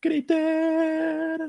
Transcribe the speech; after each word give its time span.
Critter, 0.00 1.40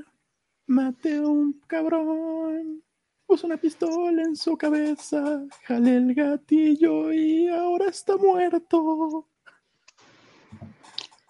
mate 0.68 1.20
un 1.20 1.62
cabrón. 1.68 2.82
Puso 3.26 3.46
una 3.46 3.58
pistola 3.58 4.22
en 4.22 4.38
su 4.38 4.58
cabeza, 4.58 5.44
jale 5.64 5.98
el 5.98 6.14
gatillo 6.14 7.12
y 7.12 7.50
ahora 7.50 7.90
está 7.90 8.16
muerto. 8.16 9.28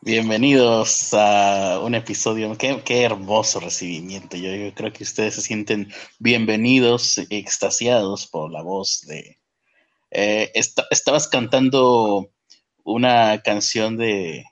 Bienvenidos 0.01 1.13
a 1.13 1.79
un 1.83 1.95
episodio. 1.95 2.55
Qué, 2.55 2.82
qué 2.86 3.02
hermoso 3.02 3.59
recibimiento. 3.59 4.38
Yo, 4.38 4.54
yo, 4.54 4.73
creo 4.75 4.93
que 4.93 5.04
ustedes 5.04 5.36
se 5.36 5.41
sienten 5.41 5.91
bienvenidos, 6.20 7.18
extasiados 7.29 8.27
por 8.27 8.52
la 8.52 8.61
voz 8.61 9.02
de. 9.07 9.39
Eh, 10.11 10.52
estabas 10.54 11.27
cantando 11.27 12.29
una 12.84 13.41
canción 13.41 13.97
de, 13.97 14.45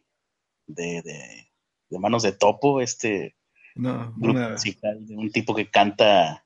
de, 0.67 1.01
de, 1.03 1.44
de, 1.89 1.99
Manos 1.99 2.23
de 2.23 2.31
Topo, 2.33 2.81
este 2.81 3.35
no, 3.75 4.13
grupo 4.15 4.39
musical 4.51 5.05
de 5.05 5.15
un 5.15 5.31
tipo 5.31 5.53
que 5.55 5.69
canta, 5.69 6.45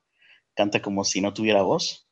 canta 0.55 0.81
como 0.81 1.03
si 1.03 1.21
no 1.21 1.33
tuviera 1.33 1.61
voz. 1.61 2.07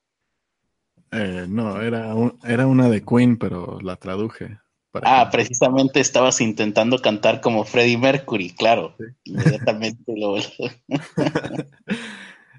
eh, 1.12 1.46
no, 1.48 1.82
era, 1.82 2.14
un- 2.16 2.38
era 2.44 2.68
una 2.68 2.90
de 2.90 3.04
Queen, 3.04 3.38
pero 3.38 3.80
la 3.82 3.96
traduje. 3.96 4.60
para 4.92 5.22
Ah, 5.22 5.26
que- 5.26 5.32
precisamente 5.38 6.00
estabas 6.00 6.42
intentando 6.42 7.00
cantar 7.00 7.42
como 7.42 7.64
Freddie 7.64 7.98
Mercury, 7.98 8.52
claro. 8.52 8.96
Sí. 8.98 9.06
Inmediatamente 9.26 10.14
lo, 10.16 10.38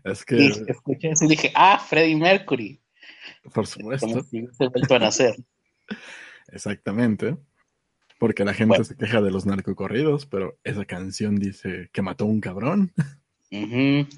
Es 0.05 0.25
que, 0.25 0.47
escuché 0.69 1.11
eso 1.11 1.25
y 1.25 1.29
dije, 1.29 1.53
ah, 1.55 1.79
Freddie 1.79 2.17
Mercury. 2.17 2.81
por 3.43 3.53
Como 3.55 3.67
supuesto, 3.67 4.23
si 4.23 4.45
hubiese 4.45 4.69
vuelto 4.69 4.95
a 4.95 4.99
nacer. 5.01 5.35
exactamente. 6.49 7.37
Porque 8.19 8.45
la 8.45 8.53
gente 8.53 8.69
Bueno. 8.69 8.85
se 8.85 8.97
queja 8.97 9.21
de 9.21 9.31
los 9.31 9.47
narcocorridos, 9.47 10.27
pero 10.27 10.59
esa 10.65 10.85
canción 10.85 11.37
dice 11.37 11.89
que 11.93 12.03
mató 12.03 12.25
a 12.25 12.29
un 12.29 12.41
cabrón. 12.41 12.93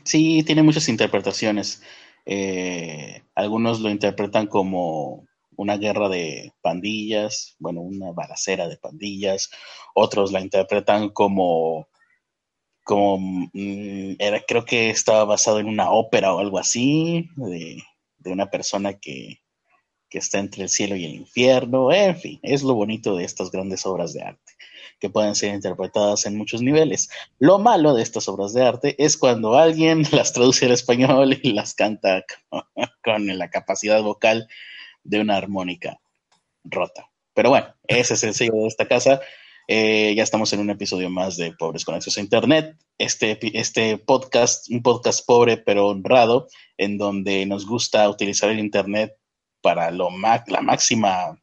Sí, 0.05 0.43
tiene 0.45 0.63
muchas 0.63 0.89
interpretaciones. 0.89 1.83
Eh, 2.27 3.23
algunos 3.35 3.81
lo 3.81 3.91
interpretan 3.91 4.47
como 4.47 5.27
una 5.57 5.77
guerra 5.77 6.09
de 6.09 6.53
pandillas, 6.63 7.57
bueno, 7.59 7.81
una 7.81 8.13
balacera 8.13 8.67
de 8.69 8.79
pandillas. 8.79 9.51
Otros 9.95 10.33
la 10.33 10.41
interpretan 10.41 11.11
como, 11.11 11.89
como 12.83 13.19
mm, 13.53 14.15
era, 14.19 14.41
creo 14.41 14.65
que 14.65 14.91
estaba 14.91 15.25
basado 15.25 15.61
en 15.61 15.67
una 15.67 15.91
ópera 15.91 16.35
o 16.35 16.39
algo 16.41 16.59
así, 16.59 17.29
de, 17.37 17.83
de 18.19 18.33
una 18.33 18.51
persona 18.51 18.95
que, 18.95 19.41
que 20.11 20.19
está 20.19 20.41
entre 20.41 20.65
el 20.65 20.69
cielo 20.69 20.97
y 20.97 21.05
el 21.05 21.15
infierno. 21.15 21.93
En 21.93 22.17
fin, 22.17 22.41
es 22.43 22.63
lo 22.63 22.75
bonito 22.75 23.17
de 23.17 23.25
estas 23.25 23.51
grandes 23.51 23.87
obras 23.87 24.13
de 24.13 24.23
arte, 24.23 24.53
que 24.99 25.09
pueden 25.09 25.35
ser 25.37 25.55
interpretadas 25.55 26.27
en 26.27 26.37
muchos 26.37 26.61
niveles. 26.61 27.09
Lo 27.39 27.59
malo 27.59 27.95
de 27.95 28.03
estas 28.03 28.29
obras 28.29 28.53
de 28.53 28.67
arte 28.67 29.03
es 29.03 29.17
cuando 29.17 29.57
alguien 29.57 30.03
las 30.13 30.33
traduce 30.33 30.67
al 30.67 30.73
español 30.73 31.39
y 31.43 31.53
las 31.53 31.75
canta 31.75 32.25
con, 33.05 33.27
la 33.39 33.49
capacidad 33.49 34.03
vocal 34.03 34.49
de 35.05 35.21
una 35.21 35.37
armónica 35.37 36.01
rota. 36.65 37.09
Pero 37.33 37.51
bueno, 37.51 37.75
ese 37.87 38.15
es 38.15 38.25
el 38.25 38.35
sello 38.35 38.55
de 38.55 38.67
esta 38.67 38.89
casa. 38.89 39.21
Eh, 39.69 40.15
ya 40.17 40.25
estamos 40.25 40.53
en 40.53 40.59
un 40.59 40.71
episodio 40.71 41.09
más 41.09 41.37
de 41.37 41.53
Pobres 41.53 41.85
con 41.85 41.95
Acceso 41.95 42.19
a 42.19 42.25
Internet. 42.25 42.77
Este, 42.99 43.39
este 43.59 43.99
podcast, 43.99 44.69
un 44.69 44.83
podcast 44.83 45.25
pobre 45.25 45.57
pero 45.57 45.87
honrado, 45.87 46.49
en 46.77 46.99
donde 46.99 47.47
nos 47.47 47.65
gusta 47.67 48.09
utilizar 48.11 48.51
el 48.51 48.59
Internet 48.59 49.20
para 49.61 49.91
lo 49.91 50.11
la 50.11 50.61
máxima 50.61 51.41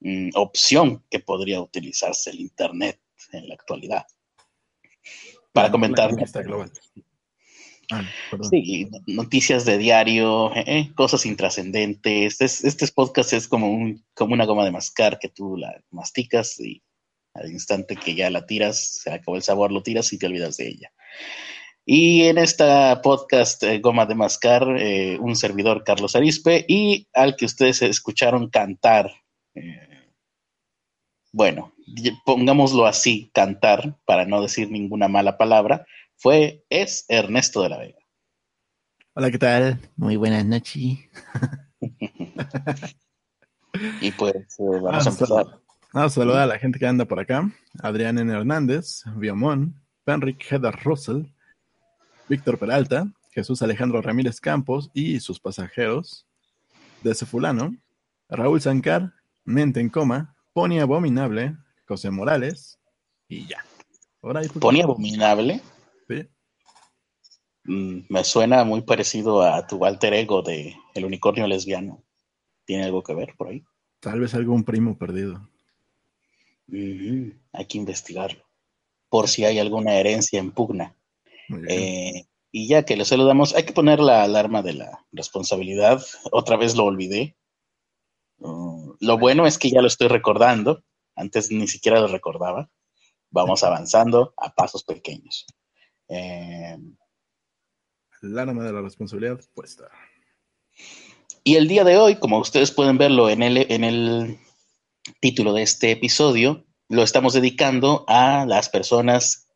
mm, 0.00 0.30
opción 0.34 1.04
que 1.10 1.20
podría 1.20 1.60
utilizarse 1.60 2.30
el 2.30 2.40
Internet 2.40 3.00
en 3.32 3.48
la 3.48 3.54
actualidad. 3.54 4.06
Para 5.52 5.68
La 5.68 5.72
comentar. 5.72 6.10
Ah. 7.92 8.04
Sí, 8.48 8.88
noticias 9.06 9.64
de 9.64 9.76
diario, 9.76 10.54
eh, 10.54 10.92
cosas 10.94 11.26
intrascendentes. 11.26 12.40
Este, 12.40 12.68
este 12.68 12.86
podcast 12.88 13.32
es 13.32 13.48
como, 13.48 13.68
un, 13.68 14.04
como 14.14 14.34
una 14.34 14.46
goma 14.46 14.64
de 14.64 14.70
mascar 14.70 15.18
que 15.18 15.28
tú 15.28 15.56
la 15.56 15.82
masticas 15.90 16.60
y 16.60 16.82
al 17.34 17.50
instante 17.50 17.96
que 17.96 18.14
ya 18.14 18.30
la 18.30 18.46
tiras, 18.46 19.00
se 19.02 19.12
acabó 19.12 19.36
el 19.36 19.42
sabor, 19.42 19.72
lo 19.72 19.82
tiras 19.82 20.12
y 20.12 20.18
te 20.18 20.26
olvidas 20.26 20.56
de 20.56 20.68
ella. 20.68 20.92
Y 21.92 22.22
en 22.26 22.38
esta 22.38 23.02
podcast 23.02 23.64
eh, 23.64 23.80
Goma 23.80 24.06
de 24.06 24.14
Mascar, 24.14 24.76
eh, 24.78 25.18
un 25.18 25.34
servidor 25.34 25.82
Carlos 25.82 26.14
Arispe 26.14 26.64
y 26.68 27.08
al 27.12 27.34
que 27.34 27.46
ustedes 27.46 27.82
escucharon 27.82 28.48
cantar, 28.48 29.10
eh, 29.56 30.12
bueno, 31.32 31.74
pongámoslo 32.24 32.86
así, 32.86 33.32
cantar, 33.34 33.98
para 34.04 34.24
no 34.24 34.40
decir 34.40 34.70
ninguna 34.70 35.08
mala 35.08 35.36
palabra, 35.36 35.84
fue, 36.16 36.64
es 36.70 37.06
Ernesto 37.08 37.60
de 37.60 37.70
la 37.70 37.78
Vega. 37.78 37.98
Hola, 39.14 39.32
¿qué 39.32 39.38
tal? 39.38 39.80
Muy 39.96 40.14
buenas 40.14 40.46
noches. 40.46 40.96
Y 44.00 44.12
pues 44.12 44.34
vamos 44.58 45.06
a 45.06 45.10
empezar. 45.10 45.46
Vamos 45.92 46.12
a 46.12 46.20
saludar 46.20 46.42
a 46.42 46.46
la 46.46 46.58
gente 46.58 46.78
que 46.78 46.86
anda 46.86 47.04
por 47.04 47.18
acá. 47.18 47.50
Adrián 47.82 48.18
N. 48.18 48.32
Hernández, 48.32 49.02
Viamón, 49.16 49.80
Penric 50.04 50.44
Heather 50.50 50.76
Russell, 50.84 51.24
Víctor 52.30 52.58
Peralta, 52.60 53.12
Jesús 53.32 53.60
Alejandro 53.60 54.00
Ramírez 54.00 54.40
Campos 54.40 54.88
y 54.94 55.18
sus 55.18 55.40
pasajeros, 55.40 56.28
de 57.02 57.10
ese 57.10 57.26
fulano, 57.26 57.74
Raúl 58.28 58.60
Sancar, 58.60 59.12
Mente 59.44 59.80
en 59.80 59.88
Coma, 59.88 60.36
Pony 60.52 60.78
Abominable, 60.80 61.56
José 61.88 62.08
Morales 62.12 62.78
y 63.28 63.48
ya. 63.48 63.64
Ahora 64.22 64.42
tú- 64.46 64.60
Pony 64.60 64.80
Abominable 64.80 65.60
Sí. 66.08 66.28
mm, 67.64 68.00
me 68.08 68.22
suena 68.22 68.62
muy 68.62 68.82
parecido 68.82 69.42
a 69.42 69.66
tu 69.66 69.84
alter 69.84 70.14
ego 70.14 70.42
de 70.42 70.76
El 70.94 71.04
Unicornio 71.06 71.48
Lesbiano. 71.48 72.04
¿Tiene 72.64 72.84
algo 72.84 73.02
que 73.02 73.12
ver 73.14 73.34
por 73.36 73.48
ahí? 73.48 73.64
Tal 73.98 74.20
vez 74.20 74.34
algún 74.34 74.62
primo 74.62 74.96
perdido. 74.96 75.48
Hay 76.68 77.66
que 77.66 77.76
investigarlo. 77.78 78.44
Por 79.08 79.28
si 79.28 79.44
hay 79.44 79.58
alguna 79.58 79.94
herencia 79.94 80.38
en 80.38 80.52
pugna. 80.52 80.94
Eh, 81.68 82.26
y 82.52 82.68
ya 82.68 82.84
que 82.84 82.96
lo 82.96 83.04
saludamos, 83.04 83.54
hay 83.54 83.64
que 83.64 83.72
poner 83.72 84.00
la 84.00 84.22
alarma 84.22 84.62
de 84.62 84.74
la 84.74 85.06
responsabilidad. 85.12 86.02
Otra 86.32 86.56
vez 86.56 86.74
lo 86.76 86.84
olvidé. 86.84 87.36
Uh, 88.38 88.94
lo 89.00 89.18
bueno 89.18 89.46
es 89.46 89.58
que 89.58 89.70
ya 89.70 89.80
lo 89.80 89.86
estoy 89.86 90.08
recordando. 90.08 90.82
Antes 91.14 91.50
ni 91.50 91.68
siquiera 91.68 92.00
lo 92.00 92.08
recordaba. 92.08 92.70
Vamos 93.30 93.62
avanzando 93.62 94.34
a 94.36 94.52
pasos 94.54 94.82
pequeños. 94.82 95.46
Eh, 96.08 96.76
El 98.22 98.38
arma 98.38 98.64
de 98.64 98.72
la 98.72 98.80
responsabilidad 98.80 99.40
puesta. 99.54 99.88
y 101.44 101.54
el 101.54 101.68
día 101.68 101.84
de 101.84 101.96
hoy, 101.96 102.16
como 102.16 102.38
ustedes 102.38 102.72
pueden 102.72 102.98
verlo 102.98 103.30
en 103.30 103.42
el, 103.42 103.66
en 103.70 103.84
el 103.84 104.38
título 105.20 105.52
de 105.52 105.62
este 105.62 105.92
episodio, 105.92 106.64
lo 106.88 107.02
estamos 107.02 107.34
dedicando 107.34 108.04
a 108.08 108.44
las 108.46 108.68
personas 108.68 109.49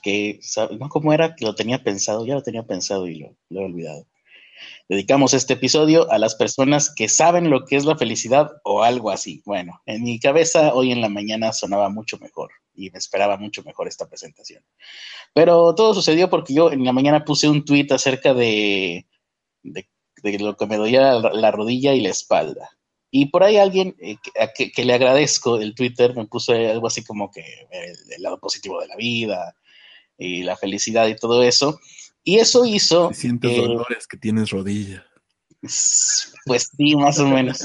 que, 0.00 0.38
¿sabe- 0.42 0.76
¿no? 0.76 0.88
¿Cómo 0.88 1.12
era? 1.12 1.34
Que 1.36 1.44
lo 1.44 1.54
tenía 1.54 1.82
pensado, 1.82 2.26
ya 2.26 2.34
lo 2.34 2.42
tenía 2.42 2.62
pensado 2.64 3.06
y 3.06 3.16
lo, 3.18 3.36
lo 3.48 3.60
he 3.60 3.64
olvidado. 3.64 4.06
Dedicamos 4.88 5.32
este 5.34 5.54
episodio 5.54 6.10
a 6.10 6.18
las 6.18 6.34
personas 6.34 6.92
que 6.94 7.08
saben 7.08 7.48
lo 7.48 7.64
que 7.64 7.76
es 7.76 7.84
la 7.84 7.96
felicidad 7.96 8.50
o 8.64 8.82
algo 8.82 9.10
así. 9.10 9.42
Bueno, 9.46 9.80
en 9.86 10.02
mi 10.02 10.18
cabeza 10.18 10.74
hoy 10.74 10.92
en 10.92 11.00
la 11.00 11.08
mañana 11.08 11.52
sonaba 11.52 11.88
mucho 11.88 12.18
mejor 12.18 12.50
y 12.74 12.90
me 12.90 12.98
esperaba 12.98 13.36
mucho 13.38 13.62
mejor 13.62 13.88
esta 13.88 14.08
presentación. 14.08 14.62
Pero 15.34 15.74
todo 15.74 15.94
sucedió 15.94 16.28
porque 16.28 16.54
yo 16.54 16.72
en 16.72 16.84
la 16.84 16.92
mañana 16.92 17.24
puse 17.24 17.48
un 17.48 17.64
tweet 17.64 17.86
acerca 17.90 18.34
de, 18.34 19.06
de, 19.62 19.88
de 20.22 20.38
lo 20.38 20.56
que 20.56 20.66
me 20.66 20.76
dolía 20.76 21.12
la, 21.14 21.32
la 21.32 21.50
rodilla 21.50 21.94
y 21.94 22.00
la 22.00 22.10
espalda. 22.10 22.70
Y 23.12 23.26
por 23.26 23.42
ahí 23.44 23.56
alguien 23.56 23.96
eh, 24.00 24.16
que, 24.54 24.70
que- 24.72 24.84
le 24.84 24.94
agradezco 24.94 25.56
el 25.60 25.74
Twitter 25.74 26.14
me 26.14 26.26
puso 26.26 26.52
algo 26.52 26.86
así 26.86 27.02
como 27.04 27.30
que 27.30 27.40
el, 27.70 27.96
el 28.16 28.22
lado 28.22 28.38
positivo 28.38 28.80
de 28.80 28.88
la 28.88 28.96
vida 28.96 29.54
y 30.20 30.42
la 30.42 30.56
felicidad 30.56 31.08
y 31.08 31.16
todo 31.16 31.42
eso. 31.42 31.80
Y 32.22 32.38
eso 32.38 32.64
hizo 32.64 33.08
Si 33.12 33.22
sientes 33.22 33.50
eh, 33.50 33.60
dolores 33.60 34.06
que 34.06 34.16
tienes 34.16 34.50
rodilla. 34.50 35.04
Pues 35.60 36.70
sí, 36.76 36.94
más 36.96 37.18
o 37.18 37.26
menos. 37.26 37.58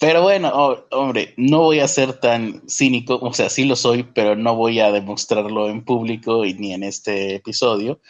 Pero 0.00 0.22
bueno, 0.22 0.50
oh, 0.54 0.84
hombre, 0.92 1.34
no 1.36 1.58
voy 1.60 1.80
a 1.80 1.88
ser 1.88 2.20
tan 2.20 2.62
cínico, 2.68 3.18
o 3.20 3.32
sea, 3.32 3.50
sí 3.50 3.64
lo 3.64 3.74
soy, 3.74 4.04
pero 4.04 4.36
no 4.36 4.54
voy 4.54 4.78
a 4.78 4.92
demostrarlo 4.92 5.68
en 5.68 5.84
público 5.84 6.44
y 6.44 6.54
ni 6.54 6.72
en 6.72 6.84
este 6.84 7.34
episodio, 7.34 8.00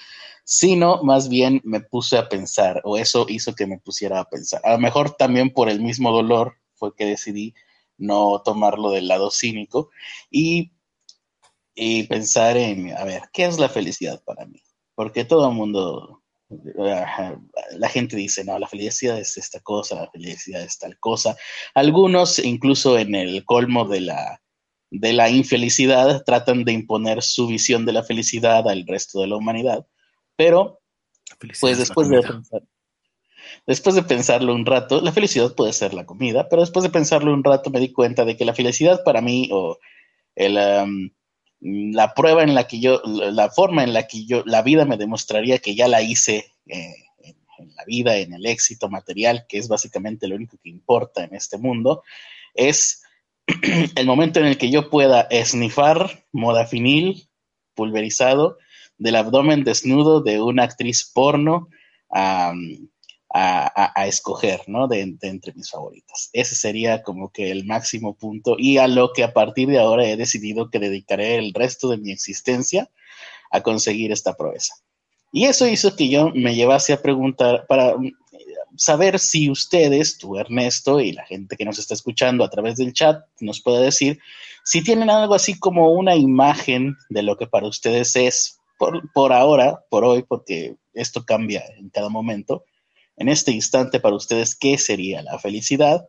sino 0.44 1.02
más 1.02 1.30
bien 1.30 1.62
me 1.64 1.80
puse 1.80 2.18
a 2.18 2.28
pensar, 2.28 2.82
o 2.84 2.98
eso 2.98 3.24
hizo 3.28 3.54
que 3.54 3.66
me 3.66 3.78
pusiera 3.78 4.20
a 4.20 4.28
pensar. 4.28 4.60
A 4.64 4.72
lo 4.72 4.78
mejor 4.78 5.12
también 5.12 5.50
por 5.50 5.70
el 5.70 5.80
mismo 5.80 6.12
dolor 6.12 6.56
fue 6.74 6.94
que 6.94 7.06
decidí 7.06 7.54
no 7.96 8.42
tomarlo 8.44 8.90
del 8.90 9.08
lado 9.08 9.30
cínico 9.30 9.90
y, 10.30 10.72
y 11.80 12.02
pensar 12.02 12.56
en, 12.56 12.92
a 12.96 13.04
ver, 13.04 13.22
¿qué 13.32 13.44
es 13.44 13.56
la 13.56 13.68
felicidad 13.68 14.20
para 14.24 14.44
mí? 14.46 14.60
Porque 14.96 15.24
todo 15.24 15.48
el 15.48 15.54
mundo 15.54 16.24
la 16.48 17.88
gente 17.88 18.16
dice, 18.16 18.42
no, 18.42 18.58
la 18.58 18.66
felicidad 18.66 19.18
es 19.18 19.36
esta 19.36 19.60
cosa, 19.60 19.94
la 19.94 20.10
felicidad 20.10 20.62
es 20.62 20.78
tal 20.78 20.98
cosa. 20.98 21.36
Algunos, 21.74 22.40
incluso 22.40 22.98
en 22.98 23.14
el 23.14 23.44
colmo 23.44 23.84
de 23.86 24.00
la, 24.00 24.42
de 24.90 25.12
la 25.12 25.30
infelicidad 25.30 26.24
tratan 26.24 26.64
de 26.64 26.72
imponer 26.72 27.22
su 27.22 27.46
visión 27.46 27.86
de 27.86 27.92
la 27.92 28.02
felicidad 28.02 28.68
al 28.68 28.84
resto 28.86 29.20
de 29.20 29.28
la 29.28 29.36
humanidad. 29.36 29.86
Pero, 30.34 30.80
pues 31.60 31.78
después 31.78 32.08
de, 32.08 32.22
pensar, 32.22 32.62
después 33.66 33.94
de 33.94 34.02
pensarlo 34.02 34.52
un 34.52 34.66
rato, 34.66 35.00
la 35.00 35.12
felicidad 35.12 35.54
puede 35.54 35.72
ser 35.72 35.94
la 35.94 36.06
comida, 36.06 36.48
pero 36.48 36.62
después 36.62 36.82
de 36.82 36.90
pensarlo 36.90 37.32
un 37.32 37.44
rato 37.44 37.70
me 37.70 37.78
di 37.78 37.92
cuenta 37.92 38.24
de 38.24 38.36
que 38.36 38.44
la 38.44 38.54
felicidad 38.54 39.04
para 39.04 39.20
mí, 39.20 39.48
o 39.52 39.78
el, 40.34 40.56
la 41.60 42.14
prueba 42.14 42.42
en 42.42 42.54
la 42.54 42.66
que 42.66 42.80
yo, 42.80 43.02
la 43.04 43.50
forma 43.50 43.82
en 43.84 43.92
la 43.92 44.06
que 44.06 44.24
yo, 44.24 44.42
la 44.46 44.62
vida 44.62 44.84
me 44.84 44.96
demostraría 44.96 45.58
que 45.58 45.74
ya 45.74 45.88
la 45.88 46.02
hice 46.02 46.52
eh, 46.66 46.94
en, 47.58 47.74
la 47.74 47.84
vida, 47.84 48.16
en 48.16 48.32
el 48.32 48.46
éxito 48.46 48.88
material, 48.88 49.46
que 49.48 49.58
es 49.58 49.68
básicamente 49.68 50.28
lo 50.28 50.36
único 50.36 50.58
que 50.62 50.68
importa 50.68 51.24
en 51.24 51.34
este 51.34 51.58
mundo, 51.58 52.02
es 52.54 53.02
el 53.96 54.06
momento 54.06 54.40
en 54.40 54.46
el 54.46 54.58
que 54.58 54.70
yo 54.70 54.90
pueda 54.90 55.22
esnifar 55.30 56.26
modafinil 56.32 57.28
pulverizado 57.74 58.58
del 58.96 59.16
abdomen 59.16 59.64
desnudo 59.64 60.20
de 60.20 60.40
una 60.40 60.64
actriz 60.64 61.10
porno 61.12 61.68
a, 63.30 64.06
escoger, 64.06 64.62
¿no? 64.66 64.88
De, 64.88 65.00
entre 65.20 65.52
mis 65.52 65.70
favoritas. 65.70 66.30
Ese 66.32 66.54
sería 66.54 67.02
como 67.02 67.30
que 67.30 67.50
el 67.50 67.64
máximo 67.66 68.14
punto 68.14 68.56
y 68.58 68.78
a 68.78 68.88
lo 68.88 69.12
que 69.12 69.22
a 69.22 69.32
partir 69.32 69.68
de 69.68 69.78
ahora 69.78 70.06
he 70.06 70.16
decidido 70.16 70.70
que 70.70 70.78
dedicaré 70.78 71.36
el 71.36 71.52
resto 71.52 71.88
de 71.88 71.98
mi 71.98 72.10
existencia 72.10 72.90
a 73.50 73.62
conseguir 73.62 74.12
esta 74.12 74.34
proeza. 74.34 74.74
Y 75.30 75.44
eso 75.44 75.66
hizo 75.66 75.94
que 75.94 76.08
yo 76.08 76.30
me 76.34 76.54
llevase 76.54 76.92
a 76.92 77.02
preguntar 77.02 77.66
para 77.66 77.96
mm, 77.96 78.12
saber 78.76 79.18
si 79.18 79.50
ustedes, 79.50 80.16
tú 80.16 80.38
Ernesto 80.38 81.00
y 81.00 81.12
la 81.12 81.26
gente 81.26 81.56
que 81.56 81.64
nos 81.64 81.78
está 81.78 81.94
escuchando 81.94 82.44
a 82.44 82.50
través 82.50 82.76
del 82.76 82.94
chat, 82.94 83.24
nos 83.40 83.60
puede 83.60 83.84
decir 83.84 84.18
si 84.64 84.82
tienen 84.82 85.10
algo 85.10 85.34
así 85.34 85.58
como 85.58 85.92
una 85.92 86.14
imagen 86.14 86.96
de 87.08 87.22
lo 87.22 87.36
que 87.36 87.46
para 87.46 87.66
ustedes 87.66 88.16
es 88.16 88.58
por, 88.78 89.10
por 89.12 89.32
ahora, 89.32 89.84
por 89.90 90.04
hoy, 90.04 90.22
porque 90.22 90.76
esto 90.94 91.24
cambia 91.24 91.64
en 91.78 91.88
cada 91.90 92.08
momento, 92.08 92.64
en 93.18 93.28
este 93.28 93.50
instante 93.50 94.00
para 94.00 94.16
ustedes 94.16 94.54
qué 94.54 94.78
sería 94.78 95.22
la 95.22 95.38
felicidad. 95.38 96.08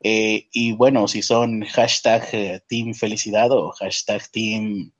Eh, 0.00 0.48
y 0.52 0.72
bueno, 0.72 1.08
si 1.08 1.22
son 1.22 1.64
hashtag 1.64 2.28
eh, 2.32 2.60
Team 2.68 2.94
Felicidad 2.94 3.50
o 3.50 3.70
hashtag 3.72 4.28
Team 4.30 4.92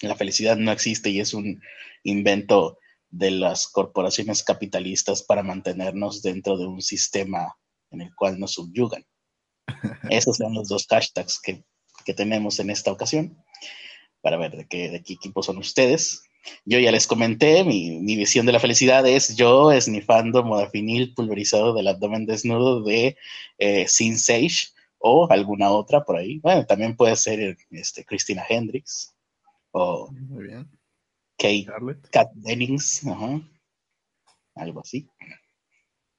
La 0.00 0.16
Felicidad 0.16 0.56
no 0.56 0.72
existe 0.72 1.10
y 1.10 1.20
es 1.20 1.34
un 1.34 1.60
invento 2.04 2.78
de 3.10 3.30
las 3.30 3.68
corporaciones 3.68 4.42
capitalistas 4.42 5.22
para 5.22 5.42
mantenernos 5.42 6.22
dentro 6.22 6.56
de 6.58 6.66
un 6.66 6.82
sistema 6.82 7.56
en 7.90 8.02
el 8.02 8.14
cual 8.14 8.38
nos 8.38 8.54
subyugan. 8.54 9.04
Esos 10.10 10.36
son 10.36 10.54
los 10.54 10.68
dos 10.68 10.86
hashtags 10.88 11.40
que, 11.40 11.64
tenemos 12.14 12.58
en 12.58 12.68
esta 12.68 12.92
ocasión 12.92 13.42
para 14.20 14.36
ver 14.36 14.54
de 14.56 14.66
qué, 14.68 14.90
de 14.90 15.02
qué 15.02 15.14
equipo 15.14 15.42
son 15.42 15.56
ustedes. 15.56 16.22
Yo 16.64 16.78
ya 16.78 16.90
les 16.92 17.06
comenté, 17.06 17.64
mi, 17.64 18.00
visión 18.16 18.46
de 18.46 18.52
la 18.52 18.60
felicidad 18.60 19.06
es 19.06 19.36
yo 19.36 19.72
esnifando 19.72 20.44
modafinil 20.44 21.14
pulverizado 21.14 21.74
del 21.74 21.88
abdomen 21.88 22.26
desnudo 22.26 22.82
de 22.82 23.16
eh, 23.58 23.86
Sin 23.88 24.18
Sage 24.18 24.68
o 24.98 25.30
alguna 25.30 25.70
otra 25.70 26.04
por 26.04 26.16
ahí. 26.16 26.38
Bueno, 26.38 26.64
también 26.66 26.96
puede 26.96 27.16
ser 27.16 27.56
este, 27.70 28.04
Christina 28.04 28.44
Hendricks 28.48 29.14
o 29.72 30.10
Kate 31.36 31.66
Kat 32.10 32.30
Dennings, 32.34 33.02
algo 34.54 34.80
así. 34.80 35.08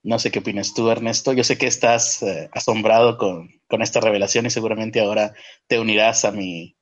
No 0.03 0.19
sé 0.19 0.29
qué 0.29 0.39
opinas 0.39 0.75
tú, 0.75 0.89
Ernesto. 0.91 1.33
Yo 1.33 1.43
sé 1.43 1.57
que 1.57 1.65
estás 1.65 2.21
eh, 2.21 2.47
asombrado 2.51 3.17
con, 3.17 3.49
con, 3.67 3.81
esta 3.81 4.01
revelación 4.01 4.45
y 4.45 4.51
seguramente 4.51 4.99
ahora 4.99 5.33
te 5.65 5.79
unirás 5.79 6.25
a 6.25 6.31
mi, 6.31 6.77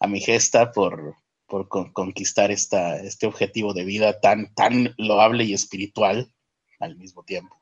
a 0.00 0.06
mi 0.06 0.20
gesta 0.20 0.70
por, 0.70 1.16
por 1.52 1.68
conquistar 1.68 2.50
esta, 2.50 2.96
este 2.96 3.26
objetivo 3.26 3.74
de 3.74 3.84
vida 3.84 4.20
tan, 4.20 4.54
tan 4.54 4.94
loable 4.96 5.44
y 5.44 5.52
espiritual 5.52 6.32
al 6.80 6.96
mismo 6.96 7.24
tiempo. 7.24 7.54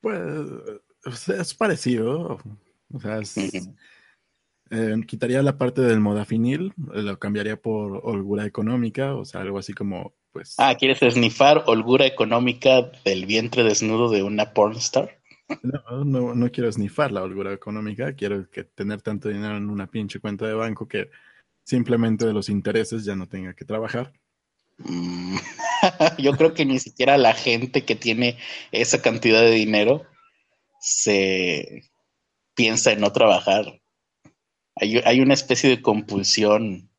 Pues 0.00 1.28
es 1.28 1.52
parecido. 1.54 2.38
O 2.94 3.00
sea, 3.00 3.18
eh, 4.70 4.94
quitaría 5.04 5.42
la 5.42 5.58
parte 5.58 5.80
del 5.80 5.98
modafinil, 5.98 6.74
lo 6.76 7.18
cambiaría 7.18 7.60
por 7.60 8.02
holgura 8.04 8.46
económica, 8.46 9.16
o 9.16 9.24
sea, 9.24 9.40
algo 9.40 9.58
así 9.58 9.72
como, 9.72 10.14
pues. 10.30 10.54
Ah, 10.58 10.76
¿quieres 10.78 11.02
esnifar 11.02 11.64
holgura 11.66 12.06
económica 12.06 12.92
del 13.04 13.26
vientre 13.26 13.64
desnudo 13.64 14.10
de 14.10 14.22
una 14.22 14.52
pornstar? 14.52 15.18
No, 15.64 16.04
no, 16.04 16.36
no 16.36 16.52
quiero 16.52 16.68
esnifar 16.68 17.10
la 17.10 17.24
holgura 17.24 17.52
económica, 17.52 18.14
quiero 18.14 18.48
que 18.48 18.62
tener 18.62 19.02
tanto 19.02 19.28
dinero 19.28 19.56
en 19.56 19.70
una 19.70 19.88
pinche 19.88 20.20
cuenta 20.20 20.46
de 20.46 20.54
banco 20.54 20.86
que 20.86 21.10
simplemente 21.64 22.26
de 22.26 22.32
los 22.32 22.48
intereses 22.48 23.04
ya 23.04 23.16
no 23.16 23.28
tenga 23.28 23.54
que 23.54 23.64
trabajar. 23.64 24.12
Mm, 24.78 25.36
yo 26.18 26.32
creo 26.36 26.54
que 26.54 26.64
ni 26.64 26.78
siquiera 26.78 27.16
la 27.18 27.34
gente 27.34 27.84
que 27.84 27.96
tiene 27.96 28.38
esa 28.70 29.02
cantidad 29.02 29.40
de 29.40 29.52
dinero 29.52 30.06
se 30.80 31.90
piensa 32.54 32.92
en 32.92 33.00
no 33.00 33.12
trabajar. 33.12 33.80
Hay, 34.74 35.20
una 35.20 35.34
especie 35.34 35.68
de 35.68 35.82
compulsión 35.82 36.90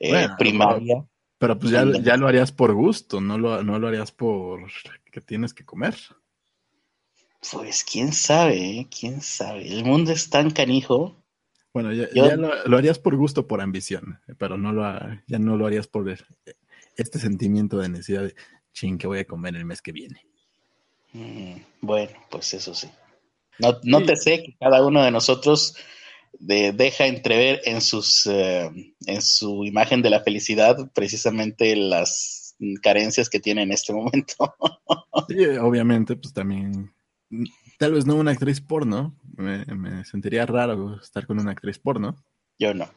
eh, 0.00 0.28
primaria. 0.36 1.06
Pero, 1.38 1.58
pues 1.58 1.72
ya, 1.72 1.84
ya, 2.02 2.16
lo 2.16 2.28
harías 2.28 2.52
por 2.52 2.74
gusto, 2.74 3.20
no 3.20 3.38
lo, 3.38 3.62
no 3.62 3.78
lo 3.78 3.88
harías 3.88 4.12
por 4.12 4.68
que 5.10 5.20
tienes 5.20 5.54
que 5.54 5.64
comer. 5.64 5.94
Pues 7.50 7.84
quién 7.84 8.12
sabe, 8.12 8.78
¿eh? 8.78 8.88
quién 8.88 9.20
sabe. 9.20 9.68
El 9.68 9.84
mundo 9.84 10.12
es 10.12 10.30
tan 10.30 10.50
canijo 10.50 11.21
bueno, 11.72 11.92
ya, 11.92 12.36
lo, 12.36 12.76
harías 12.76 12.98
por 12.98 13.16
gusto, 13.16 13.46
por 13.46 13.60
ambición, 13.60 14.20
pero 14.38 14.58
no 14.58 14.72
lo, 14.72 14.84
ya 15.26 15.38
no 15.38 15.56
lo 15.56 15.66
harías 15.66 15.86
por 15.86 16.14
este 16.96 17.18
sentimiento 17.18 17.78
de 17.78 17.88
necesidad 17.88 18.22
de, 18.22 18.34
ching, 18.72 18.98
que 18.98 19.06
voy 19.06 19.20
a 19.20 19.26
comer 19.26 19.56
el 19.56 19.64
mes 19.64 19.80
que 19.80 19.92
viene. 19.92 20.26
Mm, 21.12 21.56
bueno, 21.80 22.12
pues 22.30 22.52
eso 22.54 22.74
sí. 22.74 22.88
No, 23.58 24.02
te 24.04 24.16
sé 24.16 24.42
que 24.42 24.56
cada 24.58 24.84
uno 24.84 25.02
de 25.04 25.10
nosotros 25.10 25.76
deja 26.38 27.06
entrever 27.06 27.60
en, 27.64 27.80
sus, 27.80 28.26
eh, 28.26 28.70
en 29.06 29.22
su 29.22 29.64
imagen 29.64 30.02
de 30.02 30.10
la 30.10 30.20
felicidad 30.20 30.90
precisamente 30.92 31.76
las 31.76 32.56
carencias 32.82 33.28
que 33.28 33.40
tiene 33.40 33.62
en 33.62 33.72
este 33.72 33.92
momento. 33.92 34.56
sí, 35.28 35.44
obviamente, 35.60 36.16
pues 36.16 36.32
también 36.32 36.92
Tal 37.78 37.92
vez 37.92 38.06
no 38.06 38.14
una 38.16 38.30
actriz 38.30 38.60
porno. 38.60 39.14
Me, 39.36 40.04
sentiría 40.04 40.46
raro 40.46 40.96
estar 41.00 41.26
con 41.26 41.40
una 41.40 41.52
actriz 41.52 41.78
porno. 41.78 42.16
Yo 42.58 42.74
no. 42.74 42.88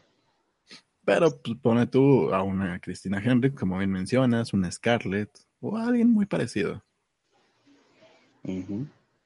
Pero 1.05 1.39
pues, 1.41 1.57
pone 1.61 1.87
tú 1.87 2.33
a 2.33 2.43
una 2.43 2.79
Cristina 2.79 3.21
Henry, 3.23 3.54
como 3.54 3.77
bien 3.77 3.92
mencionas, 3.92 4.54
una 4.54 4.71
Scarlett, 4.71 5.30
o 5.59 5.77
a 5.77 5.87
alguien 5.87 6.11
muy 6.11 6.25
parecido. 6.25 6.83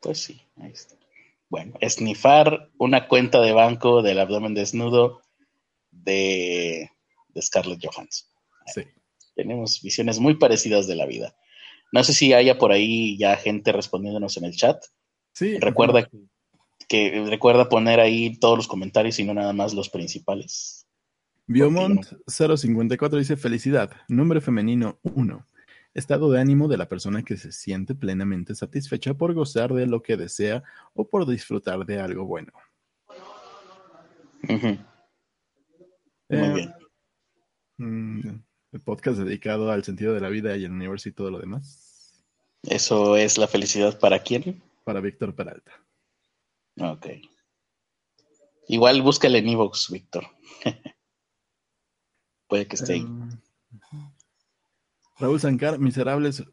Pues 0.01 0.21
sí, 0.21 0.41
ahí 0.57 0.71
está. 0.71 0.95
Bueno, 1.49 1.73
esnifar 1.81 2.69
una 2.77 3.07
cuenta 3.07 3.41
de 3.41 3.53
banco 3.53 4.01
del 4.01 4.19
abdomen 4.19 4.53
desnudo 4.53 5.21
de, 5.89 6.91
de 7.29 7.41
Scarlett 7.41 7.83
Johansson. 7.83 8.29
Sí. 8.67 8.83
Tenemos 9.35 9.81
visiones 9.81 10.19
muy 10.19 10.35
parecidas 10.35 10.85
de 10.85 10.95
la 10.95 11.05
vida. 11.05 11.35
No 11.91 12.03
sé 12.03 12.13
si 12.13 12.33
haya 12.33 12.57
por 12.57 12.71
ahí 12.71 13.17
ya 13.17 13.35
gente 13.35 13.71
respondiéndonos 13.71 14.37
en 14.37 14.45
el 14.45 14.55
chat. 14.55 14.83
Sí. 15.33 15.57
Recuerda 15.59 16.03
que, 16.03 16.17
recuerda 16.89 17.69
poner 17.69 17.99
ahí 17.99 18.37
todos 18.37 18.57
los 18.57 18.67
comentarios 18.67 19.19
y 19.19 19.23
no 19.23 19.33
nada 19.33 19.53
más 19.53 19.73
los 19.73 19.89
principales. 19.89 20.87
Biomont 21.47 22.05
054 22.27 23.17
dice 23.17 23.35
felicidad, 23.35 23.91
nombre 24.07 24.41
femenino 24.41 24.99
1. 25.03 25.45
Estado 25.95 26.31
de 26.31 26.39
ánimo 26.39 26.67
de 26.67 26.77
la 26.77 26.87
persona 26.87 27.23
que 27.23 27.37
se 27.37 27.51
siente 27.51 27.95
plenamente 27.95 28.53
satisfecha 28.53 29.15
por 29.15 29.33
gozar 29.33 29.73
de 29.73 29.87
lo 29.87 30.03
que 30.03 30.17
desea 30.17 30.63
o 30.93 31.07
por 31.07 31.27
disfrutar 31.27 31.85
de 31.85 31.99
algo 31.99 32.25
bueno. 32.25 32.53
Muy 34.47 34.79
eh, 36.29 36.53
bien. 36.53 36.73
Mm, 37.77 38.41
el 38.71 38.81
podcast 38.81 39.17
dedicado 39.17 39.71
al 39.71 39.83
sentido 39.83 40.13
de 40.13 40.21
la 40.21 40.29
vida 40.29 40.55
y 40.55 40.65
el 40.65 40.71
universo 40.71 41.09
y 41.09 41.13
todo 41.13 41.31
lo 41.31 41.39
demás. 41.39 42.23
¿Eso 42.63 43.15
es 43.15 43.37
la 43.37 43.47
felicidad 43.47 43.97
para 43.99 44.19
quién? 44.19 44.61
para 44.89 45.01
Víctor 45.01 45.35
Peralta. 45.35 45.71
Ok. 46.79 47.07
Igual 48.67 49.01
búscale 49.01 49.39
en 49.39 49.49
Evox, 49.49 49.89
Víctor. 49.91 50.27
Puede 52.47 52.67
que 52.67 52.75
esté 52.75 52.93
ahí. 52.93 53.01
Em, 53.01 53.29
Raúl 55.17 55.39
Sancar, 55.39 55.79
miserables 55.79 56.43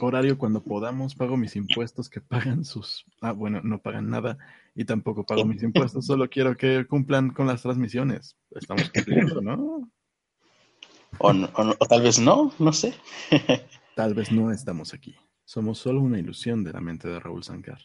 horario 0.00 0.38
cuando 0.38 0.62
podamos, 0.62 1.14
pago 1.14 1.36
mis 1.36 1.56
impuestos 1.56 2.08
que 2.08 2.20
pagan 2.20 2.64
sus... 2.64 3.04
Ah, 3.20 3.32
bueno, 3.32 3.60
no 3.62 3.80
pagan 3.80 4.10
nada 4.10 4.38
y 4.74 4.84
tampoco 4.84 5.24
pago 5.24 5.44
mis 5.44 5.62
impuestos, 5.62 6.06
solo 6.06 6.28
quiero 6.28 6.56
que 6.56 6.86
cumplan 6.86 7.30
con 7.30 7.46
las 7.46 7.62
transmisiones. 7.62 8.36
Estamos 8.50 8.90
cumpliendo, 8.90 9.40
¿no? 9.40 9.90
O, 11.18 11.30
o 11.30 11.86
tal 11.86 12.02
vez 12.02 12.18
no, 12.18 12.52
no 12.58 12.72
sé. 12.72 12.94
tal 13.96 14.14
vez 14.14 14.30
no 14.30 14.52
estamos 14.52 14.94
aquí. 14.94 15.16
Somos 15.44 15.78
solo 15.78 16.00
una 16.00 16.18
ilusión 16.18 16.62
de 16.62 16.72
la 16.72 16.80
mente 16.80 17.08
de 17.08 17.18
Raúl 17.18 17.42
Sankar. 17.42 17.80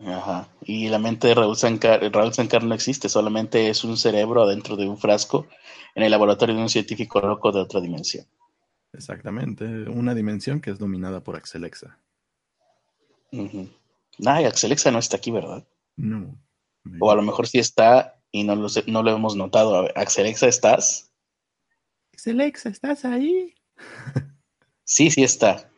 Ajá. 0.00 0.48
Y 0.62 0.88
la 0.88 0.98
mente 0.98 1.28
de 1.28 1.34
Raúl 1.34 1.56
Sancar, 1.56 2.00
Raúl 2.12 2.34
Sancar 2.34 2.62
no 2.64 2.74
existe, 2.74 3.08
solamente 3.08 3.70
es 3.70 3.82
un 3.84 3.96
cerebro 3.96 4.42
adentro 4.42 4.76
de 4.76 4.88
un 4.88 4.98
frasco 4.98 5.46
en 5.94 6.02
el 6.02 6.10
laboratorio 6.10 6.54
de 6.54 6.62
un 6.62 6.68
científico 6.68 7.20
loco 7.20 7.50
de 7.52 7.60
otra 7.60 7.80
dimensión. 7.80 8.26
Exactamente, 8.92 9.64
una 9.64 10.14
dimensión 10.14 10.60
que 10.60 10.70
es 10.70 10.78
dominada 10.78 11.20
por 11.20 11.36
Axelexa. 11.36 11.98
Uh 13.32 13.68
Axelexa 14.24 14.90
no 14.90 14.98
está 14.98 15.16
aquí, 15.16 15.30
¿verdad? 15.30 15.66
No. 15.96 16.38
O 17.00 17.10
a 17.10 17.14
lo 17.14 17.22
mejor 17.22 17.46
sí 17.46 17.58
está 17.58 18.18
y 18.30 18.44
no 18.44 18.54
lo, 18.54 18.68
no 18.86 19.02
lo 19.02 19.10
hemos 19.10 19.36
notado. 19.36 19.88
Axelexa, 19.94 20.46
¿estás? 20.46 21.10
Axelexa, 22.12 22.68
¿estás 22.68 23.04
ahí? 23.04 23.54
sí, 24.84 25.10
sí 25.10 25.22
está. 25.22 25.70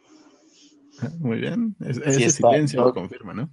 Muy 1.19 1.39
bien. 1.39 1.77
ese 1.81 2.31
silencio 2.31 2.85
lo 2.85 2.95
confirma, 2.95 3.35
¿no? 3.35 3.51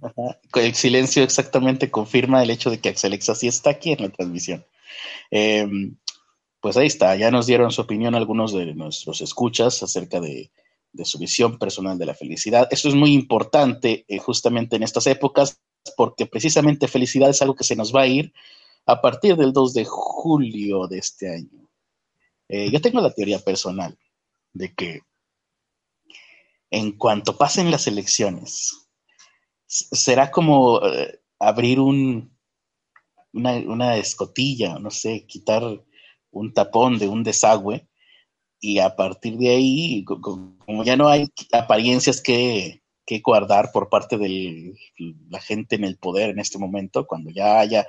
El 0.54 0.74
silencio 0.74 1.22
exactamente 1.22 1.90
confirma 1.90 2.42
el 2.42 2.50
hecho 2.50 2.70
de 2.70 2.78
que 2.78 2.88
Axelexa 2.88 3.34
sí 3.34 3.46
está 3.46 3.70
aquí 3.70 3.92
en 3.92 4.02
la 4.02 4.08
transmisión. 4.08 4.64
Em, 5.30 5.96
pues 6.60 6.76
ahí 6.76 6.86
está, 6.86 7.14
ya 7.16 7.30
nos 7.30 7.46
dieron 7.46 7.70
su 7.70 7.82
opinión 7.82 8.14
algunos 8.14 8.52
de 8.52 8.74
nuestros 8.74 9.20
escuchas 9.20 9.82
acerca 9.82 10.20
de, 10.20 10.50
su 11.04 11.18
visión 11.18 11.58
personal 11.58 11.98
de 11.98 12.06
la 12.06 12.14
felicidad. 12.14 12.68
Eso 12.70 12.88
es 12.88 12.94
muy 12.94 13.12
importante 13.12 14.06
eh, 14.08 14.18
justamente 14.18 14.76
en 14.76 14.82
estas 14.82 15.06
épocas 15.06 15.60
porque 15.94 16.24
precisamente 16.24 16.88
felicidad 16.88 17.28
es 17.28 17.42
algo 17.42 17.54
que 17.54 17.64
se 17.64 17.76
nos 17.76 17.94
va 17.94 18.02
a 18.02 18.06
ir 18.06 18.32
a 18.86 19.02
partir 19.02 19.36
del 19.36 19.52
2 19.52 19.74
de 19.74 19.84
julio 19.84 20.86
de 20.86 20.98
este 20.98 21.34
año. 21.34 21.68
Eh, 22.48 22.70
yo 22.70 22.80
tengo 22.80 23.00
la 23.00 23.12
teoría 23.12 23.38
personal 23.40 23.96
de 24.54 24.72
que 24.72 25.02
en 26.70 26.92
cuanto 26.92 27.36
pasen 27.36 27.70
las 27.70 27.86
elecciones, 27.86 28.88
será 29.66 30.30
como 30.30 30.80
eh, 30.86 31.20
abrir 31.38 31.80
un, 31.80 32.36
una, 33.32 33.96
escotilla, 33.96 34.78
no 34.78 34.90
sé, 34.90 35.26
quitar 35.26 35.62
un 36.30 36.52
tapón 36.52 36.98
de 36.98 37.08
un 37.08 37.22
desagüe 37.22 37.88
y 38.60 38.78
a 38.78 38.96
partir 38.96 39.36
de 39.36 39.50
ahí, 39.50 40.04
como 40.04 40.84
ya 40.84 40.96
no 40.96 41.08
hay 41.08 41.28
apariencias 41.52 42.20
que, 42.20 42.82
que 43.04 43.20
guardar 43.20 43.70
por 43.72 43.88
parte 43.88 44.18
de 44.18 44.74
la 45.28 45.40
gente 45.40 45.76
en 45.76 45.84
el 45.84 45.96
poder 45.98 46.30
en 46.30 46.38
este 46.38 46.58
momento, 46.58 47.06
cuando 47.06 47.30
ya 47.30 47.60
haya 47.60 47.86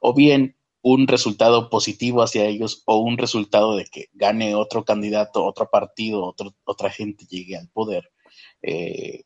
o 0.00 0.14
bien 0.14 0.56
un 0.82 1.06
resultado 1.06 1.68
positivo 1.68 2.22
hacia 2.22 2.46
ellos 2.46 2.82
o 2.86 2.98
un 2.98 3.18
resultado 3.18 3.76
de 3.76 3.84
que 3.84 4.08
gane 4.12 4.54
otro 4.54 4.84
candidato, 4.84 5.44
otro 5.44 5.68
partido, 5.70 6.24
otro, 6.24 6.54
otra 6.64 6.90
gente 6.90 7.26
llegue 7.26 7.56
al 7.56 7.68
poder, 7.68 8.10
eh, 8.62 9.24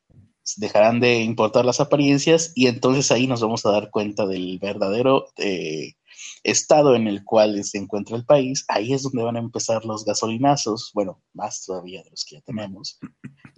dejarán 0.57 1.01
de 1.01 1.23
importar 1.23 1.65
las 1.65 1.81
apariencias 1.81 2.53
y 2.55 2.67
entonces 2.67 3.11
ahí 3.11 3.27
nos 3.27 3.41
vamos 3.41 3.65
a 3.65 3.73
dar 3.73 3.91
cuenta 3.91 4.27
del 4.27 4.59
verdadero 4.59 5.27
eh, 5.39 5.95
estado 6.43 6.95
en 6.95 7.09
el 7.09 7.25
cual 7.25 7.63
se 7.65 7.79
encuentra 7.79 8.17
el 8.17 8.25
país. 8.25 8.65
Ahí 8.69 8.93
es 8.93 9.03
donde 9.03 9.23
van 9.23 9.37
a 9.37 9.41
empezar 9.41 9.85
los 9.85 10.05
gasolinazos, 10.05 10.91
bueno, 10.95 11.23
más 11.33 11.65
todavía 11.65 12.03
de 12.03 12.11
los 12.11 12.25
que 12.25 12.37
ya 12.37 12.43
tenemos, 12.43 12.99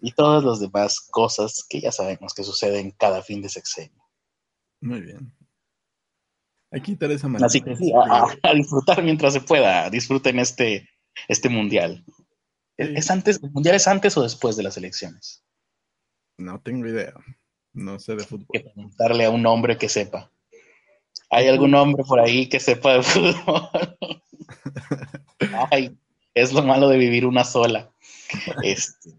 y 0.00 0.12
todas 0.12 0.44
las 0.44 0.60
demás 0.60 1.00
cosas 1.00 1.64
que 1.68 1.80
ya 1.80 1.92
sabemos 1.92 2.32
que 2.34 2.44
suceden 2.44 2.92
cada 2.92 3.22
fin 3.22 3.42
de 3.42 3.48
sexenio. 3.48 4.02
Muy 4.80 5.00
bien. 5.00 5.32
Aquí 6.70 6.96
Teresa 6.96 7.28
Así 7.42 7.60
que 7.60 7.76
sí, 7.76 7.92
a, 7.94 8.54
disfrutar 8.54 9.02
mientras 9.02 9.32
se 9.32 9.40
pueda. 9.40 9.88
Disfruten 9.88 10.38
este, 10.38 10.88
este 11.28 11.48
mundial. 11.48 12.04
¿Es 12.76 13.10
antes, 13.10 13.40
¿El 13.42 13.50
mundial 13.52 13.76
es 13.76 13.88
antes 13.88 14.16
o 14.16 14.22
después 14.22 14.56
de 14.56 14.62
las 14.62 14.76
elecciones? 14.76 15.45
No 16.38 16.60
tengo 16.60 16.86
idea. 16.86 17.14
No 17.72 17.98
sé 17.98 18.16
de 18.16 18.24
fútbol. 18.24 18.46
Hay 18.54 18.62
que 18.62 18.70
preguntarle 18.70 19.24
a 19.24 19.30
un 19.30 19.44
hombre 19.46 19.76
que 19.76 19.88
sepa. 19.88 20.30
¿Hay 21.30 21.48
algún 21.48 21.74
hombre 21.74 22.04
por 22.04 22.20
ahí 22.20 22.48
que 22.48 22.60
sepa 22.60 22.94
de 22.94 23.02
fútbol? 23.02 23.68
Ay, 25.70 25.96
es 26.34 26.52
lo 26.52 26.62
malo 26.62 26.88
de 26.88 26.98
vivir 26.98 27.26
una 27.26 27.44
sola. 27.44 27.92
Este. 28.62 29.10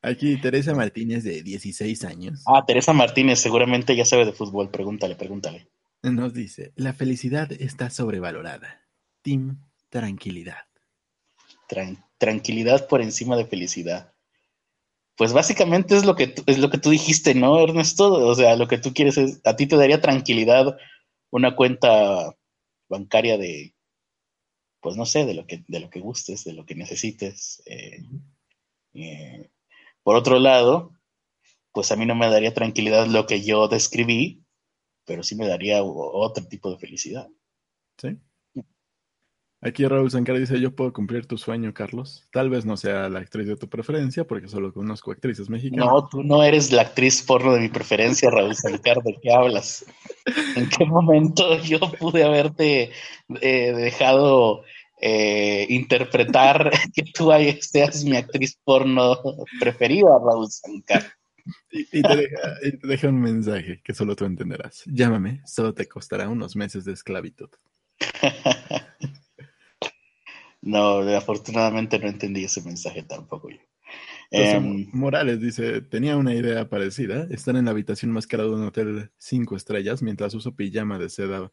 Aquí 0.00 0.40
Teresa 0.40 0.74
Martínez 0.74 1.24
de 1.24 1.42
16 1.42 2.04
años. 2.04 2.44
Ah, 2.46 2.64
Teresa 2.66 2.92
Martínez 2.92 3.40
seguramente 3.40 3.96
ya 3.96 4.04
sabe 4.04 4.24
de 4.24 4.32
fútbol. 4.32 4.70
Pregúntale, 4.70 5.16
pregúntale. 5.16 5.68
Nos 6.02 6.32
dice, 6.32 6.72
la 6.76 6.92
felicidad 6.92 7.50
está 7.52 7.90
sobrevalorada. 7.90 8.86
Team 9.22 9.58
Tranquilidad. 9.90 10.66
tranquilidad 12.18 12.88
por 12.88 13.00
encima 13.00 13.36
de 13.36 13.46
felicidad 13.46 14.12
pues 15.18 15.32
básicamente 15.32 15.96
es 15.96 16.06
lo 16.06 16.14
que 16.14 16.32
es 16.46 16.58
lo 16.58 16.70
que 16.70 16.78
tú 16.78 16.90
dijiste, 16.90 17.34
¿no, 17.34 17.58
Ernesto? 17.60 18.12
O 18.12 18.34
sea, 18.36 18.54
lo 18.54 18.68
que 18.68 18.78
tú 18.78 18.94
quieres 18.94 19.18
es, 19.18 19.40
a 19.44 19.56
ti 19.56 19.66
te 19.66 19.76
daría 19.76 20.00
tranquilidad 20.00 20.78
una 21.30 21.56
cuenta 21.56 22.36
bancaria 22.88 23.36
de, 23.36 23.74
pues 24.80 24.96
no 24.96 25.04
sé, 25.06 25.26
de 25.26 25.34
lo 25.34 25.44
que, 25.44 25.64
de 25.66 25.80
lo 25.80 25.90
que 25.90 25.98
gustes, 25.98 26.44
de 26.44 26.52
lo 26.52 26.64
que 26.64 26.76
necesites. 26.76 27.60
Eh, 27.66 28.00
eh, 28.94 29.50
por 30.04 30.14
otro 30.14 30.38
lado, 30.38 30.92
pues 31.72 31.90
a 31.90 31.96
mí 31.96 32.06
no 32.06 32.14
me 32.14 32.30
daría 32.30 32.54
tranquilidad 32.54 33.08
lo 33.08 33.26
que 33.26 33.42
yo 33.42 33.66
describí, 33.66 34.44
pero 35.04 35.24
sí 35.24 35.34
me 35.34 35.48
daría 35.48 35.82
otro 35.82 36.46
tipo 36.46 36.70
de 36.70 36.78
felicidad. 36.78 37.28
Sí. 37.96 38.16
Aquí 39.60 39.84
Raúl 39.84 40.08
Sancar 40.08 40.38
dice, 40.38 40.60
yo 40.60 40.70
puedo 40.70 40.92
cumplir 40.92 41.26
tu 41.26 41.36
sueño, 41.36 41.74
Carlos. 41.74 42.28
Tal 42.30 42.48
vez 42.48 42.64
no 42.64 42.76
sea 42.76 43.08
la 43.08 43.18
actriz 43.18 43.48
de 43.48 43.56
tu 43.56 43.68
preferencia, 43.68 44.24
porque 44.24 44.46
solo 44.46 44.72
conozco 44.72 45.10
actrices 45.10 45.50
mexicanas. 45.50 45.86
No, 45.86 46.08
tú 46.08 46.22
no 46.22 46.44
eres 46.44 46.70
la 46.70 46.82
actriz 46.82 47.22
porno 47.22 47.54
de 47.54 47.60
mi 47.60 47.68
preferencia, 47.68 48.30
Raúl 48.30 48.54
Sancar, 48.54 49.02
¿de 49.02 49.18
qué 49.20 49.32
hablas? 49.32 49.84
¿En 50.54 50.68
qué 50.68 50.84
momento 50.84 51.60
yo 51.62 51.80
pude 51.98 52.22
haberte 52.22 52.92
eh, 53.40 53.72
dejado 53.72 54.62
eh, 55.00 55.66
interpretar 55.70 56.70
que 56.94 57.02
tú 57.12 57.30
seas 57.60 58.04
mi 58.04 58.16
actriz 58.16 58.56
porno 58.62 59.18
preferida, 59.58 60.20
Raúl 60.24 60.48
Sancar? 60.48 61.04
Y, 61.72 62.02
te 62.02 62.16
deja, 62.16 62.54
y 62.62 62.78
te 62.78 62.86
deja 62.86 63.08
un 63.08 63.20
mensaje 63.20 63.80
que 63.82 63.92
solo 63.92 64.14
tú 64.14 64.24
entenderás. 64.24 64.84
Llámame, 64.86 65.42
solo 65.46 65.74
te 65.74 65.88
costará 65.88 66.28
unos 66.28 66.54
meses 66.54 66.84
de 66.84 66.92
esclavitud. 66.92 67.48
No, 70.60 70.98
afortunadamente 71.16 71.98
no 71.98 72.08
entendí 72.08 72.44
ese 72.44 72.62
mensaje 72.62 73.02
tampoco 73.02 73.50
yo. 73.50 73.58
Em, 74.30 74.90
Morales 74.92 75.40
dice, 75.40 75.80
tenía 75.80 76.16
una 76.16 76.34
idea 76.34 76.68
parecida, 76.68 77.26
estar 77.30 77.56
en 77.56 77.64
la 77.64 77.70
habitación 77.70 78.12
más 78.12 78.26
cara 78.26 78.44
de 78.44 78.50
un 78.50 78.66
hotel 78.66 79.10
cinco 79.16 79.56
estrellas 79.56 80.02
mientras 80.02 80.34
uso 80.34 80.54
pijama 80.54 80.98
de 80.98 81.08
seda 81.08 81.50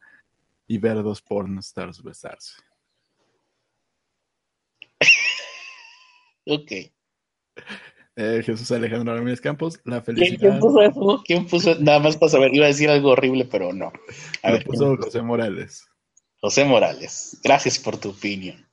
y 0.66 0.78
ver 0.78 1.02
dos 1.02 1.22
pornstars 1.22 2.02
besarse. 2.02 2.60
ok. 6.46 6.72
Eh, 8.18 8.42
Jesús 8.44 8.70
Alejandro 8.72 9.14
Ramírez 9.14 9.40
Campos, 9.40 9.80
la 9.84 10.02
felicidad. 10.02 10.38
¿Quién, 10.38 10.58
puso 10.58 10.82
eso? 10.82 11.22
¿Quién 11.24 11.46
puso? 11.46 11.74
Nada 11.80 12.00
más 12.00 12.16
para 12.16 12.30
saber, 12.30 12.54
iba 12.54 12.64
a 12.64 12.68
decir 12.68 12.90
algo 12.90 13.10
horrible, 13.10 13.44
pero 13.46 13.72
no. 13.72 13.92
A 14.42 14.58
puso 14.58 14.96
José 14.96 15.22
Morales. 15.22 15.86
José 16.40 16.64
Morales, 16.64 17.38
gracias 17.42 17.78
por 17.78 17.98
tu 17.98 18.10
opinión. 18.10 18.65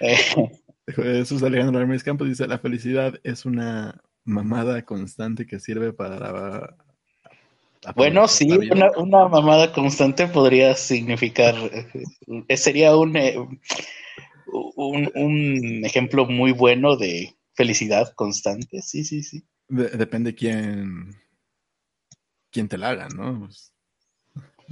Jesús 0.86 1.42
Alejandro 1.42 1.80
Ramírez 1.80 2.02
Campos 2.02 2.28
dice, 2.28 2.46
la 2.46 2.58
felicidad 2.58 3.14
es 3.22 3.44
una 3.44 4.02
mamada 4.24 4.82
constante 4.82 5.46
que 5.46 5.60
sirve 5.60 5.92
para... 5.92 6.76
bueno, 7.94 8.28
sí, 8.28 8.48
una, 8.50 9.28
mamada 9.28 9.72
constante 9.72 10.26
podría 10.26 10.74
significar, 10.74 11.54
eh, 12.48 12.56
sería 12.56 12.96
un, 12.96 13.16
eh, 13.16 13.36
un, 14.46 15.10
un, 15.14 15.84
ejemplo 15.84 16.26
muy 16.26 16.52
bueno 16.52 16.96
de 16.96 17.34
felicidad 17.54 18.12
constante, 18.14 18.82
sí, 18.82 19.04
sí, 19.04 19.22
sí. 19.22 19.44
depende 19.68 20.34
quién, 20.34 21.14
quién 22.50 22.68
te 22.68 22.78
la 22.78 22.90
haga, 22.90 23.08
¿no? 23.08 23.40
Pues 23.40 23.72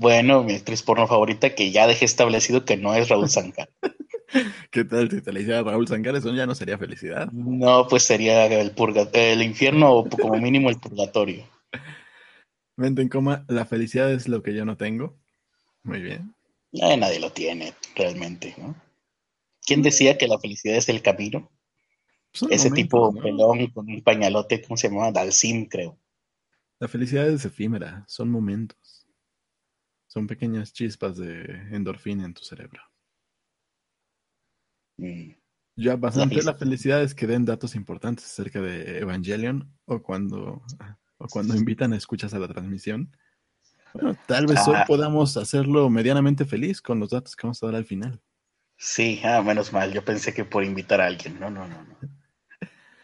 bueno, 0.01 0.43
mi 0.43 0.55
actriz 0.55 0.83
porno 0.83 1.07
favorita 1.07 1.55
que 1.55 1.71
ya 1.73 1.87
dejé 1.87 2.07
establecido 2.07 2.65
que 2.65 2.79
no 2.79 2.95
es 2.95 3.09
Raúl 3.09 3.29
Sancar. 3.29 3.69
¿Qué 4.71 4.85
tal 4.85 5.11
si 5.11 5.21
te 5.21 5.33
le 5.33 5.43
hiciera 5.43 5.63
Raúl 5.63 5.89
Sancar? 5.89 6.17
Eso 6.17 6.33
ya 6.35 6.47
no 6.47 6.55
sería 6.55 6.79
felicidad. 6.79 7.31
No, 7.33 7.87
pues 7.89 8.05
sería 8.05 8.47
el, 8.47 8.73
el 9.13 9.43
infierno 9.43 9.93
o 9.93 10.09
como 10.09 10.37
mínimo 10.37 10.71
el 10.71 10.79
purgatorio. 10.79 11.45
Mente 12.77 13.03
en 13.03 13.09
coma, 13.09 13.45
la 13.49 13.67
felicidad 13.67 14.11
es 14.13 14.29
lo 14.29 14.43
que 14.43 14.55
yo 14.55 14.65
no 14.65 14.77
tengo. 14.77 15.19
Muy 15.83 16.01
bien. 16.01 16.35
Eh, 16.73 16.97
nadie 16.97 17.21
lo 17.21 17.31
tiene, 17.31 17.75
realmente, 17.97 18.55
¿no? 18.59 18.75
¿Quién 19.67 19.83
decía 19.83 20.17
que 20.17 20.29
la 20.29 20.39
felicidad 20.39 20.77
es 20.77 20.89
el 20.89 21.03
camino? 21.03 21.51
Pues 22.39 22.53
Ese 22.53 22.71
tipo 22.71 23.13
pelón 23.13 23.67
con 23.69 23.89
un 23.89 24.03
pañalote, 24.03 24.63
¿cómo 24.63 24.77
se 24.77 24.89
llamaba? 24.89 25.11
Dalsim, 25.11 25.67
creo. 25.67 25.99
La 26.79 26.89
felicidad 26.89 27.29
es 27.29 27.45
efímera, 27.45 28.05
son 28.07 28.31
momentos. 28.31 29.07
Son 30.07 30.27
pequeñas 30.27 30.73
chispas 30.73 31.17
de 31.17 31.45
endorfina 31.73 32.25
en 32.25 32.35
tu 32.35 32.43
cerebro. 32.43 32.83
Ya 35.77 35.97
bastante 35.97 36.43
la 36.43 36.55
felicidad 36.55 37.03
es 37.03 37.15
que 37.15 37.27
den 37.27 37.45
datos 37.45 37.75
importantes 37.75 38.27
acerca 38.27 38.61
de 38.61 38.99
Evangelion 38.99 39.73
o 39.87 40.03
cuando, 40.03 40.63
o 41.19 41.27
cuando 41.29 41.57
invitan 41.57 41.93
a 41.93 41.97
escuchas 41.97 42.35
a 42.35 42.39
la 42.39 42.49
transmisión 42.49 43.17
Bueno, 43.95 44.17
tal 44.27 44.47
vez 44.47 44.61
hoy 44.69 44.75
Ah. 44.77 44.85
podamos 44.87 45.37
hacerlo 45.37 45.89
medianamente 45.91 46.45
feliz 46.45 46.81
con 46.81 47.01
los 47.01 47.11
datos 47.11 47.35
que 47.35 47.47
vamos 47.47 47.63
a 47.63 47.67
dar 47.67 47.77
al 47.77 47.85
final. 47.85 48.21
Sí, 48.77 49.21
ah, 49.25 49.43
menos 49.43 49.73
mal. 49.73 49.93
Yo 49.93 50.05
pensé 50.05 50.33
que 50.33 50.45
por 50.45 50.65
invitar 50.65 51.01
a 51.01 51.07
alguien. 51.07 51.39
No, 51.41 51.51
no, 51.51 51.67
no, 51.67 51.83
no. 51.83 51.97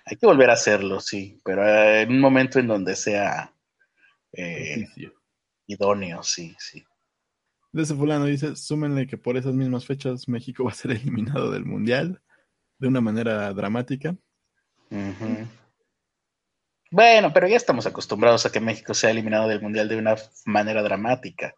Hay 0.04 0.16
que 0.16 0.26
volver 0.26 0.48
a 0.50 0.52
hacerlo, 0.52 1.00
sí, 1.00 1.40
pero 1.44 1.66
eh, 1.66 2.02
en 2.02 2.12
un 2.12 2.20
momento 2.20 2.60
en 2.60 2.68
donde 2.68 2.94
sea 2.94 3.52
eh, 4.32 4.86
idóneo, 5.66 6.22
sí, 6.22 6.54
sí. 6.58 6.84
De 7.76 7.83
ese 7.83 7.95
fulano 7.95 8.25
dice, 8.25 8.56
súmenle 8.56 9.06
que 9.06 9.18
por 9.18 9.37
esas 9.37 9.52
mismas 9.52 9.85
fechas 9.85 10.28
México 10.28 10.64
va 10.64 10.71
a 10.71 10.75
ser 10.75 10.92
eliminado 10.92 11.50
del 11.50 11.66
Mundial 11.66 12.23
de 12.78 12.88
una 12.88 13.02
manera 13.02 13.52
dramática. 13.52 14.16
Bueno, 16.90 17.35
pero 17.35 17.49
ya 17.49 17.56
estamos 17.59 17.85
acostumbrados 17.85 18.47
a 18.47 18.50
que 18.50 18.61
México 18.61 18.95
sea 18.95 19.11
eliminado 19.11 19.47
del 19.47 19.61
Mundial 19.61 19.90
de 19.90 19.99
una 19.99 20.16
manera 20.47 20.83
dramática. 20.83 21.54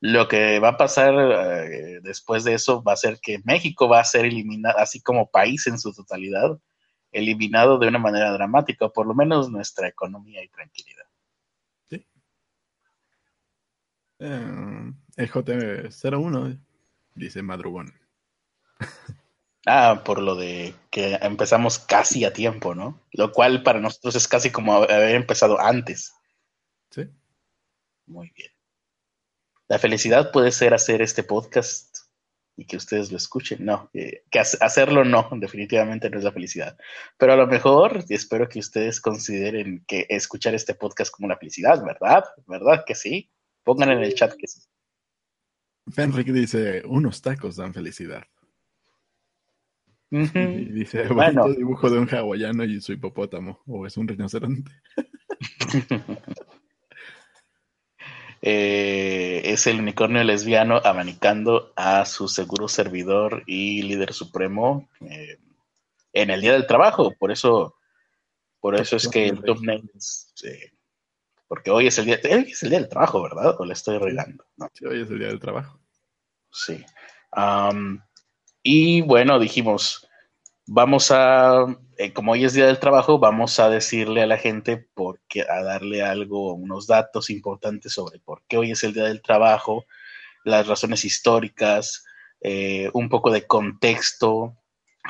Lo 0.00 0.26
que 0.26 0.58
va 0.58 0.68
a 0.68 0.76
pasar 0.78 1.12
eh, 1.14 2.00
después 2.02 2.44
de 2.44 2.54
eso 2.54 2.82
va 2.82 2.94
a 2.94 2.96
ser 2.96 3.20
que 3.20 3.38
México 3.44 3.90
va 3.90 4.00
a 4.00 4.04
ser 4.04 4.24
eliminado, 4.24 4.78
así 4.78 5.02
como 5.02 5.30
país 5.30 5.66
en 5.66 5.78
su 5.78 5.92
totalidad, 5.92 6.58
eliminado 7.10 7.78
de 7.78 7.88
una 7.88 7.98
manera 7.98 8.32
dramática, 8.32 8.86
o 8.86 8.92
por 8.94 9.06
lo 9.06 9.14
menos 9.14 9.50
nuestra 9.50 9.86
economía 9.86 10.42
y 10.42 10.48
tranquilidad. 10.48 11.04
Eh, 14.24 14.92
el 15.16 15.30
J01 15.30 16.58
dice 17.16 17.42
madrugón. 17.42 17.92
Ah, 19.66 20.02
por 20.04 20.20
lo 20.20 20.34
de 20.34 20.74
que 20.90 21.14
empezamos 21.22 21.78
casi 21.78 22.24
a 22.24 22.32
tiempo, 22.32 22.74
¿no? 22.74 23.00
Lo 23.12 23.32
cual 23.32 23.62
para 23.62 23.80
nosotros 23.80 24.14
es 24.16 24.28
casi 24.28 24.50
como 24.50 24.74
haber 24.74 25.14
empezado 25.14 25.60
antes. 25.60 26.14
¿Sí? 26.90 27.08
Muy 28.06 28.32
bien. 28.36 28.50
La 29.68 29.78
felicidad 29.78 30.30
puede 30.32 30.52
ser 30.52 30.74
hacer 30.74 31.00
este 31.02 31.22
podcast 31.24 31.96
y 32.56 32.66
que 32.66 32.76
ustedes 32.76 33.10
lo 33.10 33.16
escuchen. 33.16 33.64
No, 33.64 33.90
eh, 33.94 34.24
que 34.30 34.38
ha- 34.38 34.42
hacerlo 34.60 35.04
no, 35.04 35.28
definitivamente 35.32 36.10
no 36.10 36.18
es 36.18 36.24
la 36.24 36.32
felicidad. 36.32 36.76
Pero 37.16 37.32
a 37.32 37.36
lo 37.36 37.46
mejor 37.46 38.04
y 38.08 38.14
espero 38.14 38.48
que 38.48 38.58
ustedes 38.58 39.00
consideren 39.00 39.84
que 39.86 40.06
escuchar 40.08 40.54
este 40.54 40.74
podcast 40.74 41.12
como 41.12 41.26
una 41.26 41.38
felicidad, 41.38 41.82
¿verdad? 41.84 42.24
¿Verdad 42.46 42.84
que 42.86 42.94
sí? 42.94 43.31
Pongan 43.64 43.90
en 43.90 44.02
el 44.02 44.14
chat 44.14 44.34
que 44.36 44.46
sí. 44.46 44.60
Fenric 45.90 46.28
dice, 46.28 46.82
unos 46.86 47.20
tacos 47.22 47.56
dan 47.56 47.74
felicidad. 47.74 48.24
Y 50.10 50.64
dice, 50.72 51.08
Bueno. 51.08 51.42
bonito 51.42 51.58
dibujo 51.58 51.90
de 51.90 51.98
un 51.98 52.08
hawaiano 52.08 52.64
y 52.64 52.80
su 52.80 52.92
hipopótamo. 52.92 53.62
O 53.66 53.86
es 53.86 53.96
un 53.96 54.08
rinoceronte. 54.08 54.70
Eh, 58.44 59.40
es 59.44 59.68
el 59.68 59.78
unicornio 59.78 60.24
lesbiano 60.24 60.80
abanicando 60.82 61.72
a 61.76 62.04
su 62.04 62.26
seguro 62.26 62.66
servidor 62.66 63.44
y 63.46 63.82
líder 63.82 64.12
supremo 64.12 64.88
eh, 65.08 65.38
en 66.12 66.30
el 66.30 66.40
día 66.40 66.52
del 66.54 66.66
trabajo. 66.66 67.14
Por 67.16 67.30
eso, 67.30 67.76
por 68.58 68.74
eso 68.74 68.96
es 68.96 69.06
que 69.06 69.28
el 69.28 69.44
thumbnail 69.44 69.88
es, 69.94 70.34
eh, 70.42 70.71
porque 71.52 71.70
hoy 71.70 71.86
es 71.86 71.98
el 71.98 72.06
día, 72.06 72.18
hoy 72.24 72.50
es 72.50 72.62
el 72.62 72.70
día 72.70 72.78
del 72.78 72.88
trabajo, 72.88 73.22
¿verdad? 73.22 73.60
O 73.60 73.66
le 73.66 73.74
estoy 73.74 73.98
regando. 73.98 74.42
No, 74.56 74.70
Sí, 74.72 74.86
hoy 74.86 75.02
es 75.02 75.10
el 75.10 75.18
día 75.18 75.28
del 75.28 75.38
trabajo. 75.38 75.78
sí. 76.50 76.82
Y 78.62 79.02
bueno, 79.02 79.38
dijimos, 79.38 80.08
vamos 80.64 81.10
a, 81.10 81.66
eh, 81.98 82.14
como 82.14 82.32
hoy 82.32 82.46
es 82.46 82.54
día 82.54 82.64
del 82.64 82.78
trabajo, 82.78 83.18
vamos 83.18 83.60
a 83.60 83.68
decirle 83.68 84.22
a 84.22 84.26
la 84.26 84.38
gente 84.38 84.88
por 84.94 85.20
qué, 85.28 85.42
a 85.42 85.62
darle 85.62 86.02
algo, 86.02 86.54
unos 86.54 86.86
datos 86.86 87.28
importantes 87.28 87.92
sobre 87.92 88.18
por 88.20 88.42
qué 88.48 88.56
hoy 88.56 88.70
es 88.70 88.82
el 88.82 88.94
día 88.94 89.04
del 89.04 89.20
trabajo, 89.20 89.84
las 90.44 90.66
razones 90.66 91.04
históricas, 91.04 92.02
eh, 92.40 92.88
un 92.94 93.10
poco 93.10 93.30
de 93.30 93.46
contexto 93.46 94.56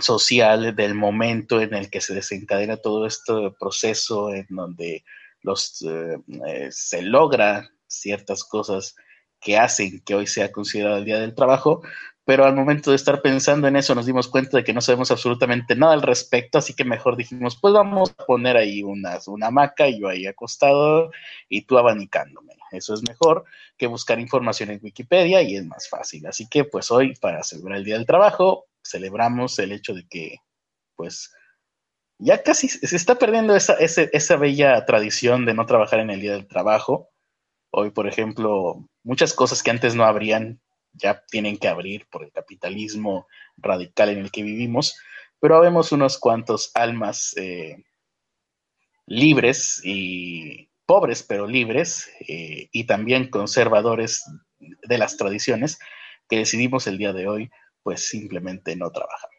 social 0.01 0.75
del 0.75 0.97
momento 0.97 1.61
en 1.61 1.73
el 1.73 1.89
que 1.89 2.01
se 2.01 2.15
desencadena 2.15 2.79
todo 2.79 3.07
este 3.07 3.33
proceso, 3.61 4.35
en 4.35 4.47
donde 4.49 5.05
los, 5.42 5.83
eh, 5.83 6.18
eh, 6.46 6.68
se 6.70 7.02
logra 7.02 7.70
ciertas 7.87 8.44
cosas 8.44 8.96
que 9.40 9.59
hacen 9.59 10.00
que 10.05 10.14
hoy 10.14 10.26
sea 10.26 10.52
considerado 10.52 10.98
el 10.98 11.05
Día 11.05 11.18
del 11.18 11.35
Trabajo, 11.35 11.83
pero 12.24 12.44
al 12.44 12.55
momento 12.55 12.90
de 12.90 12.96
estar 12.96 13.20
pensando 13.20 13.66
en 13.66 13.74
eso 13.74 13.94
nos 13.94 14.07
dimos 14.07 14.28
cuenta 14.28 14.57
de 14.57 14.64
que 14.64 14.72
no 14.72 14.81
sabemos 14.81 15.11
absolutamente 15.11 15.74
nada 15.74 15.94
al 15.94 16.02
respecto, 16.02 16.59
así 16.59 16.74
que 16.74 16.85
mejor 16.85 17.16
dijimos, 17.16 17.59
pues 17.61 17.74
vamos 17.74 18.14
a 18.16 18.24
poner 18.24 18.57
ahí 18.57 18.83
una, 18.85 19.18
una 19.26 19.48
hamaca 19.48 19.88
y 19.88 20.00
yo 20.00 20.09
ahí 20.09 20.26
acostado 20.26 21.11
y 21.48 21.62
tú 21.62 21.78
abanicándome. 21.78 22.55
Eso 22.70 22.94
es 22.94 23.02
mejor 23.02 23.44
que 23.76 23.88
buscar 23.88 24.20
información 24.20 24.70
en 24.70 24.81
Wikipedia 24.83 25.42
y 25.42 25.57
es 25.57 25.66
más 25.66 25.88
fácil. 25.88 26.26
Así 26.26 26.48
que 26.48 26.64
pues 26.64 26.90
hoy, 26.90 27.14
para 27.16 27.42
celebrar 27.42 27.78
el 27.78 27.85
Día 27.85 27.96
del 27.96 28.07
Trabajo, 28.07 28.66
celebramos 28.83 29.59
el 29.59 29.72
hecho 29.72 29.92
de 29.92 30.07
que 30.09 30.37
pues 30.94 31.33
ya 32.25 32.43
casi 32.43 32.69
se 32.69 32.95
está 32.95 33.17
perdiendo 33.17 33.57
esa, 33.57 34.37
bella 34.37 34.85
tradición 34.87 35.45
de 35.45 35.55
no 35.55 35.67
trabajar 35.67 35.99
en 35.99 36.11
el 36.11 36.21
Día 36.21 36.33
del 36.33 36.47
Trabajo. 36.47 37.11
Hoy, 37.71 37.91
por 37.91 38.07
ejemplo, 38.07 38.89
muchas 39.03 39.35
cosas 39.35 39.63
que 39.63 39.73
antes 39.73 39.97
no 39.97 40.05
habrían 40.05 40.61
ya 40.93 41.25
tienen 41.29 41.57
que 41.57 41.67
abrir 41.67 42.07
por 42.11 42.23
el 42.23 42.31
capitalismo 42.31 43.27
radical 43.57 44.11
en 44.11 44.19
el 44.19 44.31
que 44.31 44.45
vivimos, 44.45 44.97
pero 45.41 45.61
vemos 45.61 45.91
unos 45.91 46.19
cuantos 46.19 46.71
almas 46.75 47.35
eh, 47.37 47.83
libres 49.07 49.81
y 49.83 50.71
pobres, 50.87 51.25
pero 51.25 51.49
libres, 51.49 52.09
eh, 52.29 52.69
y 52.71 52.85
también 52.85 53.31
conservadores 53.31 54.25
de 54.61 54.99
las 54.99 55.17
tradiciones, 55.17 55.81
que 56.29 56.37
decidimos 56.37 56.87
el 56.87 56.99
día 56.99 57.13
de 57.13 57.27
hoy, 57.27 57.51
pues 57.83 58.07
simplemente 58.07 58.77
no 58.77 58.91
trabajar. 58.91 59.32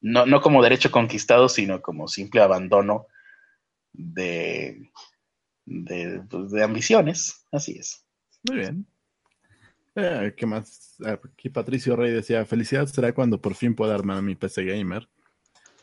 No, 0.00 0.26
no 0.26 0.40
como 0.40 0.62
derecho 0.62 0.90
conquistado, 0.90 1.48
sino 1.48 1.82
como 1.82 2.08
simple 2.08 2.40
abandono 2.40 3.06
de, 3.92 4.90
de, 5.64 6.22
pues, 6.28 6.50
de 6.50 6.62
ambiciones, 6.62 7.46
así 7.50 7.78
es. 7.78 8.04
Muy 8.48 8.58
bien. 8.58 8.86
Eh, 9.96 10.34
¿Qué 10.36 10.46
más? 10.46 10.96
Aquí 11.04 11.48
Patricio 11.48 11.96
Rey 11.96 12.12
decía, 12.12 12.44
felicidad 12.44 12.86
será 12.86 13.12
cuando 13.12 13.40
por 13.40 13.54
fin 13.54 13.74
pueda 13.74 13.94
armar 13.94 14.22
mi 14.22 14.36
PC 14.36 14.64
Gamer 14.64 15.08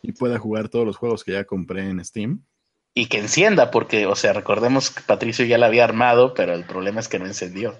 y 0.01 0.13
pueda 0.13 0.39
jugar 0.39 0.69
todos 0.69 0.85
los 0.85 0.97
juegos 0.97 1.23
que 1.23 1.33
ya 1.33 1.43
compré 1.43 1.89
en 1.89 2.03
Steam. 2.03 2.45
Y 2.93 3.07
que 3.07 3.17
encienda, 3.17 3.71
porque, 3.71 4.05
o 4.05 4.15
sea, 4.15 4.31
recordemos 4.31 4.89
que 4.89 5.01
Patricio 5.01 5.43
ya 5.43 5.57
la 5.57 5.65
había 5.65 5.83
armado, 5.83 6.33
pero 6.33 6.53
el 6.53 6.65
problema 6.65 7.01
es 7.01 7.09
que 7.09 7.19
no 7.19 7.25
encendió. 7.25 7.77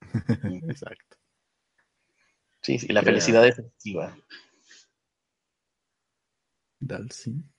Exacto. 0.68 1.16
Sí, 2.60 2.78
sí, 2.78 2.88
la 2.88 3.02
felicidad 3.02 3.46
es 3.46 3.58
efectiva. 3.58 4.16
Dalsin. 6.86 7.50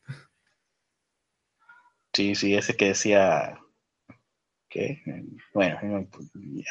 Sí, 2.13 2.35
sí, 2.35 2.55
ese 2.55 2.77
que 2.77 2.89
decía 2.89 3.59
que, 4.69 5.01
bueno, 5.53 5.79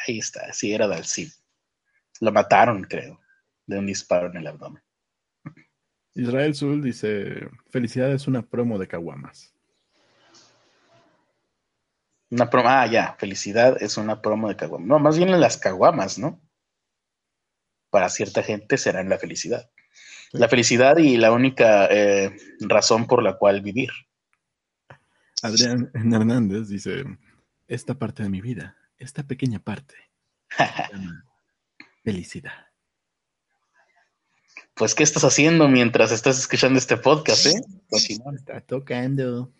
ahí 0.07 0.19
está, 0.19 0.51
sí, 0.53 0.73
era 0.73 0.87
Dalsin. 0.87 1.29
Lo 2.21 2.31
mataron, 2.31 2.83
creo, 2.83 3.19
de 3.65 3.77
un 3.77 3.85
disparo 3.85 4.27
en 4.27 4.37
el 4.37 4.47
abdomen. 4.47 4.81
Israel 6.15 6.55
Zul 6.55 6.81
dice: 6.81 7.49
Felicidad 7.69 8.11
es 8.11 8.27
una 8.27 8.41
promo 8.41 8.79
de 8.79 8.87
Caguamas. 8.87 9.53
Una 12.31 12.49
promo, 12.49 12.69
ah, 12.69 12.87
ya, 12.87 13.15
felicidad 13.19 13.81
es 13.81 13.97
una 13.97 14.21
promo 14.21 14.47
de 14.47 14.55
Caguamas. 14.55 14.87
No, 14.87 14.99
más 14.99 15.17
bien 15.17 15.29
en 15.29 15.41
las 15.41 15.57
Caguamas, 15.57 16.17
¿no? 16.17 16.41
Para 17.89 18.09
cierta 18.09 18.43
gente 18.43 18.77
serán 18.77 19.09
la 19.09 19.17
felicidad. 19.17 19.69
La 20.37 20.47
felicidad 20.47 20.97
y 20.97 21.17
la 21.17 21.31
única 21.31 21.87
eh, 21.87 22.35
razón 22.59 23.07
por 23.07 23.23
la 23.23 23.37
cual 23.37 23.61
vivir. 23.61 23.89
Adrián 25.41 25.91
Hernández 25.93 26.67
dice: 26.67 27.03
Esta 27.67 27.95
parte 27.95 28.23
de 28.23 28.29
mi 28.29 28.41
vida, 28.41 28.77
esta 28.97 29.23
pequeña 29.23 29.59
parte, 29.59 29.95
se 30.57 30.93
llama 30.93 31.25
felicidad. 32.03 32.67
Pues, 34.75 34.93
¿qué 34.93 35.03
estás 35.03 35.23
haciendo 35.23 35.69
mientras 35.69 36.11
estás 36.11 36.37
escuchando 36.37 36.77
este 36.77 36.97
podcast, 36.97 37.45
eh? 37.45 37.61
Está 37.91 38.59
tocando. 38.61 39.53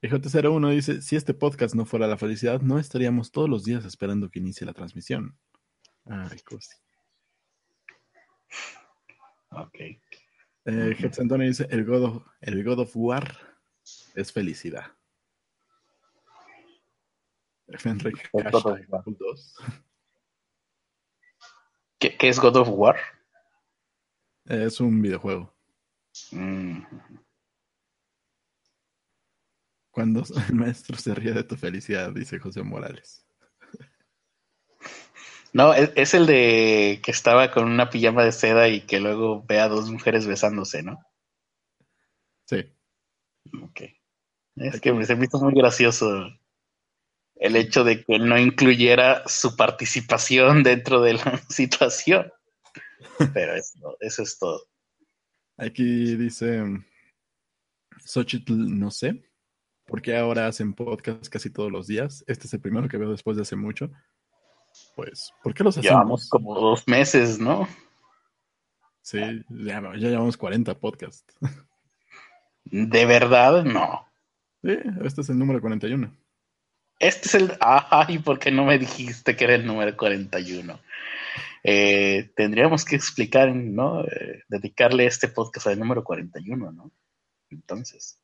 El 0.00 0.10
J01 0.10 0.74
dice, 0.74 1.02
si 1.02 1.16
este 1.16 1.34
podcast 1.34 1.74
no 1.74 1.86
fuera 1.86 2.06
la 2.06 2.16
felicidad, 2.16 2.60
no 2.60 2.78
estaríamos 2.78 3.30
todos 3.30 3.48
los 3.48 3.64
días 3.64 3.84
esperando 3.84 4.30
que 4.30 4.38
inicie 4.38 4.66
la 4.66 4.72
transmisión. 4.72 5.36
Ay, 6.04 6.40
cosi. 6.40 6.76
Ok. 9.52 9.78
Eh, 10.64 11.10
Antonio 11.18 11.46
dice, 11.46 11.66
el 11.70 11.84
God, 11.84 12.04
of, 12.04 12.26
el 12.40 12.64
God 12.64 12.80
of 12.80 12.92
War 12.94 13.36
es 14.14 14.32
felicidad. 14.32 14.86
Fenric 17.78 18.30
¿Qué, 21.98 22.16
¿Qué 22.16 22.28
es 22.28 22.38
God 22.38 22.56
of 22.56 22.68
War? 22.70 22.96
Es 24.44 24.80
un 24.80 25.00
videojuego. 25.00 25.52
Mm. 26.32 26.82
Cuando 29.90 30.22
el 30.48 30.54
maestro 30.54 30.96
se 30.96 31.14
ríe 31.14 31.32
de 31.32 31.44
tu 31.44 31.56
felicidad, 31.56 32.12
dice 32.12 32.38
José 32.38 32.62
Morales. 32.62 33.26
No, 35.52 35.74
es, 35.74 36.14
el 36.14 36.26
de 36.26 37.00
que 37.04 37.10
estaba 37.10 37.50
con 37.50 37.64
una 37.64 37.90
pijama 37.90 38.24
de 38.24 38.32
seda 38.32 38.68
y 38.68 38.80
que 38.80 39.00
luego 39.00 39.44
ve 39.46 39.60
a 39.60 39.68
dos 39.68 39.90
mujeres 39.90 40.26
besándose, 40.26 40.82
¿no? 40.82 40.98
Sí. 42.46 42.64
Ok. 43.62 43.82
Es 44.56 44.80
que 44.80 44.92
me 44.92 45.04
se 45.04 45.14
me 45.14 45.26
hizo 45.26 45.38
muy 45.38 45.54
gracioso 45.54 46.26
el 47.36 47.56
hecho 47.56 47.84
de 47.84 48.04
que 48.04 48.18
no 48.18 48.38
incluyera 48.38 49.26
su 49.26 49.56
participación 49.56 50.62
dentro 50.62 51.02
de 51.02 51.14
la 51.14 51.38
situación. 51.48 52.32
Pero 53.34 53.54
eso, 53.54 53.96
eso 54.00 54.22
es 54.22 54.38
todo. 54.38 54.62
Aquí 55.58 56.16
dice 56.16 56.62
Xochitl, 58.04 58.78
no 58.78 58.90
sé, 58.90 59.22
por 59.86 60.00
qué 60.00 60.16
ahora 60.16 60.46
hacen 60.46 60.72
podcast 60.72 61.28
casi 61.28 61.50
todos 61.50 61.70
los 61.70 61.86
días. 61.86 62.24
Este 62.26 62.46
es 62.46 62.54
el 62.54 62.60
primero 62.60 62.88
que 62.88 62.96
veo 62.96 63.10
después 63.10 63.36
de 63.36 63.42
hace 63.42 63.56
mucho. 63.56 63.90
Pues, 64.94 65.32
¿por 65.42 65.54
qué 65.54 65.64
los 65.64 65.76
hacemos? 65.76 65.90
Llevamos 65.90 66.28
como 66.28 66.54
dos 66.54 66.86
meses, 66.86 67.38
¿no? 67.38 67.68
Sí, 69.02 69.18
ya, 69.48 69.80
llevamos 69.94 70.36
40 70.36 70.78
podcasts. 70.78 71.34
¿De 72.64 73.04
verdad? 73.04 73.64
No. 73.64 74.06
Sí, 74.62 74.78
este 75.04 75.22
es 75.22 75.28
el 75.28 75.38
número 75.38 75.60
41. 75.60 76.16
Este 76.98 77.28
es 77.28 77.34
el... 77.34 77.56
Ay, 77.60 78.18
¿por 78.18 78.38
qué 78.38 78.52
no 78.52 78.64
me 78.64 78.78
dijiste 78.78 79.34
que 79.34 79.44
era 79.44 79.56
el 79.56 79.66
número 79.66 79.96
41? 79.96 80.80
Eh, 81.64 82.32
tendríamos 82.36 82.84
que 82.84 82.94
explicar, 82.94 83.52
¿no? 83.54 84.04
Eh, 84.04 84.44
dedicarle 84.48 85.06
este 85.06 85.28
podcast 85.28 85.66
al 85.66 85.78
número 85.80 86.04
41, 86.04 86.70
¿no? 86.70 86.92
Entonces. 87.50 88.20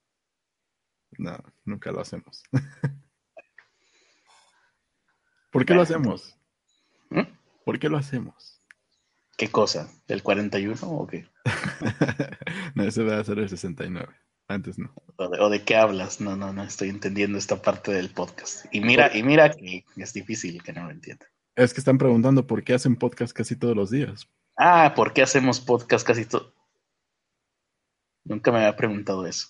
No, 1.18 1.36
nunca 1.64 1.90
lo 1.90 2.00
hacemos. 2.00 2.44
¿Por 5.50 5.64
qué 5.64 5.74
lo 5.74 5.82
hacemos? 5.82 6.37
¿Por 7.68 7.78
qué 7.78 7.90
lo 7.90 7.98
hacemos? 7.98 8.62
¿Qué 9.36 9.50
cosa? 9.50 9.92
¿El 10.06 10.22
41 10.22 10.74
o 10.84 11.06
qué? 11.06 11.28
no, 12.74 12.82
ese 12.82 13.02
va 13.02 13.18
a 13.18 13.24
ser 13.24 13.40
el 13.40 13.50
69. 13.50 14.08
Antes 14.48 14.78
no. 14.78 14.90
¿O 15.16 15.50
de, 15.50 15.64
qué 15.64 15.76
hablas? 15.76 16.18
No, 16.18 16.34
no, 16.34 16.50
no 16.54 16.62
estoy 16.62 16.88
entendiendo 16.88 17.36
esta 17.36 17.60
parte 17.60 17.92
del 17.92 18.08
podcast. 18.08 18.64
Y 18.72 18.80
mira, 18.80 19.14
y 19.14 19.22
mira 19.22 19.50
que 19.50 19.84
es 19.98 20.14
difícil 20.14 20.62
que 20.62 20.72
no 20.72 20.84
lo 20.84 20.92
entienda. 20.92 21.26
Es 21.56 21.74
que 21.74 21.80
están 21.82 21.98
preguntando 21.98 22.46
por 22.46 22.64
qué 22.64 22.72
hacen 22.72 22.96
podcast 22.96 23.34
casi 23.34 23.54
todos 23.54 23.76
los 23.76 23.90
días. 23.90 24.26
Ah, 24.56 24.94
¿por 24.96 25.12
qué 25.12 25.20
hacemos 25.20 25.60
podcast 25.60 26.06
casi 26.06 26.24
todo? 26.24 26.54
Nunca 28.24 28.50
me 28.50 28.60
había 28.60 28.76
preguntado 28.76 29.26
eso. 29.26 29.48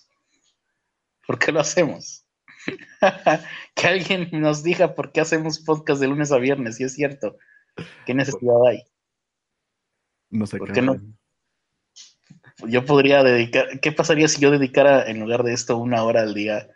¿Por 1.25 1.39
qué 1.39 1.53
lo 1.53 1.61
hacemos? 1.61 2.25
que 3.75 3.87
alguien 3.87 4.27
nos 4.33 4.61
diga 4.61 4.93
por 4.93 5.13
qué 5.13 5.21
hacemos 5.21 5.61
podcast 5.61 6.01
de 6.01 6.07
lunes 6.07 6.33
a 6.33 6.37
viernes, 6.37 6.75
si 6.75 6.83
es 6.83 6.93
cierto. 6.95 7.37
¿Qué 8.05 8.13
necesidad 8.13 8.55
hay? 8.67 8.83
No 10.29 10.45
sé 10.45 10.57
¿Por 10.57 10.71
qué 10.71 10.81
no? 10.81 10.95
Yo 12.67 12.85
podría 12.85 13.23
dedicar. 13.23 13.79
¿Qué 13.79 13.91
pasaría 13.91 14.27
si 14.27 14.41
yo 14.41 14.51
dedicara 14.51 15.09
en 15.09 15.19
lugar 15.19 15.43
de 15.43 15.53
esto 15.53 15.77
una 15.77 16.03
hora 16.03 16.21
al 16.21 16.33
día? 16.33 16.67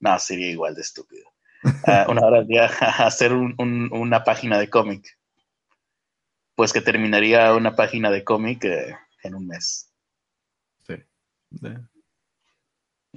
No, 0.00 0.18
sería 0.18 0.50
igual 0.50 0.74
de 0.74 0.82
estúpido. 0.82 1.24
Ah, 1.86 2.06
una 2.08 2.26
hora 2.26 2.38
al 2.38 2.46
día 2.46 2.66
a 2.66 3.06
hacer 3.06 3.32
una 3.32 4.24
página 4.24 4.58
de 4.58 4.68
cómic. 4.68 5.18
Pues 6.54 6.72
que 6.72 6.80
terminaría 6.80 7.54
una 7.54 7.76
página 7.76 8.10
de 8.10 8.24
cómic 8.24 8.64
eh, 8.64 8.96
en 9.22 9.34
un 9.34 9.46
mes. 9.46 9.92
Sí. 10.86 10.94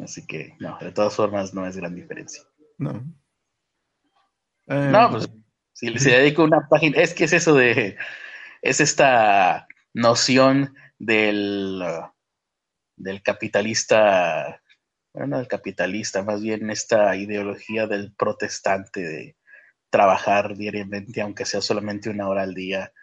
Así 0.02 0.26
que, 0.26 0.56
no, 0.60 0.78
de 0.80 0.92
todas 0.92 1.16
formas 1.16 1.54
no 1.54 1.66
es 1.66 1.76
gran 1.76 1.96
diferencia. 1.96 2.44
No. 2.78 2.94
no, 4.68 5.06
eh, 5.06 5.08
pues 5.12 5.30
si 5.82 6.00
se 6.00 6.12
dedico 6.12 6.44
a 6.44 6.46
una 6.46 6.68
página, 6.70 7.02
es 7.02 7.14
que 7.14 7.24
es 7.24 7.34
eso 7.34 7.56
de, 7.56 7.98
es 8.62 8.80
esta 8.80 9.68
noción 9.94 10.76
del, 11.00 11.84
del 12.96 13.24
capitalista, 13.24 14.62
bueno, 15.14 15.28
no 15.28 15.38
del 15.40 15.48
capitalista, 15.48 16.24
más 16.24 16.42
bien 16.42 16.70
esta 16.70 17.16
ideología 17.16 17.88
del 17.88 18.14
protestante 18.14 19.02
de 19.02 19.36
trabajar 19.90 20.56
diariamente, 20.56 21.22
aunque 21.22 21.46
sea 21.46 21.62
solamente 21.62 22.12
una 22.12 22.30
hora 22.30 22.44
al 22.44 22.54
día, 22.54 22.94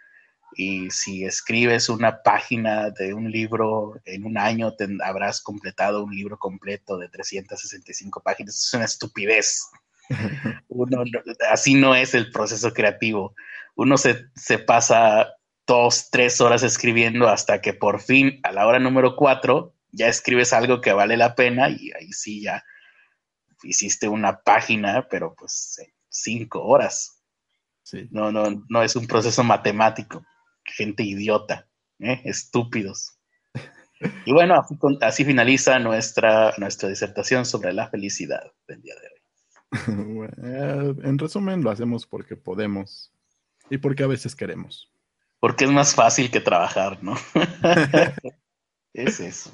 y 0.53 0.89
si 0.89 1.25
escribes 1.25 1.89
una 1.89 2.23
página 2.23 2.89
de 2.91 3.13
un 3.13 3.29
libro 3.29 4.01
en 4.05 4.25
un 4.25 4.37
año, 4.37 4.73
habrás 5.03 5.41
completado 5.41 6.03
un 6.03 6.15
libro 6.15 6.39
completo 6.39 6.97
de 6.97 7.09
365 7.09 8.23
páginas. 8.23 8.55
Es 8.55 8.73
una 8.73 8.85
estupidez. 8.85 9.69
Uno, 10.67 11.03
así 11.51 11.75
no 11.75 11.95
es 11.95 12.13
el 12.15 12.31
proceso 12.31 12.73
creativo. 12.73 13.35
Uno 13.75 13.97
se, 13.97 14.25
se, 14.35 14.59
pasa 14.59 15.29
dos, 15.65 16.09
tres 16.09 16.41
horas 16.41 16.63
escribiendo 16.63 17.27
hasta 17.27 17.61
que 17.61 17.73
por 17.73 18.01
fin, 18.01 18.39
a 18.43 18.51
la 18.51 18.67
hora 18.67 18.79
número 18.79 19.15
cuatro, 19.15 19.75
ya 19.91 20.07
escribes 20.07 20.53
algo 20.53 20.81
que 20.81 20.93
vale 20.93 21.17
la 21.17 21.35
pena 21.35 21.69
y 21.69 21.91
ahí 21.91 22.11
sí 22.11 22.41
ya 22.41 22.63
hiciste 23.63 24.07
una 24.07 24.41
página, 24.41 25.07
pero 25.09 25.35
pues 25.35 25.79
en 25.79 25.93
cinco 26.09 26.63
horas. 26.63 27.21
Sí. 27.83 28.07
No, 28.11 28.31
no, 28.31 28.65
no 28.69 28.83
es 28.83 28.95
un 28.95 29.07
proceso 29.07 29.43
matemático 29.43 30.23
gente 30.71 31.03
idiota, 31.03 31.67
¿eh? 31.99 32.21
estúpidos. 32.25 33.17
Y 34.25 34.31
bueno, 34.31 34.65
así, 35.01 35.25
finaliza 35.25 35.77
nuestra, 35.79 36.53
nuestra 36.57 36.87
disertación 36.87 37.45
sobre 37.45 37.73
la 37.73 37.89
felicidad 37.89 38.43
del 38.67 38.81
día 38.81 38.95
de 38.95 39.07
hoy. 39.07 39.18
En 39.71 41.17
resumen, 41.17 41.63
lo 41.63 41.71
hacemos 41.71 42.05
porque 42.05 42.35
podemos 42.35 43.13
y 43.69 43.77
porque 43.77 44.03
a 44.03 44.07
veces 44.07 44.35
queremos. 44.35 44.91
Porque 45.39 45.65
es 45.65 45.71
más 45.71 45.95
fácil 45.95 46.31
que 46.31 46.41
trabajar, 46.41 47.01
¿no? 47.03 47.15
es 48.93 49.19
eso. 49.19 49.51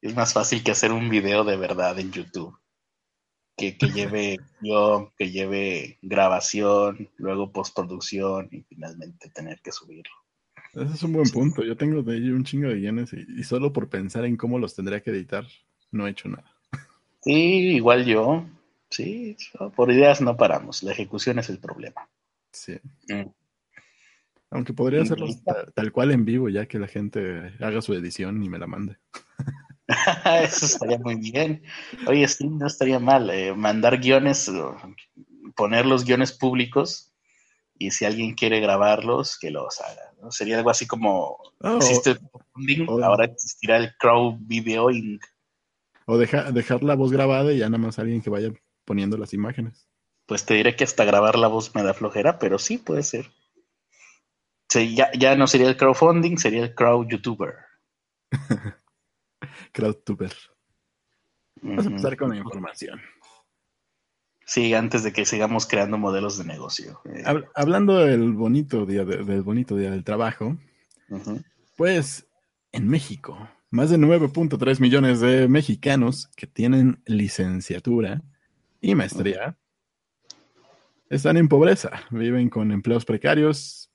Es 0.00 0.14
más 0.14 0.32
fácil 0.32 0.62
que 0.62 0.70
hacer 0.70 0.92
un 0.92 1.08
video 1.10 1.44
de 1.44 1.56
verdad 1.56 1.98
en 1.98 2.12
YouTube 2.12 2.58
que, 3.56 3.76
lleve 3.94 4.38
yo, 4.60 5.12
que 5.16 5.30
lleve 5.30 5.98
grabación, 6.02 7.10
luego 7.16 7.52
postproducción 7.52 8.48
y 8.50 8.62
finalmente 8.62 9.30
tener 9.30 9.60
que 9.60 9.72
subirlo. 9.72 10.14
Ese 10.72 10.94
es 10.94 11.02
un 11.04 11.12
buen 11.12 11.30
punto. 11.30 11.62
Yo 11.62 11.76
tengo 11.76 12.02
de 12.02 12.16
ello 12.16 12.34
un 12.34 12.44
chingo 12.44 12.68
de 12.68 12.76
guiones 12.76 13.12
y, 13.12 13.44
solo 13.44 13.72
por 13.72 13.88
pensar 13.88 14.24
en 14.24 14.36
cómo 14.36 14.58
los 14.58 14.74
tendría 14.74 15.02
que 15.02 15.10
editar, 15.10 15.46
no 15.92 16.06
he 16.06 16.10
hecho 16.10 16.28
nada. 16.28 16.53
Sí, 17.24 17.76
igual 17.76 18.04
yo. 18.04 18.44
Sí, 18.90 19.36
por 19.74 19.90
ideas 19.90 20.20
no 20.20 20.36
paramos. 20.36 20.82
La 20.82 20.92
ejecución 20.92 21.38
es 21.38 21.48
el 21.48 21.58
problema. 21.58 22.08
Sí. 22.52 22.78
Mm. 23.08 23.30
Aunque 24.50 24.72
podría 24.72 25.02
hacerlo 25.02 25.26
tal, 25.74 25.90
cual 25.90 26.12
en 26.12 26.24
vivo, 26.24 26.48
ya 26.48 26.66
que 26.66 26.78
la 26.78 26.86
gente 26.86 27.54
haga 27.60 27.82
su 27.82 27.92
edición 27.92 28.42
y 28.44 28.48
me 28.48 28.58
la 28.58 28.68
mande. 28.68 28.98
Eso 30.42 30.66
estaría 30.66 30.98
muy 30.98 31.16
bien. 31.16 31.62
Oye, 32.06 32.28
sí, 32.28 32.46
no 32.46 32.66
estaría 32.66 33.00
mal. 33.00 33.30
Eh, 33.30 33.52
mandar 33.52 33.98
guiones, 33.98 34.52
poner 35.56 35.86
los 35.86 36.04
guiones 36.04 36.32
públicos 36.32 37.12
y 37.78 37.90
si 37.90 38.04
alguien 38.04 38.34
quiere 38.34 38.60
grabarlos, 38.60 39.38
que 39.38 39.50
los 39.50 39.80
haga. 39.80 40.12
¿no? 40.22 40.30
Sería 40.30 40.58
algo 40.58 40.70
así 40.70 40.86
como 40.86 41.38
ah, 41.60 41.78
existe 41.78 42.10
el 42.10 43.02
ahora 43.02 43.24
existirá 43.24 43.78
el 43.78 43.96
crowd 43.96 44.36
videoing. 44.38 45.18
O 46.06 46.18
dejar 46.18 46.82
la 46.82 46.94
voz 46.94 47.12
grabada 47.12 47.52
y 47.52 47.58
ya 47.58 47.68
nada 47.68 47.82
más 47.82 47.98
alguien 47.98 48.20
que 48.20 48.30
vaya 48.30 48.52
poniendo 48.84 49.16
las 49.16 49.32
imágenes. 49.32 49.88
Pues 50.26 50.44
te 50.44 50.54
diré 50.54 50.76
que 50.76 50.84
hasta 50.84 51.04
grabar 51.04 51.38
la 51.38 51.48
voz 51.48 51.74
me 51.74 51.82
da 51.82 51.94
flojera, 51.94 52.38
pero 52.38 52.58
sí 52.58 52.78
puede 52.78 53.02
ser. 53.02 53.30
ya, 54.72 55.10
ya 55.18 55.36
no 55.36 55.46
sería 55.46 55.68
el 55.68 55.76
crowdfunding, 55.76 56.36
sería 56.36 56.62
el 56.62 56.74
crowd 56.74 57.08
youtuber. 57.08 57.54
Crowdtuber. 59.72 60.32
Vamos 61.60 61.86
a 61.86 61.88
empezar 61.88 62.16
con 62.16 62.30
la 62.30 62.36
información. 62.36 63.00
Sí, 64.46 64.74
antes 64.74 65.02
de 65.02 65.12
que 65.12 65.24
sigamos 65.24 65.66
creando 65.66 65.96
modelos 65.96 66.36
de 66.36 66.44
negocio. 66.44 67.00
Eh. 67.06 67.24
Hablando 67.54 67.98
del 67.98 68.32
bonito 68.32 68.84
día 68.84 69.04
del 69.04 69.42
bonito 69.42 69.76
día 69.76 69.90
del 69.90 70.04
trabajo, 70.04 70.56
pues 71.76 72.26
en 72.72 72.88
México, 72.88 73.48
más 73.74 73.90
de 73.90 73.98
9.3 73.98 74.78
millones 74.78 75.18
de 75.18 75.48
mexicanos 75.48 76.28
que 76.36 76.46
tienen 76.46 77.02
licenciatura 77.06 78.22
y 78.80 78.94
maestría 78.94 79.58
están 81.10 81.36
en 81.38 81.48
pobreza, 81.48 81.90
viven 82.10 82.48
con 82.50 82.70
empleos 82.70 83.04
precarios 83.04 83.90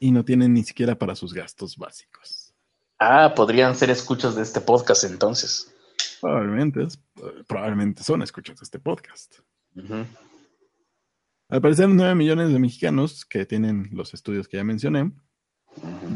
y 0.00 0.10
no 0.10 0.24
tienen 0.24 0.52
ni 0.52 0.64
siquiera 0.64 0.98
para 0.98 1.14
sus 1.14 1.32
gastos 1.32 1.76
básicos. 1.76 2.52
Ah, 2.98 3.32
podrían 3.36 3.76
ser 3.76 3.90
escuchas 3.90 4.34
de 4.34 4.42
este 4.42 4.60
podcast 4.60 5.04
entonces. 5.04 5.72
Probablemente, 6.20 6.88
probablemente 7.46 8.02
son 8.02 8.22
escuchas 8.22 8.58
de 8.58 8.64
este 8.64 8.80
podcast. 8.80 9.36
Al 11.48 11.60
parecer, 11.60 11.88
9 11.88 12.16
millones 12.16 12.52
de 12.52 12.58
mexicanos 12.58 13.24
que 13.24 13.46
tienen 13.46 13.90
los 13.92 14.12
estudios 14.12 14.48
que 14.48 14.56
ya 14.56 14.64
mencioné 14.64 15.12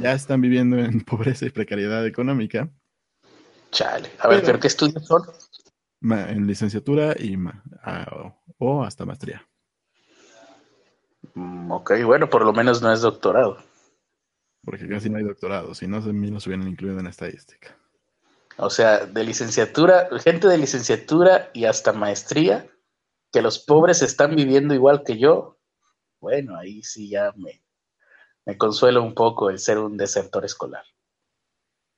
ya 0.00 0.12
están 0.12 0.40
viviendo 0.40 0.78
en 0.78 1.00
pobreza 1.04 1.46
y 1.46 1.50
precariedad 1.50 2.06
económica. 2.06 2.70
Chale. 3.70 4.10
A 4.18 4.28
ver, 4.28 4.42
¿pero 4.42 4.58
qué 4.58 4.68
estudios 4.68 5.06
son? 5.06 5.22
en 6.00 6.46
licenciatura 6.46 7.16
y 7.18 7.36
o 8.58 8.84
hasta 8.84 9.04
maestría. 9.04 9.46
Mm, 11.34 11.70
ok, 11.70 11.92
bueno, 12.04 12.30
por 12.30 12.44
lo 12.44 12.52
menos 12.52 12.80
no 12.80 12.92
es 12.92 13.00
doctorado. 13.00 13.58
Porque 14.64 14.88
casi 14.88 15.10
no 15.10 15.18
hay 15.18 15.24
doctorado, 15.24 15.74
si 15.74 15.86
no, 15.86 16.02
se 16.02 16.12
nos 16.12 16.46
hubieran 16.46 16.68
incluido 16.68 16.98
en 16.98 17.04
la 17.04 17.10
estadística. 17.10 17.76
O 18.56 18.70
sea, 18.70 19.06
de 19.06 19.24
licenciatura, 19.24 20.08
gente 20.22 20.48
de 20.48 20.58
licenciatura 20.58 21.50
y 21.52 21.64
hasta 21.64 21.92
maestría, 21.92 22.68
que 23.32 23.42
los 23.42 23.58
pobres 23.58 24.02
están 24.02 24.34
viviendo 24.34 24.74
igual 24.74 25.04
que 25.04 25.18
yo, 25.18 25.58
bueno, 26.20 26.56
ahí 26.56 26.82
sí 26.82 27.08
ya 27.08 27.32
me, 27.36 27.62
me 28.48 28.56
consuela 28.56 29.00
un 29.00 29.14
poco 29.14 29.50
el 29.50 29.58
ser 29.58 29.76
un 29.78 29.98
desertor 29.98 30.46
escolar. 30.46 30.82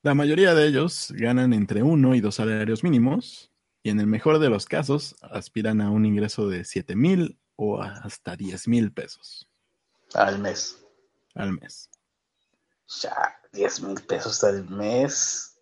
La 0.02 0.14
mayoría 0.14 0.52
de 0.52 0.66
ellos 0.66 1.14
ganan 1.16 1.52
entre 1.52 1.84
uno 1.84 2.16
y 2.16 2.20
dos 2.20 2.34
salarios 2.34 2.82
mínimos 2.82 3.52
y 3.84 3.90
en 3.90 4.00
el 4.00 4.08
mejor 4.08 4.40
de 4.40 4.50
los 4.50 4.66
casos 4.66 5.14
aspiran 5.22 5.80
a 5.80 5.92
un 5.92 6.04
ingreso 6.04 6.48
de 6.48 6.64
7 6.64 6.96
mil 6.96 7.38
o 7.54 7.80
hasta 7.80 8.34
10 8.34 8.66
mil 8.66 8.92
pesos. 8.92 9.48
Al 10.12 10.40
mes. 10.40 10.84
Al 11.36 11.52
mes. 11.52 11.88
Ya, 13.00 13.40
10 13.52 13.82
mil 13.82 14.02
pesos 14.02 14.42
al 14.42 14.68
mes. 14.68 15.56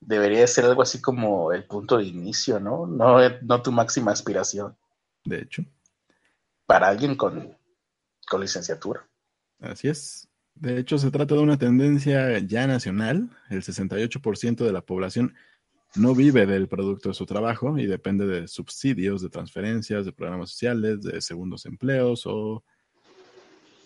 Debería 0.00 0.48
ser 0.48 0.64
algo 0.64 0.82
así 0.82 1.00
como 1.00 1.52
el 1.52 1.64
punto 1.64 1.98
de 1.98 2.06
inicio, 2.06 2.58
¿no? 2.58 2.88
No, 2.88 3.18
no 3.42 3.62
tu 3.62 3.70
máxima 3.70 4.10
aspiración. 4.10 4.76
De 5.24 5.42
hecho. 5.42 5.62
Para 6.66 6.88
alguien 6.88 7.14
con, 7.14 7.56
con 8.28 8.40
licenciatura. 8.40 9.08
Así 9.60 9.88
es. 9.88 10.28
De 10.54 10.78
hecho, 10.78 10.98
se 10.98 11.10
trata 11.10 11.34
de 11.34 11.40
una 11.40 11.58
tendencia 11.58 12.38
ya 12.38 12.66
nacional. 12.66 13.30
El 13.50 13.62
68% 13.62 14.64
de 14.64 14.72
la 14.72 14.80
población 14.80 15.34
no 15.94 16.14
vive 16.14 16.46
del 16.46 16.68
producto 16.68 17.10
de 17.10 17.14
su 17.14 17.26
trabajo 17.26 17.78
y 17.78 17.86
depende 17.86 18.26
de 18.26 18.48
subsidios, 18.48 19.22
de 19.22 19.28
transferencias, 19.28 20.04
de 20.04 20.12
programas 20.12 20.50
sociales, 20.50 21.02
de 21.02 21.20
segundos 21.20 21.66
empleos 21.66 22.22
o 22.26 22.64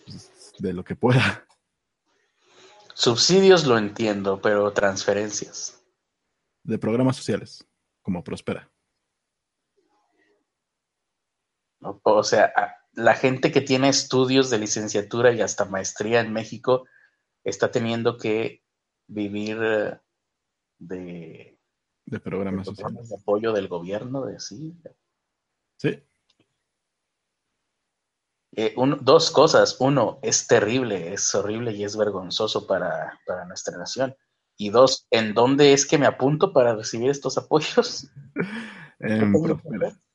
pues, 0.05 0.53
de 0.59 0.73
lo 0.73 0.83
que 0.83 0.95
pueda. 0.95 1.45
Subsidios 2.93 3.65
lo 3.65 3.77
entiendo, 3.77 4.39
pero 4.41 4.71
transferencias. 4.71 5.83
De 6.63 6.77
programas 6.77 7.15
sociales, 7.15 7.67
como 8.01 8.23
Prospera. 8.23 8.69
O 11.81 12.23
sea, 12.23 12.53
la 12.93 13.15
gente 13.15 13.51
que 13.51 13.61
tiene 13.61 13.89
estudios 13.89 14.49
de 14.49 14.59
licenciatura 14.59 15.31
y 15.31 15.41
hasta 15.41 15.65
maestría 15.65 16.19
en 16.21 16.33
México 16.33 16.85
está 17.43 17.71
teniendo 17.71 18.17
que 18.17 18.63
vivir 19.07 19.57
eh, 19.61 19.99
de 20.79 21.51
de 22.11 22.19
programas. 22.19 22.67
De 22.75 23.15
apoyo 23.15 23.53
del 23.53 23.69
gobierno, 23.69 24.25
de 24.25 24.39
sí. 24.39 24.75
Sí. 25.77 26.03
Eh, 28.53 28.75
dos 28.99 29.31
cosas. 29.31 29.77
Uno, 29.79 30.19
es 30.21 30.45
terrible, 30.45 31.13
es 31.13 31.33
horrible 31.33 31.71
y 31.71 31.85
es 31.85 31.95
vergonzoso 31.95 32.67
para, 32.67 33.17
nuestra 33.47 33.77
nación. 33.77 34.13
Y 34.57 34.71
dos, 34.71 35.07
¿en 35.09 35.33
dónde 35.33 35.71
es 35.71 35.85
que 35.85 35.97
me 35.97 36.05
apunto 36.05 36.51
para 36.51 36.75
recibir 36.75 37.09
estos 37.09 37.37
apoyos? 37.37 38.07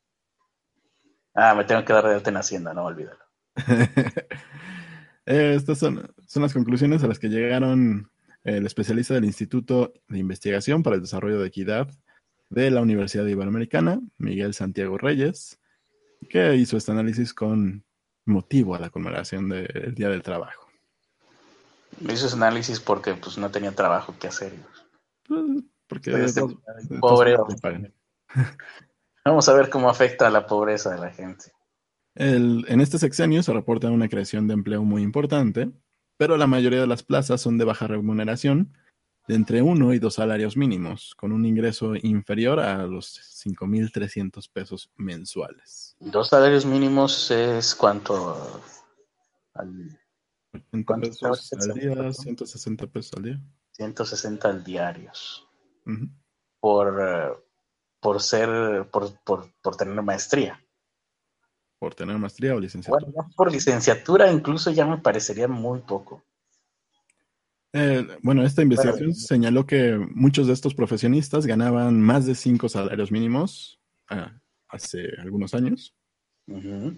ah, 1.36 1.54
me 1.54 1.64
tengo 1.64 1.84
que 1.84 1.92
dar 1.92 2.06
de 2.06 2.14
alta 2.14 2.30
en 2.30 2.36
Hacienda, 2.36 2.74
no 2.74 2.84
olvídalo. 2.84 3.24
Eh, 5.28 5.54
estas 5.56 5.80
son, 5.80 6.08
son 6.28 6.42
las 6.44 6.52
conclusiones 6.52 7.02
a 7.02 7.08
las 7.08 7.18
que 7.18 7.28
llegaron 7.28 8.08
el 8.44 8.64
especialista 8.64 9.14
del 9.14 9.24
Instituto 9.24 9.92
de 10.06 10.18
Investigación 10.20 10.84
para 10.84 10.94
el 10.94 11.02
Desarrollo 11.02 11.40
de 11.40 11.48
Equidad 11.48 11.88
de 12.48 12.70
la 12.70 12.80
Universidad 12.80 13.26
Iberoamericana, 13.26 14.00
Miguel 14.18 14.54
Santiago 14.54 14.98
Reyes, 14.98 15.58
que 16.30 16.54
hizo 16.54 16.76
este 16.76 16.92
análisis 16.92 17.34
con 17.34 17.84
motivo 18.24 18.76
a 18.76 18.78
la 18.78 18.90
conmemoración 18.90 19.48
del 19.48 19.94
Día 19.96 20.10
del 20.10 20.22
Trabajo. 20.22 20.66
Hizo 22.00 22.26
ese 22.26 22.36
análisis 22.36 22.78
porque 22.80 23.14
pues 23.14 23.38
no 23.38 23.50
tenía 23.50 23.72
trabajo 23.72 24.14
que 24.18 24.28
hacer. 24.28 24.52
Pues, 25.26 25.40
porque 25.86 26.12
pobre. 27.00 27.36
Vamos 29.26 29.48
a 29.48 29.54
ver 29.54 29.70
cómo 29.70 29.90
afecta 29.90 30.28
a 30.28 30.30
la 30.30 30.46
pobreza 30.46 30.94
de 30.94 31.00
la 31.00 31.10
gente. 31.10 31.50
en 32.14 32.80
este 32.80 32.96
sexenio 32.96 33.42
se 33.42 33.52
reporta 33.52 33.90
una 33.90 34.08
creación 34.08 34.46
de 34.46 34.54
empleo 34.54 34.84
muy 34.84 35.02
importante, 35.02 35.68
pero 36.16 36.36
la 36.36 36.46
mayoría 36.46 36.80
de 36.80 36.86
las 36.86 37.02
plazas 37.02 37.40
son 37.40 37.58
de 37.58 37.64
baja 37.64 37.88
remuneración, 37.88 38.72
de 39.26 39.34
entre 39.34 39.62
uno 39.62 39.92
y 39.92 39.98
dos 39.98 40.14
salarios 40.14 40.56
mínimos, 40.56 41.16
con 41.16 41.32
un 41.32 41.44
ingreso 41.44 41.96
inferior 41.96 42.60
a 42.60 42.86
los 42.86 43.18
5.300 43.44 44.48
pesos 44.52 44.92
mensuales. 44.96 45.96
¿Dos 45.98 46.28
salarios 46.28 46.64
mínimos 46.64 47.28
es 47.32 47.74
cuánto 47.74 48.62
al, 49.54 49.98
pesos 51.00 51.52
al 51.52 51.74
día? 51.74 52.12
160 52.12 52.86
pesos 52.86 53.12
al 53.16 53.22
día. 53.24 53.40
160 53.72 54.48
al 54.48 54.62
diarios. 54.62 55.48
por, 56.60 57.45
por 58.06 58.22
ser, 58.22 58.88
por, 58.92 59.18
por, 59.24 59.50
por 59.60 59.76
tener 59.76 60.00
maestría 60.00 60.64
por 61.80 61.92
tener 61.92 62.16
maestría 62.18 62.54
o 62.54 62.60
licenciatura. 62.60 63.04
Bueno, 63.12 63.30
por 63.34 63.50
licenciatura 63.50 64.30
incluso 64.32 64.70
ya 64.70 64.86
me 64.86 64.98
parecería 64.98 65.48
muy 65.48 65.80
poco. 65.80 66.22
Eh, 67.72 68.06
bueno, 68.22 68.44
esta 68.44 68.62
investigación 68.62 69.12
señaló 69.12 69.66
que 69.66 69.98
muchos 70.14 70.46
de 70.46 70.52
estos 70.52 70.72
profesionistas 70.72 71.46
ganaban 71.46 72.00
más 72.00 72.26
de 72.26 72.36
cinco 72.36 72.68
salarios 72.68 73.10
mínimos 73.10 73.80
ah, 74.08 74.32
hace 74.68 75.08
algunos 75.18 75.52
años. 75.52 75.92
un 76.46 76.96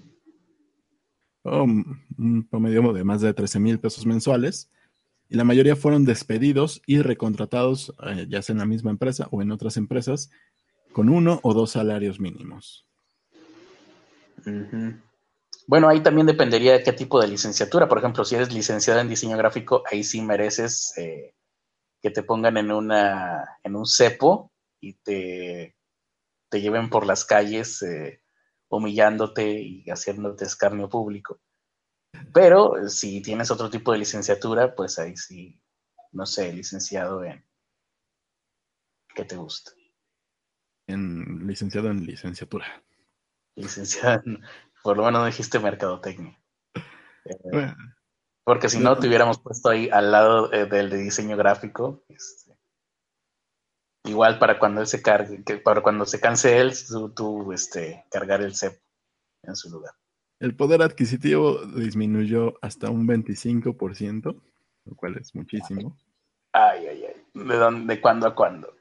promedio 2.51 2.93
de 2.93 3.03
más 3.03 3.23
de 3.23 3.33
13 3.33 3.61
mil 3.61 3.81
pesos 3.81 4.05
mensuales. 4.05 4.71
Y 5.31 5.37
la 5.37 5.45
mayoría 5.45 5.77
fueron 5.77 6.05
despedidos 6.05 6.81
y 6.87 7.03
recontratados, 7.03 7.95
eh, 8.07 8.27
ya 8.31 8.41
sea 8.41 8.55
en 8.55 8.59
la 8.59 8.67
misma 8.67 8.91
empresa 8.91 9.29
o 9.31 9.43
en 9.43 9.51
otras 9.51 9.77
empresas, 9.77 10.31
con 10.93 11.09
uno 11.09 11.41
o 11.43 11.55
dos 11.55 11.73
salarios 11.73 12.21
mínimos. 12.21 12.87
Bueno, 15.67 15.89
ahí 15.89 16.03
también 16.03 16.27
dependería 16.27 16.73
de 16.73 16.83
qué 16.83 16.93
tipo 16.93 17.21
de 17.21 17.29
licenciatura. 17.29 17.89
Por 17.89 17.99
ejemplo, 17.99 18.25
si 18.25 18.35
eres 18.35 18.53
licenciado 18.53 19.01
en 19.01 19.09
diseño 19.09 19.37
gráfico, 19.37 19.83
ahí 19.91 20.03
sí 20.03 20.23
mereces 20.23 20.97
eh, 20.97 21.35
que 22.01 22.11
te 22.11 22.23
pongan 22.23 22.57
en, 22.57 22.73
una, 22.73 23.59
en 23.63 23.77
un 23.77 23.87
cepo 23.87 24.51
y 24.81 24.95
te, 24.95 25.77
lleven 26.53 26.89
por 26.89 27.07
las 27.07 27.25
calles 27.25 27.83
eh, 27.83 28.23
humillándote 28.69 29.61
y 29.61 29.85
haciéndote 29.91 30.45
escarnio 30.47 30.89
público. 30.89 31.41
Pero 32.33 32.89
si 32.89 33.21
tienes 33.21 33.51
otro 33.51 33.69
tipo 33.69 33.93
de 33.93 33.99
licenciatura, 33.99 34.75
pues 34.75 34.99
ahí 34.99 35.17
sí, 35.17 35.61
no 36.13 36.25
sé, 36.27 36.53
licenciado 36.53 37.25
en... 37.25 37.45
¿Qué 39.15 39.25
te 39.25 39.37
gusta? 39.37 39.73
En 40.89 41.47
licenciado 41.47 41.91
en 41.91 42.05
licenciatura 42.05 42.83
licenciada, 43.59 44.23
por 44.83 44.97
lo 44.97 45.05
menos 45.05 45.21
no 45.21 45.27
dijiste 45.27 45.59
mercadotecnia. 45.59 46.39
Eh, 47.25 47.75
porque 48.45 48.69
si 48.69 48.79
no, 48.79 48.97
te 48.97 49.09
hubiéramos 49.09 49.39
puesto 49.39 49.69
ahí 49.69 49.91
al 49.91 50.11
lado 50.11 50.53
eh, 50.53 50.67
del 50.67 50.89
de 50.89 50.99
diseño 50.99 51.37
gráfico. 51.37 52.05
Este, 52.09 52.57
igual 54.05 54.39
para 54.39 54.59
cuando 54.59 54.81
él 54.81 54.87
se 54.87 55.03
cargue, 55.03 55.45
que 55.45 55.59
para 55.59 55.83
cuando 55.83 56.07
se 56.07 56.21
canse 56.21 56.59
él, 56.59 56.73
tú, 57.15 57.53
este, 57.53 58.07
cargar 58.11 58.41
el 58.41 58.55
CEP 58.55 58.81
en 59.43 59.57
su 59.57 59.71
lugar. 59.71 59.93
El 60.41 60.57
poder 60.57 60.83
adquisitivo 60.83 61.67
disminuyó 61.67 62.55
hasta 62.63 62.91
un 62.91 63.07
25%, 63.09 64.41
lo 64.85 64.97
cual 64.97 65.19
es 65.19 65.35
muchísimo. 65.35 65.99
Ay, 66.53 66.87
ay, 66.87 67.05
ay. 67.09 67.27
¿De, 67.35 67.57
dónde, 67.57 67.95
de 67.95 68.01
cuándo 68.01 68.29
a 68.29 68.35
cuándo? 68.35 68.78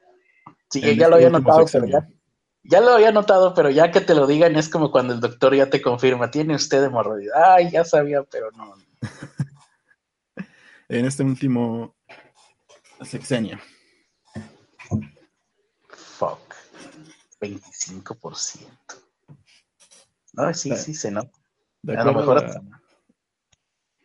Sí, 0.70 0.80
ya 0.80 0.88
este 0.90 1.08
lo 1.08 1.16
había 1.16 1.30
notado, 1.30 1.64
pero 1.70 1.86
ya, 1.86 2.08
ya 2.62 2.80
lo 2.80 2.90
había 2.90 3.12
notado, 3.12 3.54
pero 3.54 3.70
ya 3.70 3.90
que 3.90 4.00
te 4.00 4.14
lo 4.14 4.26
digan 4.26 4.56
es 4.56 4.68
como 4.68 4.90
cuando 4.90 5.14
el 5.14 5.20
doctor 5.20 5.54
ya 5.54 5.70
te 5.70 5.80
confirma, 5.80 6.30
tiene 6.30 6.54
usted 6.54 6.84
hemorroides. 6.84 7.32
Ay, 7.34 7.70
ya 7.70 7.84
sabía, 7.84 8.22
pero 8.24 8.50
no. 8.52 8.74
en 10.88 11.06
este 11.06 11.22
último 11.22 11.94
sexenio. 13.02 13.58
Fuck. 15.88 16.54
25%. 17.40 18.66
No, 20.34 20.54
sí, 20.54 20.74
sí, 20.76 20.94
se 20.94 21.10
nota. 21.10 21.30
De 21.82 21.96
acuerdo, 21.96 22.36
a 22.36 22.60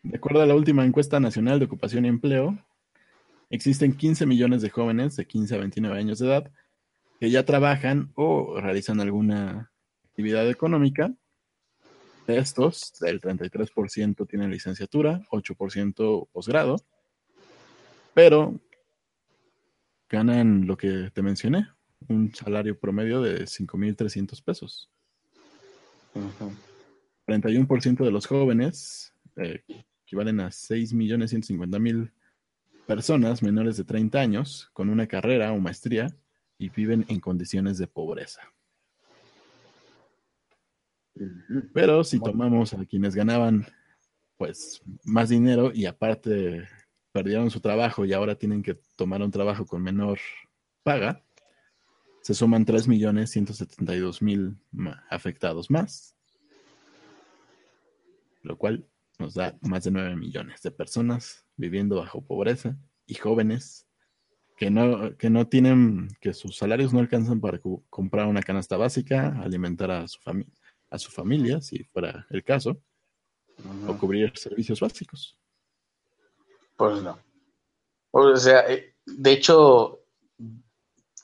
de 0.04 0.18
acuerdo 0.18 0.42
a 0.42 0.46
la 0.46 0.56
última 0.56 0.86
encuesta 0.86 1.20
nacional 1.20 1.60
de 1.60 1.66
ocupación 1.66 2.06
y 2.06 2.10
empleo, 2.10 2.58
existen 3.54 3.96
15 3.96 4.26
millones 4.26 4.64
de 4.64 4.72
jóvenes 4.72 5.16
de 5.16 5.28
15 5.28 5.54
a 5.54 5.60
29 5.60 6.00
años 6.00 6.18
de 6.18 6.26
edad 6.26 6.52
que 7.20 7.30
ya 7.30 7.46
trabajan 7.46 8.12
o 8.16 8.60
realizan 8.60 9.00
alguna 9.00 9.72
actividad 10.06 10.50
económica. 10.50 11.14
De 12.26 12.40
estos, 12.40 13.00
el 13.04 13.22
33% 13.22 14.28
tienen 14.28 14.50
licenciatura, 14.50 15.22
8% 15.30 16.30
posgrado, 16.32 16.78
pero 18.16 18.60
ganan 20.10 20.66
lo 20.66 20.76
que 20.76 21.12
te 21.14 21.22
mencioné, 21.22 21.68
un 22.08 22.34
salario 22.34 22.80
promedio 22.80 23.22
de 23.22 23.44
5.300 23.44 24.44
pesos. 24.44 24.90
41% 27.28 28.04
de 28.04 28.12
los 28.12 28.26
jóvenes, 28.26 29.14
eh, 29.36 29.64
equivalen 30.06 30.40
a 30.40 30.48
6.150.000 30.48 32.12
personas 32.88 33.42
menores 33.42 33.78
de 33.78 33.84
30 33.84 34.20
años 34.20 34.70
con 34.74 34.90
una 34.90 35.08
carrera 35.08 35.52
o 35.52 35.60
maestría 35.60 36.16
y 36.58 36.70
viven 36.70 37.06
en 37.08 37.20
condiciones 37.20 37.78
de 37.78 37.88
pobreza. 37.88 38.42
Pero 41.74 42.04
si 42.04 42.20
tomamos 42.20 42.74
a 42.74 42.86
quienes 42.86 43.16
ganaban 43.16 43.66
pues 44.38 44.82
más 45.04 45.30
dinero 45.30 45.72
y 45.74 45.86
aparte 45.86 46.68
perdieron 47.12 47.52
su 47.52 47.60
trabajo 47.60 48.04
y 48.06 48.14
ahora 48.14 48.36
tienen 48.36 48.64
que 48.64 48.80
tomar 48.96 49.22
un 49.22 49.32
trabajo 49.32 49.66
con 49.66 49.82
menor 49.84 50.20
paga, 50.82 51.24
se 52.22 52.34
suman 52.34 52.66
3.172.000 52.66 54.58
afectados 55.10 55.70
más, 55.70 56.16
lo 58.42 58.58
cual 58.58 58.88
nos 59.20 59.34
da 59.34 59.58
más 59.62 59.84
de 59.84 59.92
9 59.92 60.16
millones 60.16 60.62
de 60.62 60.72
personas 60.72 61.46
viviendo 61.56 61.98
bajo 61.98 62.26
pobreza 62.26 62.78
y 63.06 63.16
jóvenes 63.16 63.88
que 64.58 64.70
no, 64.70 65.18
que 65.18 65.30
no 65.30 65.48
tienen, 65.48 66.08
que 66.22 66.34
sus 66.34 66.58
salarios 66.58 66.94
no 66.94 67.00
alcanzan 67.00 67.42
para 67.42 67.60
comprar 67.90 68.28
una 68.28 68.42
canasta 68.42 68.78
básica, 68.78 69.40
alimentar 69.42 69.92
a 69.92 70.08
su, 70.08 70.20
familia 70.20 70.54
a 70.94 71.00
su 71.00 71.10
familia, 71.10 71.60
si 71.60 71.84
fuera 71.86 72.28
el 72.30 72.44
caso, 72.44 72.80
o 73.88 73.98
cubrir 73.98 74.32
servicios 74.38 74.80
básicos. 74.80 75.36
Pues 76.78 77.02
no. 77.02 77.18
O 78.12 78.36
sea, 78.36 78.72
eh, 78.72 78.96
de 79.04 79.32
hecho, 79.32 80.06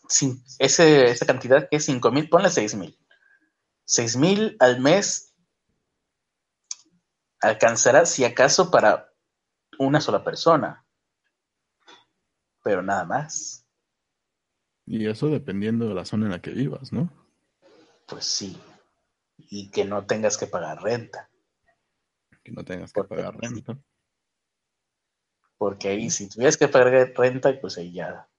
sin 0.08 0.44
ese, 0.58 1.06
esa 1.06 1.26
cantidad 1.28 1.70
que 1.70 1.78
es 1.78 1.86
5 1.86 2.12
mil, 2.12 2.30
ponle 2.30 2.50
6 2.50 2.76
mil. 2.76 2.98
6 3.86 4.18
mil 4.18 4.56
al 4.60 4.80
mes 4.80 5.29
alcanzará, 7.42 8.06
si 8.06 8.24
acaso, 8.26 8.72
para 8.72 9.14
una 9.78 10.02
sola 10.02 10.24
persona. 10.24 10.86
Pero 12.64 12.82
nada 12.82 13.06
más. 13.06 13.66
Y 14.86 15.08
eso 15.08 15.28
dependiendo 15.28 15.88
de 15.88 15.94
la 15.94 16.06
zona 16.06 16.26
en 16.26 16.32
la 16.32 16.42
que 16.42 16.52
vivas, 16.52 16.92
¿no? 16.92 17.12
Pues 18.08 18.26
sí. 18.26 18.60
Y 19.38 19.72
que 19.72 19.86
no 19.86 20.06
tengas 20.06 20.38
que 20.38 20.48
pagar 20.48 20.82
renta. 20.82 21.30
Que 22.44 22.52
no 22.52 22.64
tengas 22.64 22.92
que 22.92 23.04
pagar 23.04 23.38
renta. 23.38 23.80
Porque 25.58 25.90
ahí, 25.90 26.10
si 26.10 26.30
tuvieras 26.30 26.58
que 26.58 26.68
pagar 26.68 27.14
renta, 27.16 27.54
pues 27.60 27.78
ahí 27.78 27.94
ya. 27.94 28.30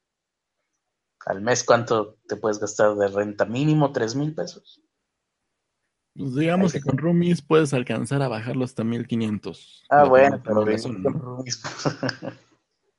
Al 1.27 1.41
mes, 1.43 1.65
¿cuánto 1.65 2.17
te 2.27 2.37
puedes 2.37 2.59
gastar 2.59 2.95
de 2.97 3.09
renta? 3.09 3.45
Mínimo, 3.45 3.93
tres 3.93 4.15
mil 4.15 4.35
pesos. 4.35 4.83
Pues 6.15 6.35
digamos 6.35 6.73
que 6.73 6.81
con 6.81 6.99
roomies 6.99 7.41
puedes 7.41 7.73
alcanzar 7.73 8.21
a 8.23 8.29
bajarlo 8.29 8.65
hasta 8.65 8.83
1500. 8.85 9.85
Ah, 9.91 10.05
bueno, 10.05 10.43
pero 10.43 10.65
con 10.65 11.21
roomies. 11.21 11.63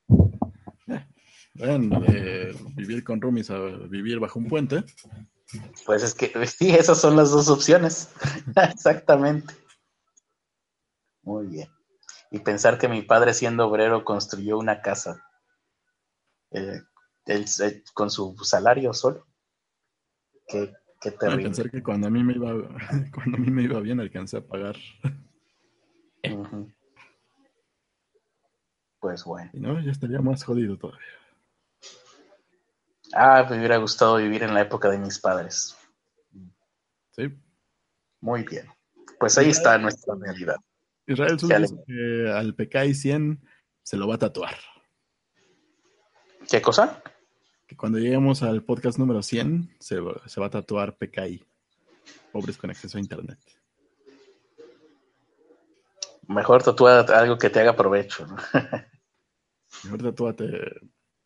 bueno, 1.54 2.00
vivir 2.74 3.04
con 3.04 3.20
roomies 3.20 3.50
a 3.50 3.58
vivir 3.58 4.18
bajo 4.18 4.38
un 4.38 4.48
puente. 4.48 4.84
Pues 5.84 6.02
es 6.02 6.14
que 6.14 6.32
sí, 6.46 6.70
esas 6.70 7.00
son 7.00 7.16
las 7.16 7.30
dos 7.30 7.48
opciones. 7.48 8.10
Exactamente. 8.70 9.54
Muy 11.22 11.46
bien. 11.46 11.68
Y 12.30 12.38
pensar 12.38 12.78
que 12.78 12.88
mi 12.88 13.02
padre 13.02 13.34
siendo 13.34 13.68
obrero 13.68 14.04
construyó 14.04 14.58
una 14.58 14.80
casa 14.80 15.22
eh, 16.50 16.80
con 17.94 18.10
su 18.10 18.34
salario 18.42 18.94
solo. 18.94 19.26
Qué, 20.48 20.72
qué 21.02 21.10
terrible. 21.10 21.44
pensar 21.44 21.70
que 21.70 21.82
cuando 21.82 22.06
a 22.06 22.10
mí 22.10 22.22
me 22.22 22.34
iba, 22.34 22.52
cuando 23.14 23.36
a 23.36 23.40
mí 23.40 23.50
me 23.50 23.62
iba 23.62 23.80
bien 23.80 24.00
alcancé 24.00 24.38
a 24.38 24.46
pagar. 24.46 24.76
Pues 29.00 29.24
bueno. 29.24 29.50
Y 29.52 29.60
no, 29.60 29.80
ya 29.80 29.90
estaría 29.90 30.20
más 30.20 30.44
jodido 30.44 30.76
todavía. 30.78 31.06
Ah, 33.14 33.46
me 33.50 33.58
hubiera 33.58 33.76
gustado 33.76 34.16
vivir 34.16 34.42
en 34.42 34.54
la 34.54 34.62
época 34.62 34.88
de 34.88 34.98
mis 34.98 35.18
padres. 35.18 35.76
Sí. 37.10 37.36
Muy 38.20 38.44
bien. 38.44 38.66
Pues 39.18 39.36
ahí 39.36 39.50
está 39.50 39.76
nuestra 39.78 40.14
realidad. 40.14 40.56
Israel 41.06 41.36
dice 41.36 41.76
que 41.86 42.30
al 42.30 42.54
PKI 42.54 42.94
100 42.94 43.40
se 43.82 43.96
lo 43.96 44.06
va 44.06 44.14
a 44.14 44.18
tatuar. 44.18 44.54
¿Qué 46.48 46.62
cosa? 46.62 47.02
Que 47.72 47.76
cuando 47.78 47.98
lleguemos 47.98 48.42
al 48.42 48.62
podcast 48.62 48.98
número 48.98 49.22
100 49.22 49.76
se, 49.78 49.96
se 50.26 50.40
va 50.40 50.46
a 50.46 50.50
tatuar 50.50 50.98
PKI. 50.98 51.42
Pobres 52.30 52.58
con 52.58 52.68
acceso 52.68 52.98
a 52.98 53.00
Internet. 53.00 53.38
Mejor 56.28 56.62
tatúa 56.62 57.00
algo 57.00 57.38
que 57.38 57.48
te 57.48 57.60
haga 57.60 57.74
provecho. 57.74 58.26
Mejor 59.84 60.02
tatúate 60.02 60.82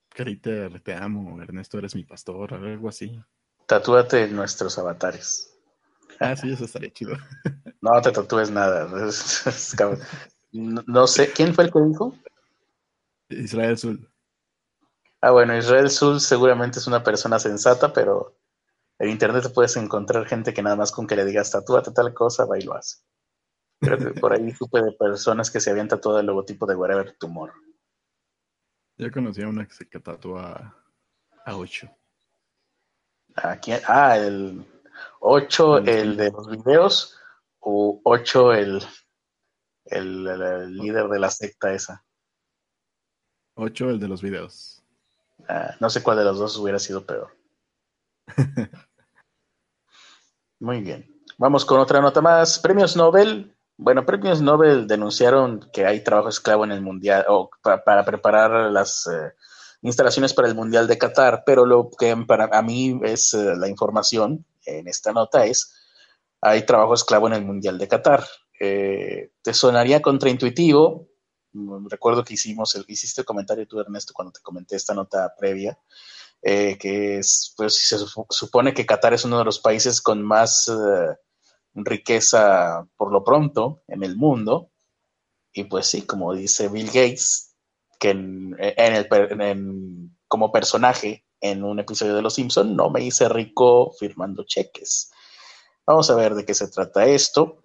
Cariter, 0.09 0.81
te 0.83 0.95
amo, 0.95 1.43
Ernesto, 1.43 1.79
eres 1.79 1.97
mi 1.97 2.05
pastor, 2.05 2.55
algo 2.55 2.91
así. 2.91 3.21
Tatúate 3.67 4.29
nuestros 4.29 4.79
avatares. 4.79 5.53
Ah, 6.21 6.37
sí, 6.37 6.53
eso 6.53 6.65
estaría 6.65 6.93
chido. 6.93 7.17
No 7.81 8.01
te 8.01 8.13
tatúes 8.13 8.53
nada. 8.53 8.89
no, 10.53 11.07
sé, 11.09 11.33
¿quién 11.33 11.55
fue 11.55 11.65
el 11.65 11.73
que 11.73 11.81
dijo? 11.81 12.15
Israel 13.31 13.77
Sul. 13.79 14.09
Ah, 15.21 15.31
bueno, 15.31 15.57
Israel 15.57 15.91
Sul 15.91 16.21
seguramente 16.21 16.79
es 16.79 16.87
una 16.87 17.03
persona 17.03 17.39
sensata, 17.39 17.93
pero 17.93 18.37
en 18.99 19.11
internet 19.11 19.45
te 19.45 19.51
puedes 19.51 19.77
encontrar 19.77 20.27
gente 20.27 20.55
que 20.55 20.63
nada 20.63 20.77
más 20.77 20.93
con 20.93 21.07
que 21.07 21.17
le 21.17 21.25
digas 21.25 21.51
tatúate 21.51 21.91
tal 21.93 22.15
cosa, 22.15 22.45
va 22.45 22.59
y 22.59 22.63
lo 22.63 22.75
hace. 22.75 22.99
Creo 23.81 23.99
que 23.99 24.21
por 24.21 24.33
ahí 24.33 24.53
supe 24.53 24.81
de 24.83 24.93
personas 24.93 25.51
que 25.51 25.61
se 25.61 25.71
habían 25.71 25.89
tatuado 25.89 26.21
el 26.21 26.27
logotipo 26.27 26.67
de 26.67 26.75
Whatever 26.75 27.17
Tumor. 27.19 27.53
Yo 28.99 29.11
conocí 29.11 29.43
a 29.43 29.49
una 29.49 29.67
que 29.67 29.75
se 29.75 29.85
tatúa 29.85 30.75
a 31.45 31.57
8. 31.57 31.89
¿A 33.37 33.57
quién? 33.59 33.81
Ah, 33.87 34.17
el 34.17 34.65
8, 35.21 35.79
el 35.79 36.17
de 36.17 36.31
los 36.31 36.49
videos, 36.49 37.19
o 37.61 38.01
8, 38.05 38.55
el, 38.55 38.83
el, 39.85 40.75
líder 40.75 41.09
de 41.09 41.19
la 41.19 41.31
secta 41.31 41.75
esa. 41.75 42.03
8, 43.57 43.91
el 43.91 44.01
de 44.01 44.09
los 44.09 44.23
videos. 44.23 44.76
Ah, 45.49 45.75
no 45.81 45.91
sé 45.91 46.03
cuál 46.03 46.19
de 46.19 46.25
los 46.25 46.39
dos 46.39 46.57
hubiera 46.59 46.79
sido 46.79 47.05
peor. 47.05 47.37
Muy 50.61 50.81
bien. 50.81 51.07
Vamos 51.39 51.65
con 51.65 51.81
otra 51.81 52.01
nota 52.01 52.21
más. 52.21 52.59
Premios 52.59 52.97
Nobel 52.97 53.57
bueno, 53.79 54.07
premios 54.07 54.41
Nobel 54.41 54.87
denunciaron 54.87 55.69
que 55.73 55.85
hay 55.85 56.03
trabajo 56.03 56.31
esclavo 56.31 56.65
en 56.65 56.73
el 56.73 56.81
Mundial 56.81 57.27
o 57.29 57.51
para, 57.63 58.05
preparar 58.05 58.73
las 58.73 59.07
eh, 59.07 59.35
instalaciones 59.83 60.33
para 60.33 60.49
el 60.49 60.55
Mundial 60.55 60.87
de 60.87 60.97
Qatar, 60.97 61.43
pero 61.45 61.67
lo 61.67 61.91
que 61.91 62.17
para 62.27 62.47
a 62.47 62.63
mí 62.63 62.99
es 63.05 63.35
eh, 63.35 63.55
la 63.57 63.69
información 63.69 64.47
en 64.65 64.89
esta 64.89 65.13
nota 65.13 65.45
es 65.45 65.75
hay 66.41 66.65
trabajo 66.65 66.95
esclavo 66.95 67.27
en 67.27 67.35
el 67.35 67.45
Mundial 67.45 67.77
de 67.77 67.89
Qatar. 67.89 68.25
Eh, 68.59 69.31
te 69.43 69.53
sonaría 69.53 70.01
contraintuitivo. 70.01 71.09
Recuerdo 71.89 72.25
que 72.25 72.35
hicimos 72.35 72.75
el, 72.75 72.85
hiciste 72.89 73.23
el 73.23 73.27
comentario 73.27 73.67
tú, 73.67 73.81
Ernesto, 73.81 74.13
cuando 74.15 74.33
te 74.33 74.41
comenté 74.41 74.77
esta 74.77 74.95
nota 74.95 75.35
previa, 75.39 75.79
que 76.43 77.19
es, 77.19 77.55
pues 77.57 77.89
se 77.89 77.99
supone 78.31 78.75
que 78.75 78.87
Qatar 78.87 79.15
es 79.15 79.25
uno 79.25 79.39
de 79.39 79.45
los 79.45 79.59
países 79.59 80.01
con 80.01 80.23
más 80.23 80.71
riqueza 81.75 82.87
por 82.97 83.13
lo 83.13 83.23
pronto 83.23 83.83
en 83.89 84.03
el 84.03 84.17
mundo. 84.17 84.71
Y 85.53 85.65
pues 85.65 85.87
sí, 85.87 86.03
como 86.03 86.35
dice 86.35 86.69
Bill 86.69 86.87
Gates, 86.87 87.55
que 87.99 88.11
en, 88.11 88.57
el, 88.59 90.11
como 90.29 90.53
personaje 90.53 91.25
en 91.41 91.65
un 91.65 91.79
episodio 91.79 92.15
de 92.15 92.23
Los 92.23 92.35
Simpson 92.35 92.77
no 92.77 92.91
me 92.91 93.03
hice 93.03 93.29
rico 93.29 93.93
firmando 93.99 94.45
cheques. 94.45 95.11
Vamos 95.87 96.11
a 96.11 96.17
ver 96.17 96.35
de 96.35 96.45
qué 96.45 96.55
se 96.55 96.69
trata 96.69 97.07
esto. 97.07 97.63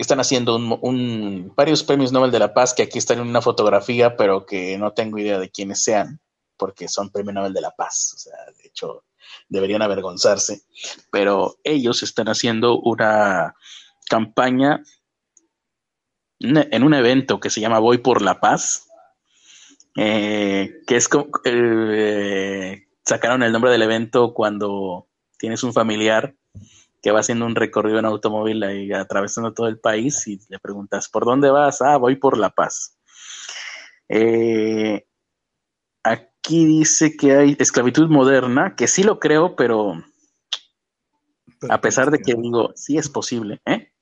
Están 0.00 0.18
haciendo 0.18 0.56
un, 0.56 1.52
varios 1.54 1.82
premios 1.82 2.10
Nobel 2.10 2.30
de 2.30 2.38
la 2.38 2.54
Paz 2.54 2.72
que 2.72 2.84
aquí 2.84 2.98
están 2.98 3.18
en 3.18 3.28
una 3.28 3.42
fotografía, 3.42 4.16
pero 4.16 4.46
que 4.46 4.78
no 4.78 4.94
tengo 4.94 5.18
idea 5.18 5.38
de 5.38 5.50
quiénes 5.50 5.84
sean, 5.84 6.20
porque 6.56 6.88
son 6.88 7.10
premios 7.10 7.34
Nobel 7.34 7.52
de 7.52 7.60
la 7.60 7.70
Paz. 7.72 8.14
O 8.14 8.18
sea, 8.18 8.32
de 8.56 8.66
hecho, 8.66 9.04
deberían 9.50 9.82
avergonzarse, 9.82 10.62
pero 11.12 11.58
ellos 11.64 12.02
están 12.02 12.28
haciendo 12.28 12.80
una 12.80 13.54
campaña 14.08 14.82
en 16.38 16.82
un 16.82 16.94
evento 16.94 17.38
que 17.38 17.50
se 17.50 17.60
llama 17.60 17.78
Voy 17.78 17.98
por 17.98 18.22
la 18.22 18.40
Paz, 18.40 18.88
eh, 19.98 20.80
que 20.86 20.96
es 20.96 21.08
como, 21.08 21.28
eh, 21.44 22.86
sacaron 23.04 23.42
el 23.42 23.52
nombre 23.52 23.70
del 23.70 23.82
evento 23.82 24.32
cuando 24.32 25.08
tienes 25.38 25.62
un 25.62 25.74
familiar 25.74 26.34
que 27.02 27.10
va 27.10 27.20
haciendo 27.20 27.46
un 27.46 27.54
recorrido 27.54 27.98
en 27.98 28.04
automóvil 28.04 28.62
ahí, 28.62 28.92
atravesando 28.92 29.52
todo 29.52 29.68
el 29.68 29.78
país 29.78 30.26
y 30.26 30.40
le 30.48 30.58
preguntas, 30.58 31.08
¿por 31.08 31.24
dónde 31.24 31.50
vas? 31.50 31.80
Ah, 31.82 31.96
voy 31.96 32.16
por 32.16 32.36
La 32.38 32.50
Paz. 32.50 32.98
Eh, 34.08 35.06
aquí 36.02 36.64
dice 36.64 37.16
que 37.16 37.36
hay 37.36 37.56
esclavitud 37.58 38.08
moderna, 38.08 38.74
que 38.76 38.86
sí 38.86 39.02
lo 39.02 39.18
creo, 39.18 39.56
pero, 39.56 40.02
a 41.68 41.80
pesar 41.80 42.10
de 42.10 42.18
que 42.18 42.34
digo, 42.34 42.72
sí 42.74 42.98
es 42.98 43.08
posible, 43.08 43.60
¿eh? 43.64 43.92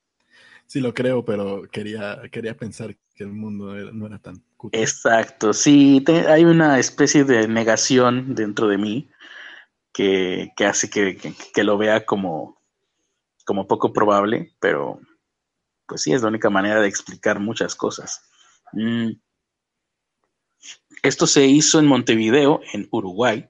Sí 0.66 0.80
lo 0.80 0.92
creo, 0.92 1.24
pero 1.24 1.62
quería, 1.70 2.20
quería 2.30 2.56
pensar 2.56 2.94
que 3.14 3.24
el 3.24 3.32
mundo 3.32 3.74
no 3.92 4.06
era 4.06 4.18
tan 4.18 4.42
Exacto, 4.72 5.52
sí, 5.52 6.04
hay 6.28 6.44
una 6.44 6.78
especie 6.78 7.24
de 7.24 7.46
negación 7.46 8.34
dentro 8.34 8.66
de 8.66 8.76
mí 8.76 9.08
que, 9.92 10.52
hace 10.66 10.90
que, 10.90 11.64
lo 11.64 11.78
vea 11.78 12.04
como, 12.04 12.57
como 13.48 13.66
poco 13.66 13.94
probable, 13.94 14.54
pero 14.60 15.00
pues 15.86 16.02
sí, 16.02 16.12
es 16.12 16.20
la 16.20 16.28
única 16.28 16.50
manera 16.50 16.82
de 16.82 16.86
explicar 16.86 17.40
muchas 17.40 17.74
cosas. 17.74 18.20
Mm. 18.74 19.12
Esto 21.02 21.26
se 21.26 21.46
hizo 21.46 21.78
en 21.78 21.86
Montevideo, 21.86 22.60
en 22.74 22.88
Uruguay, 22.90 23.48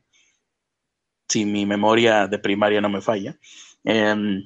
si 1.29 1.45
mi 1.45 1.67
memoria 1.67 2.29
de 2.29 2.39
primaria 2.39 2.81
no 2.81 2.89
me 2.89 3.01
falla. 3.01 3.41
Em, 3.83 4.45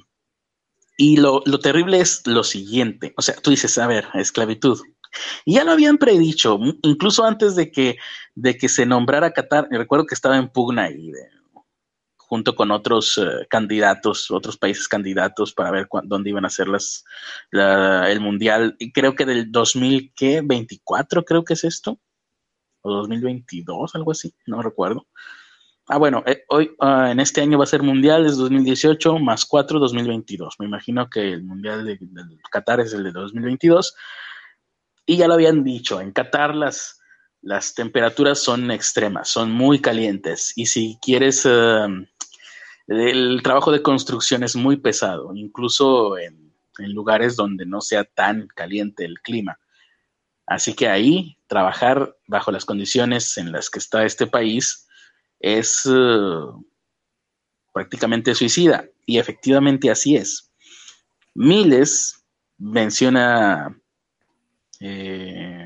y 0.97 1.17
lo, 1.17 1.43
terrible 1.61 1.99
es 1.99 2.25
lo 2.25 2.43
siguiente, 2.43 3.13
o 3.15 3.21
sea, 3.21 3.35
tú 3.35 3.51
dices, 3.51 3.77
a 3.77 3.85
ver, 3.85 4.07
esclavitud. 4.15 4.81
Y 5.45 5.53
ya 5.53 5.63
lo 5.63 5.73
habían 5.73 5.99
predicho, 5.99 6.57
incluso 6.81 7.25
antes 7.25 7.55
de 7.55 7.69
que, 7.69 7.97
de 8.33 8.57
que 8.57 8.69
se 8.69 8.87
nombrara 8.87 9.33
Qatar, 9.33 9.67
recuerdo 9.69 10.07
que 10.07 10.15
estaba 10.15 10.35
en 10.35 10.49
pugna 10.49 10.89
y 10.89 11.11
junto 12.33 12.55
con 12.55 12.71
otros 12.71 13.19
eh, 13.19 13.45
candidatos, 13.47 14.31
otros 14.31 14.57
países 14.57 14.87
candidatos 14.87 15.53
para 15.53 15.69
ver 15.69 15.87
dónde 16.05 16.31
iban 16.31 16.45
a 16.45 16.47
hacer 16.47 16.67
las, 16.67 17.05
el 17.51 18.19
mundial. 18.21 18.75
Y 18.79 18.91
creo 18.91 19.13
que 19.13 19.23
del 19.23 19.51
2024 19.51 21.25
creo 21.25 21.43
que 21.43 21.53
es 21.53 21.63
esto, 21.63 21.99
o 22.81 22.91
2022, 22.91 23.93
algo 23.93 24.11
así, 24.13 24.33
no 24.47 24.63
recuerdo. 24.63 25.05
Ah, 25.87 25.99
bueno, 25.99 26.23
eh, 26.25 26.43
hoy 26.49 26.71
ah, 26.79 27.11
en 27.11 27.19
este 27.19 27.41
año 27.41 27.59
va 27.59 27.65
a 27.65 27.67
ser 27.67 27.83
mundial, 27.83 28.25
es 28.25 28.37
2018 28.37 29.19
más 29.19 29.45
4, 29.45 29.77
2022. 29.77 30.55
Me 30.57 30.65
imagino 30.65 31.07
que 31.11 31.33
el 31.33 31.43
mundial 31.43 31.85
de, 31.85 31.99
Qatar 32.51 32.79
es 32.79 32.95
el 32.95 33.03
de 33.03 33.11
2022. 33.11 33.93
Y 35.05 35.17
ya 35.17 35.27
lo 35.27 35.35
habían 35.35 35.63
dicho, 35.63 36.01
en 36.01 36.11
Qatar 36.11 36.55
las, 36.55 36.99
las 37.43 37.75
temperaturas 37.75 38.39
son 38.39 38.71
extremas, 38.71 39.27
son 39.27 39.51
muy 39.51 39.79
calientes. 39.79 40.53
Y 40.55 40.65
si 40.65 40.97
quieres, 41.01 41.45
em, 41.45 42.07
el 42.87 43.41
trabajo 43.43 43.71
de 43.71 43.81
construcción 43.81 44.43
es 44.43 44.55
muy 44.55 44.77
pesado, 44.77 45.35
incluso 45.35 46.17
en, 46.17 46.43
lugares 46.79 47.35
donde 47.35 47.67
no 47.67 47.81
sea 47.81 48.03
tan 48.03 48.47
caliente 48.47 49.05
el 49.05 49.21
clima. 49.21 49.59
Así 50.47 50.73
que 50.73 50.87
ahí 50.89 51.37
trabajar 51.45 52.17
bajo 52.27 52.51
las 52.51 52.65
condiciones 52.65 53.37
en 53.37 53.51
las 53.51 53.69
que 53.69 53.77
está 53.77 54.03
este 54.05 54.25
país 54.25 54.87
es 55.39 55.83
eh, 55.85 56.45
prácticamente 57.71 58.33
suicida. 58.33 58.89
Y 59.05 59.19
efectivamente 59.19 59.91
así 59.91 60.15
es. 60.15 60.51
Miles 61.35 62.25
menciona, 62.57 63.79
eh, 64.79 65.62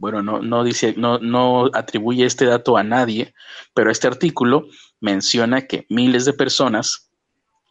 bueno, 0.00 0.22
no, 0.22 0.40
no 0.40 0.64
dice, 0.64 0.94
no, 0.96 1.18
no 1.18 1.66
atribuye 1.74 2.24
este 2.24 2.46
dato 2.46 2.78
a 2.78 2.82
nadie, 2.82 3.34
pero 3.74 3.90
este 3.90 4.06
artículo 4.06 4.66
menciona 4.98 5.66
que 5.66 5.84
miles 5.90 6.24
de 6.24 6.32
personas 6.32 7.10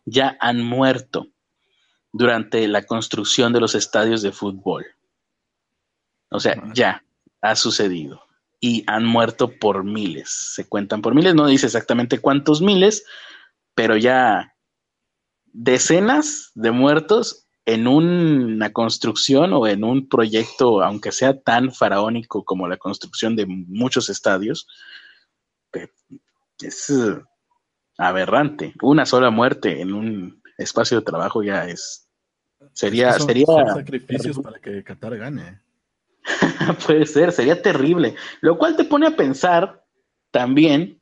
ya 0.06 0.38
han 0.40 0.64
muerto 0.64 1.28
durante 2.14 2.68
la 2.68 2.84
construcción 2.84 3.52
de 3.52 3.60
los 3.60 3.74
estadios 3.74 4.22
de 4.22 4.32
fútbol. 4.32 4.86
O 6.30 6.40
sea, 6.40 6.62
ya 6.76 7.04
ha 7.42 7.56
sucedido 7.56 8.22
y 8.60 8.84
han 8.86 9.06
muerto 9.06 9.52
por 9.60 9.84
miles. 9.84 10.30
Se 10.30 10.70
cuentan 10.70 11.02
por 11.02 11.16
miles, 11.16 11.34
no 11.34 11.48
dice 11.48 11.66
exactamente 11.66 12.20
cuántos 12.20 12.62
miles, 12.62 13.06
pero 13.74 13.98
ya 13.98 14.56
decenas 15.48 16.52
de 16.54 16.70
muertos 16.70 17.49
en 17.74 17.88
una 17.88 18.74
construcción 18.74 19.54
o 19.54 19.68
en 19.68 19.84
un 19.84 20.10
proyecto, 20.10 20.82
aunque 20.82 21.12
sea 21.12 21.40
tan 21.40 21.72
faraónico 21.72 22.44
como 22.44 22.68
la 22.68 22.78
construcción 22.78 23.36
de 23.36 23.46
muchos 23.46 24.10
estadios, 24.10 24.68
es 26.62 26.90
uh, 26.90 27.24
aberrante. 27.98 28.74
Una 28.82 29.06
sola 29.06 29.30
muerte 29.30 29.82
en 29.82 29.94
un 29.94 30.42
espacio 30.58 31.00
de 31.00 31.06
trabajo 31.06 31.44
ya 31.44 31.68
es 31.68 32.10
sería 32.74 33.14
sería 33.14 33.46
sacrificios 33.46 34.40
para 34.40 34.60
que 34.60 34.84
Qatar 34.84 35.18
gane. 35.18 35.62
Puede 36.86 37.06
ser, 37.06 37.32
sería 37.32 37.62
terrible. 37.62 38.16
Lo 38.42 38.58
cual 38.58 38.76
te 38.76 38.84
pone 38.84 39.06
a 39.06 39.16
pensar 39.16 39.86
también, 40.32 41.00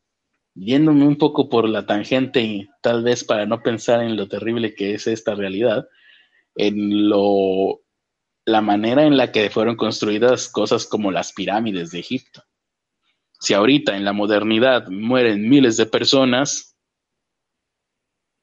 yéndome 0.53 1.07
un 1.07 1.17
poco 1.17 1.47
por 1.47 1.67
la 1.67 1.85
tangente 1.85 2.41
y 2.41 2.69
tal 2.81 3.03
vez 3.03 3.23
para 3.23 3.45
no 3.45 3.63
pensar 3.63 4.03
en 4.03 4.17
lo 4.17 4.27
terrible 4.27 4.75
que 4.75 4.95
es 4.95 5.07
esta 5.07 5.33
realidad, 5.33 5.87
en 6.57 7.09
lo 7.09 7.81
la 8.45 8.61
manera 8.61 9.03
en 9.03 9.17
la 9.17 9.31
que 9.31 9.49
fueron 9.49 9.75
construidas 9.75 10.47
cosas 10.47 10.85
como 10.85 11.11
las 11.11 11.33
pirámides 11.33 11.91
de 11.91 11.99
Egipto. 11.99 12.43
Si 13.39 13.53
ahorita 13.53 13.97
en 13.97 14.05
la 14.05 14.13
modernidad 14.13 14.87
mueren 14.87 15.49
miles 15.49 15.75
de 15.75 15.85
personas, 15.85 16.77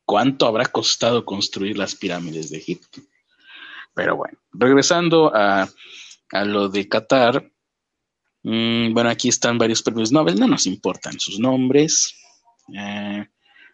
¿cuánto 0.05 0.47
habrá 0.47 0.67
costado 0.67 1.25
construir 1.25 1.79
las 1.79 1.95
pirámides 1.95 2.51
de 2.51 2.59
Egipto? 2.59 3.01
Pero 3.95 4.17
bueno, 4.17 4.39
regresando 4.53 5.35
a 5.35 5.69
a 6.35 6.45
lo 6.45 6.69
de 6.69 6.89
Qatar, 6.89 7.51
mm, 8.43 8.93
bueno, 8.93 9.09
aquí 9.09 9.29
están 9.29 9.57
varios 9.57 9.83
premios 9.83 10.13
Nobel, 10.13 10.39
no 10.39 10.49
nos 10.49 10.67
importan 10.67 11.19
sus 11.21 11.39
nombres. 11.39 12.15
Eh, 12.77 13.27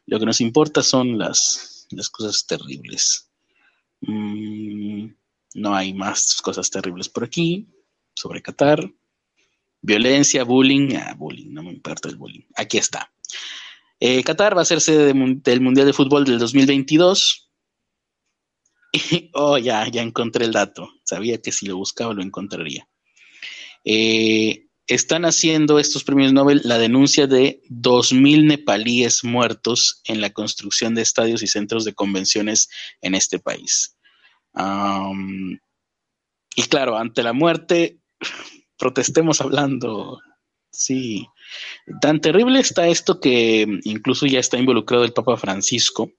lo 0.07 0.18
que 0.18 0.26
nos 0.26 0.41
importa 0.41 0.82
son 0.82 1.18
las, 1.18 1.86
las 1.91 2.09
cosas 2.11 2.47
terribles. 2.47 3.30
Mm, 4.01 5.07
no 5.55 5.74
hay 5.74 5.92
más 5.94 6.40
cosas 6.42 6.70
terribles 6.70 7.09
por 7.09 7.24
aquí 7.24 7.68
sobre 8.14 8.42
Qatar. 8.42 8.90
Violencia, 9.82 10.44
bullying, 10.44 10.94
ah, 10.96 11.14
bullying, 11.16 11.53
no 11.53 11.62
me 11.62 11.70
importa 11.70 12.09
el 12.09 12.16
bullying. 12.16 12.44
Aquí 12.55 12.78
está. 12.78 13.12
Eh, 13.98 14.22
Qatar 14.22 14.57
va 14.57 14.62
a 14.62 14.66
ser 14.66 14.80
sede 14.80 15.12
del 15.14 15.61
Mundial 15.61 15.86
de 15.86 15.92
Fútbol 15.92 16.24
del 16.24 16.38
2022. 16.38 17.51
oh, 19.34 19.59
ya, 19.59 19.88
ya 19.88 20.03
encontré 20.03 20.44
el 20.44 20.53
dato. 20.53 20.88
Sabía 21.05 21.40
que 21.40 21.53
si 21.53 21.66
lo 21.66 21.76
buscaba 21.76 22.14
lo 22.14 22.22
encontraría. 22.22 22.88
Eh, 23.84 24.70
están 24.91 25.24
haciendo 25.24 25.78
estos 25.78 26.03
premios 26.03 26.32
Nobel 26.32 26.62
la 26.64 26.76
denuncia 26.76 27.28
de 27.28 27.62
2.000 27.70 28.45
nepalíes 28.47 29.22
muertos 29.22 30.03
en 30.05 30.20
la 30.20 30.30
construcción 30.30 30.97
de 30.97 31.03
estadios 31.03 31.45
y 31.45 31.47
centros 31.47 31.84
de 31.84 31.95
convenciones 31.95 32.68
en 33.01 33.14
este 33.14 33.38
país. 33.38 33.97
y 36.57 36.62
claro, 36.68 36.99
ante 36.99 37.22
la 37.22 37.32
muerte, 37.32 38.01
protestemos 38.78 39.41
hablando. 39.41 40.20
Sí, 40.72 41.26
tan 42.01 42.20
terrible 42.20 42.59
está 42.59 42.88
esto 42.88 43.20
que 43.20 43.66
incluso 43.84 44.26
ya 44.26 44.41
está 44.41 44.59
involucrado 44.59 45.05
el 45.05 45.12
Papa 45.12 45.36
Francisco 45.36 46.12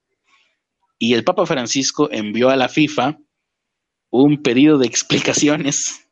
y 0.98 1.14
el 1.14 1.24
Papa 1.26 1.46
Francisco 1.46 2.10
envió 2.12 2.50
a 2.50 2.56
la 2.56 2.70
FIFA 2.70 3.18
un 4.12 4.42
pedido 4.42 4.78
de 4.78 4.88
explicaciones 4.88 6.08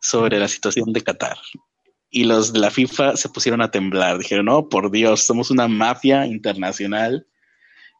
sobre 0.00 0.38
la 0.38 0.48
situación 0.48 0.92
de 0.92 1.02
Qatar. 1.02 1.38
Y 2.16 2.22
los 2.22 2.52
de 2.52 2.60
la 2.60 2.70
FIFA 2.70 3.16
se 3.16 3.28
pusieron 3.28 3.60
a 3.60 3.72
temblar. 3.72 4.18
Dijeron, 4.18 4.46
no, 4.46 4.68
por 4.68 4.92
Dios, 4.92 5.26
somos 5.26 5.50
una 5.50 5.66
mafia 5.66 6.26
internacional 6.26 7.26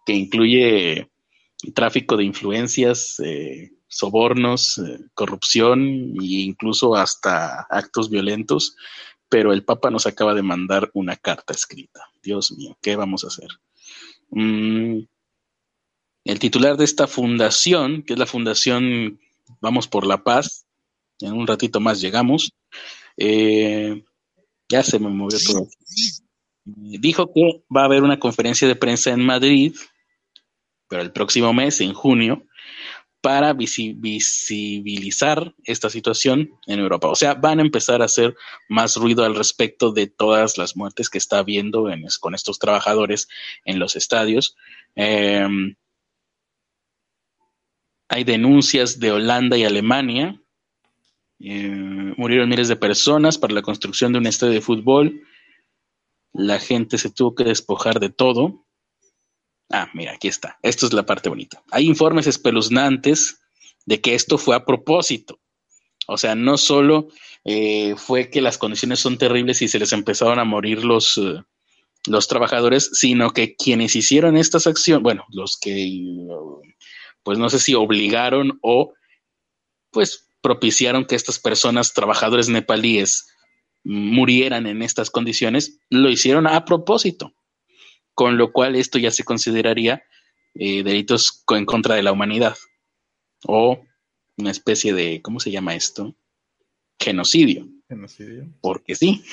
que 0.06 0.12
incluye 0.12 1.10
tráfico 1.74 2.16
de 2.16 2.22
influencias, 2.22 3.18
eh, 3.18 3.72
sobornos, 3.88 4.78
eh, 4.78 5.00
corrupción 5.14 5.82
e 6.20 6.46
incluso 6.46 6.94
hasta 6.94 7.62
actos 7.62 8.08
violentos. 8.08 8.76
Pero 9.28 9.52
el 9.52 9.64
Papa 9.64 9.90
nos 9.90 10.06
acaba 10.06 10.32
de 10.32 10.42
mandar 10.42 10.92
una 10.94 11.16
carta 11.16 11.52
escrita. 11.52 12.08
Dios 12.22 12.52
mío, 12.52 12.78
¿qué 12.80 12.94
vamos 12.94 13.24
a 13.24 13.26
hacer? 13.26 13.48
Mm, 14.30 15.00
el 16.24 16.38
titular 16.38 16.76
de 16.76 16.84
esta 16.84 17.08
fundación, 17.08 18.04
que 18.04 18.12
es 18.12 18.18
la 18.20 18.26
Fundación 18.26 19.18
Vamos 19.60 19.88
por 19.88 20.06
la 20.06 20.22
Paz, 20.22 20.66
en 21.18 21.32
un 21.32 21.48
ratito 21.48 21.80
más 21.80 22.00
llegamos, 22.00 22.52
eh, 23.16 24.02
ya 24.68 24.82
se 24.82 24.98
me 24.98 25.08
movió 25.08 25.38
todo. 25.46 25.68
Dijo 26.64 27.32
que 27.32 27.64
va 27.74 27.82
a 27.82 27.84
haber 27.84 28.02
una 28.02 28.18
conferencia 28.18 28.66
de 28.66 28.76
prensa 28.76 29.10
en 29.10 29.24
Madrid, 29.24 29.74
pero 30.88 31.02
el 31.02 31.12
próximo 31.12 31.52
mes, 31.52 31.80
en 31.80 31.92
junio, 31.92 32.46
para 33.24 33.54
visibilizar 33.54 35.54
esta 35.64 35.88
situación 35.88 36.50
en 36.66 36.78
Europa. 36.78 37.08
O 37.08 37.14
sea, 37.14 37.32
van 37.32 37.58
a 37.58 37.62
empezar 37.62 38.02
a 38.02 38.04
hacer 38.04 38.36
más 38.68 38.96
ruido 38.96 39.24
al 39.24 39.34
respecto 39.34 39.92
de 39.92 40.06
todas 40.06 40.58
las 40.58 40.76
muertes 40.76 41.08
que 41.08 41.16
está 41.16 41.38
habiendo 41.38 41.86
con 42.20 42.34
estos 42.34 42.58
trabajadores 42.58 43.28
en 43.64 43.78
los 43.78 43.96
estadios. 43.96 44.58
Eh, 44.94 45.48
hay 48.08 48.24
denuncias 48.24 49.00
de 49.00 49.12
Holanda 49.12 49.56
y 49.56 49.64
Alemania. 49.64 50.38
Eh, 51.40 52.14
murieron 52.16 52.48
miles 52.48 52.68
de 52.68 52.76
personas 52.76 53.38
para 53.38 53.54
la 53.54 53.62
construcción 53.62 54.12
de 54.12 54.18
un 54.18 54.26
estadio 54.26 54.52
de 54.52 54.60
fútbol. 54.60 55.22
la 56.32 56.58
gente 56.58 56.98
se 56.98 57.10
tuvo 57.10 57.34
que 57.34 57.44
despojar 57.44 58.00
de 58.00 58.10
todo. 58.10 58.66
Ah, 59.70 59.88
mira, 59.94 60.12
aquí 60.14 60.28
está. 60.28 60.58
Esto 60.62 60.86
es 60.86 60.92
la 60.92 61.06
parte 61.06 61.28
bonita. 61.28 61.62
Hay 61.70 61.86
informes 61.86 62.26
espeluznantes 62.26 63.40
de 63.86 64.00
que 64.00 64.14
esto 64.14 64.36
fue 64.36 64.56
a 64.56 64.64
propósito. 64.64 65.40
O 66.06 66.18
sea, 66.18 66.34
no 66.34 66.58
solo 66.58 67.08
eh, 67.44 67.94
fue 67.96 68.30
que 68.30 68.40
las 68.40 68.58
condiciones 68.58 69.00
son 69.00 69.16
terribles 69.16 69.62
y 69.62 69.68
se 69.68 69.78
les 69.78 69.92
empezaron 69.92 70.38
a 70.38 70.44
morir 70.44 70.84
los, 70.84 71.18
eh, 71.18 71.42
los 72.06 72.28
trabajadores, 72.28 72.90
sino 72.94 73.30
que 73.30 73.54
quienes 73.54 73.96
hicieron 73.96 74.36
estas 74.36 74.66
acciones, 74.66 75.02
bueno, 75.02 75.24
los 75.30 75.56
que, 75.56 76.26
pues 77.22 77.38
no 77.38 77.48
sé 77.48 77.58
si 77.58 77.74
obligaron 77.74 78.58
o 78.62 78.92
pues 79.90 80.23
propiciaron 80.44 81.06
que 81.06 81.14
estas 81.14 81.38
personas, 81.38 81.94
trabajadores 81.94 82.50
nepalíes, 82.50 83.34
murieran 83.82 84.66
en 84.66 84.82
estas 84.82 85.08
condiciones, 85.08 85.78
lo 85.88 86.10
hicieron 86.10 86.46
a 86.46 86.66
propósito, 86.66 87.32
con 88.12 88.36
lo 88.36 88.52
cual 88.52 88.76
esto 88.76 88.98
ya 88.98 89.10
se 89.10 89.24
consideraría 89.24 90.02
eh, 90.54 90.82
delitos 90.82 91.42
en 91.48 91.64
contra 91.64 91.94
de 91.94 92.02
la 92.02 92.12
humanidad 92.12 92.58
o 93.46 93.86
una 94.36 94.50
especie 94.50 94.92
de, 94.92 95.22
¿cómo 95.22 95.40
se 95.40 95.50
llama 95.50 95.76
esto? 95.76 96.14
Genocidio. 97.00 97.66
Genocidio. 97.88 98.46
Porque 98.60 98.96
sí, 98.96 99.24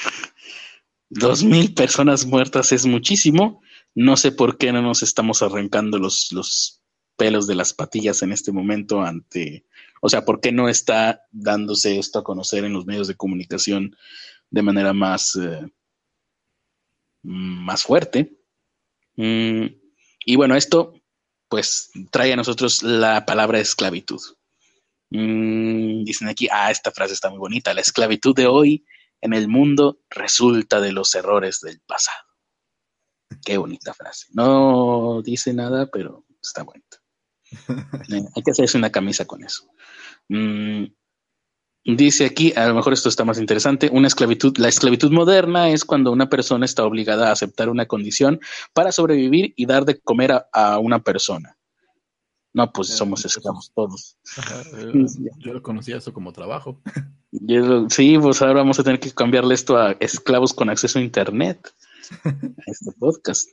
dos 1.10 1.44
mil 1.44 1.74
personas 1.74 2.26
muertas 2.26 2.72
es 2.72 2.86
muchísimo. 2.86 3.62
No 3.96 4.16
sé 4.16 4.32
por 4.32 4.58
qué 4.58 4.72
no 4.72 4.82
nos 4.82 5.04
estamos 5.04 5.42
arrancando 5.42 6.00
los, 6.00 6.32
los 6.32 6.82
pelos 7.18 7.48
de 7.48 7.56
las 7.56 7.74
patillas 7.74 8.22
en 8.22 8.32
este 8.32 8.54
momento 8.54 9.02
ante, 9.02 9.66
o 10.02 10.10
sea, 10.10 10.26
por 10.26 10.42
qué 10.42 10.52
no 10.52 10.68
está 10.68 11.26
dándose 11.32 11.98
esto 11.98 12.20
a 12.20 12.24
conocer 12.24 12.66
en 12.66 12.74
los 12.74 12.86
medios 12.86 13.08
de 13.08 13.16
comunicación 13.16 13.96
de 14.50 14.62
manera 14.64 14.94
más, 14.94 15.36
eh, 15.36 15.62
más 17.22 17.84
fuerte. 17.84 18.36
Mm, 19.16 19.68
y 20.26 20.36
bueno, 20.36 20.56
esto 20.56 20.94
pues 21.48 21.92
trae 22.12 22.34
a 22.34 22.36
nosotros 22.36 22.82
la 22.82 23.26
palabra 23.26 23.60
esclavitud. 23.60 24.22
Mm, 25.12 26.04
dicen 26.04 26.30
aquí, 26.30 26.48
ah, 26.52 26.72
esta 26.72 26.92
frase 26.92 27.14
está 27.14 27.30
muy 27.30 27.40
bonita, 27.40 27.74
la 27.74 27.82
esclavitud 27.82 28.36
de 28.36 28.48
hoy 28.48 28.86
en 29.22 29.34
el 29.34 29.48
mundo 29.48 30.00
resulta 30.10 30.82
de 30.82 30.94
los 30.94 31.14
errores 31.14 31.60
del 31.62 31.80
pasado. 31.82 32.26
Qué 33.46 33.58
bonita 33.58 33.94
frase. 33.94 34.28
No 34.34 35.22
dice 35.22 35.54
nada, 35.54 35.90
pero 35.92 36.26
está 36.42 36.64
bonita. 36.64 37.01
Eh, 38.10 38.24
hay 38.36 38.44
que 38.44 38.52
hacerse 38.52 38.78
una 38.78 38.92
camisa 38.92 39.26
con 39.26 39.44
eso. 39.44 39.68
Mm, 40.30 40.86
dice 41.86 42.26
aquí, 42.26 42.54
a 42.56 42.68
lo 42.68 42.76
mejor 42.76 42.94
esto 42.94 43.10
está 43.10 43.26
más 43.26 43.40
interesante, 43.40 43.90
una 43.92 44.08
esclavitud, 44.08 44.58
la 44.58 44.70
esclavitud 44.70 45.12
moderna 45.12 45.70
es 45.70 45.86
cuando 45.86 46.12
una 46.12 46.30
persona 46.30 46.66
está 46.66 46.86
obligada 46.86 47.30
a 47.30 47.32
aceptar 47.32 47.70
una 47.70 47.86
condición 47.86 48.40
para 48.74 48.92
sobrevivir 48.92 49.54
y 49.56 49.66
dar 49.66 49.86
de 49.86 50.00
comer 50.00 50.46
a 50.52 50.80
una 50.80 51.00
persona. 51.04 51.58
No, 52.54 52.72
pues 52.72 52.90
somos 52.90 53.24
esclavos 53.24 53.72
todos. 53.74 54.18
yo, 55.40 55.54
lo 55.54 55.64
conocía 55.64 55.98
eso 55.98 56.14
como 56.14 56.34
trabajo. 56.34 56.82
sí, 57.90 58.18
pues 58.18 58.42
ahora 58.42 58.56
vamos 58.56 58.80
a 58.80 58.84
tener 58.84 59.00
que 59.00 59.12
cambiarle 59.12 59.54
esto 59.54 59.78
a 59.78 59.96
esclavos 60.00 60.54
con 60.54 60.70
acceso 60.70 61.00
a 61.00 61.02
Internet. 61.02 61.74
este 62.66 62.92
podcast. 63.00 63.50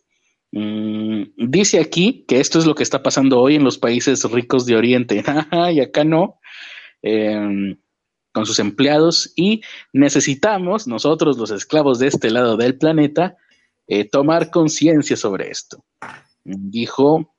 Mm, 0.53 1.23
dice 1.37 1.79
aquí 1.79 2.25
que 2.27 2.41
esto 2.41 2.59
es 2.59 2.67
lo 2.67 2.75
que 2.75 2.83
está 2.83 3.03
pasando 3.03 3.41
hoy 3.41 3.57
en 3.57 3.65
los 3.65 3.79
países 3.79 4.25
ricos 4.25 4.67
de 4.67 4.77
Oriente. 4.77 5.23
y 5.73 5.81
acá 5.81 6.05
no. 6.05 6.41
Em, 7.03 7.79
con 8.33 8.47
sus 8.47 8.59
empleados. 8.59 9.33
Y 9.37 9.63
necesitamos, 9.93 10.87
nosotros 10.87 11.39
los 11.39 11.51
esclavos 11.51 11.99
de 11.99 12.09
este 12.09 12.31
lado 12.31 12.57
del 12.57 12.79
planeta, 12.79 13.37
eh, 13.87 14.05
tomar 14.05 14.51
conciencia 14.51 15.17
sobre 15.17 15.51
esto. 15.51 15.85
Dijo 16.45 17.35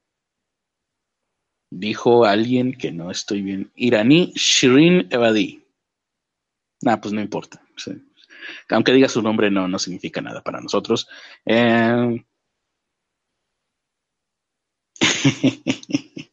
dijo 1.72 2.26
alguien 2.26 2.74
que 2.74 2.91
no 2.91 3.12
estoy 3.12 3.41
bien, 3.41 3.72
iraní 3.76 4.34
Shirin 4.36 5.07
Ebadi. 5.12 5.64
Nah, 6.82 6.97
pues 6.97 7.14
no 7.14 7.22
importa. 7.22 7.62
Aunque 8.70 8.93
diga 8.93 9.07
su 9.07 9.22
nombre, 9.22 9.51
no, 9.51 9.68
no 9.68 9.78
significa 9.78 10.22
nada 10.22 10.41
para 10.41 10.62
nosotros. 10.62 11.07
Eh, 11.45 12.26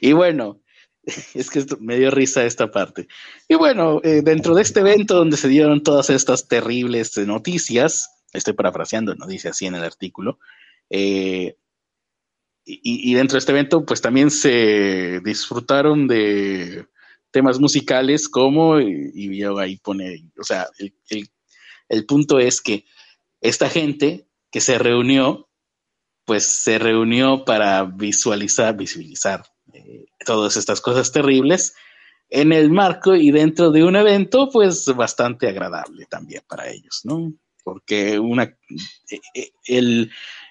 y 0.00 0.12
bueno, 0.12 0.60
es 1.34 1.50
que 1.50 1.64
me 1.80 1.98
dio 1.98 2.10
risa 2.10 2.44
esta 2.44 2.70
parte. 2.70 3.08
Y 3.48 3.54
bueno, 3.54 4.00
eh, 4.02 4.22
dentro 4.22 4.54
de 4.54 4.62
este 4.62 4.80
evento 4.80 5.14
donde 5.14 5.36
se 5.36 5.48
dieron 5.48 5.82
todas 5.82 6.10
estas 6.10 6.48
terribles 6.48 7.16
noticias, 7.18 8.10
estoy 8.32 8.54
parafraseando, 8.54 9.14
no 9.14 9.26
dice 9.26 9.48
así 9.48 9.66
en 9.66 9.74
el 9.74 9.84
artículo, 9.84 10.38
eh, 10.90 11.56
y, 12.70 13.14
dentro 13.14 13.36
de 13.36 13.38
este 13.38 13.52
evento, 13.52 13.86
pues 13.86 14.02
también 14.02 14.30
se 14.30 15.20
disfrutaron 15.24 16.06
de 16.06 16.86
temas 17.30 17.58
musicales 17.58 18.28
como, 18.28 18.78
y, 18.78 19.38
yo 19.38 19.58
ahí 19.58 19.78
pone, 19.78 20.30
o 20.38 20.44
sea, 20.44 20.66
el, 21.88 22.06
punto 22.06 22.38
es 22.38 22.60
que 22.60 22.84
esta 23.40 23.70
gente 23.70 24.28
que 24.50 24.60
se 24.60 24.78
reunió, 24.78 25.47
pues 26.28 26.44
se 26.44 26.78
reunió 26.78 27.42
para 27.46 27.84
visualizar, 27.84 28.76
visibilizar 28.76 29.46
eh, 29.72 30.04
todas 30.26 30.58
estas 30.58 30.82
cosas 30.82 31.10
terribles 31.10 31.74
en 32.28 32.52
el 32.52 32.70
marco 32.70 33.14
y 33.14 33.30
dentro 33.30 33.70
de 33.70 33.82
un 33.82 33.96
evento, 33.96 34.50
pues 34.52 34.84
bastante 34.94 35.48
agradable 35.48 36.04
también 36.04 36.42
para 36.46 36.68
ellos, 36.68 37.00
¿no? 37.04 37.32
Porque 37.64 38.18
una, 38.18 38.42
eh, 38.42 39.20
eh, 39.32 39.52
el, 39.64 40.10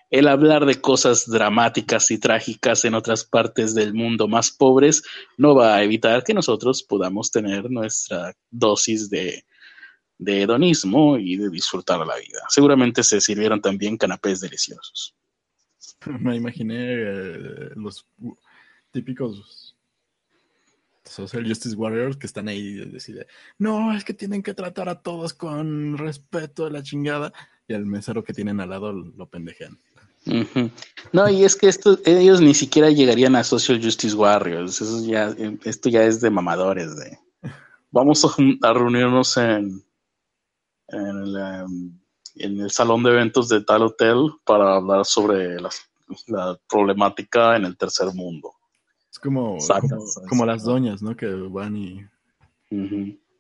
el 0.10 0.28
hablar 0.28 0.66
de 0.66 0.82
cosas 0.82 1.30
dramáticas 1.30 2.10
y 2.10 2.18
trágicas 2.18 2.84
en 2.84 2.96
otras 2.96 3.24
partes 3.24 3.76
del 3.76 3.94
mundo 3.94 4.28
más 4.28 4.50
pobres 4.50 5.04
no 5.38 5.54
va 5.54 5.76
a 5.76 5.84
evitar 5.84 6.24
que 6.24 6.34
nosotros 6.34 6.82
podamos 6.82 7.30
tener 7.30 7.70
nuestra 7.70 8.34
dosis 8.50 9.12
de, 9.12 9.46
hedonismo 10.26 11.20
y 11.20 11.38
de 11.38 11.52
disfrutar 11.52 12.00
la 12.00 12.16
vida. 12.16 12.40
Seguramente 12.50 13.04
se 13.04 13.22
sirvieron 13.22 13.62
también 13.62 13.96
canapés 13.96 14.40
deliciosos. 14.40 15.14
Me 16.20 16.36
imaginé 16.36 16.76
eh, 16.80 17.70
los 17.76 18.08
típicos 18.92 19.76
social 21.04 21.48
justice 21.48 21.76
warriors 21.76 22.18
que 22.18 22.28
están 22.28 22.48
ahí 22.48 22.60
y 22.60 22.86
deciden, 22.86 23.26
no, 23.58 23.96
es 23.96 24.04
que 24.04 24.14
tienen 24.14 24.44
que 24.44 24.54
tratar 24.54 24.90
a 24.90 25.02
todos 25.02 25.34
con 25.34 25.98
respeto 25.98 26.66
de 26.66 26.72
la 26.72 26.84
chingada 26.84 27.32
y 27.68 27.74
al 27.74 27.86
mesero 27.86 28.24
que 28.24 28.34
tienen 28.34 28.60
al 28.60 28.70
lado 28.70 28.92
lo 28.92 29.30
pendejean. 29.30 29.80
No, 31.14 31.30
y 31.30 31.44
es 31.44 31.56
que 31.56 31.68
esto, 31.68 32.00
ellos 32.06 32.42
ni 32.42 32.54
siquiera 32.54 32.90
llegarían 32.90 33.36
a 33.36 33.44
Social 33.44 33.82
Justice 33.82 34.16
Warriors. 34.16 34.82
Eso 34.82 35.06
ya, 35.06 35.34
esto 35.64 35.90
ya 35.90 36.04
es 36.04 36.20
de 36.22 36.30
mamadores. 36.30 36.98
De, 36.98 37.18
vamos 37.92 38.26
a, 38.26 38.74
reunirnos 38.74 39.38
en, 39.38 39.84
em, 40.90 42.00
en 42.36 42.60
el, 42.60 42.72
salón 42.72 43.04
de 43.04 43.12
eventos 43.12 43.48
de 43.50 43.64
tal 43.64 43.84
hotel 43.84 44.32
para 44.44 44.76
hablar 44.76 45.06
sobre 45.06 45.62
la 46.28 46.60
problemática 46.70 47.56
en 47.56 47.66
el 47.66 47.78
tercer 47.78 48.14
mundo. 48.14 48.54
Es 49.12 49.20
como, 49.20 49.58
como, 50.30 50.46
las 50.46 50.64
doñas, 50.64 51.02
¿no? 51.02 51.16
Que 51.16 51.28
van 51.28 51.76
y, 51.78 52.06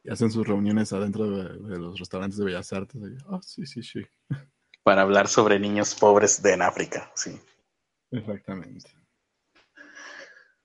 hacen 0.09 0.31
sus 0.31 0.47
reuniones 0.47 0.93
adentro 0.93 1.29
de, 1.29 1.77
los 1.77 1.99
restaurantes 1.99 2.37
de 2.37 2.45
Bellas 2.45 2.71
Artes. 2.73 3.01
Ah, 3.29 3.39
sí, 3.41 3.65
sí, 3.65 3.83
sí 3.83 4.01
para 4.87 5.01
hablar 5.01 5.27
sobre 5.27 5.59
niños 5.59 5.95
pobres 5.95 6.41
de 6.41 6.53
en 6.53 6.61
África, 6.61 7.11
sí. 7.13 7.37
Exactamente. 8.09 8.89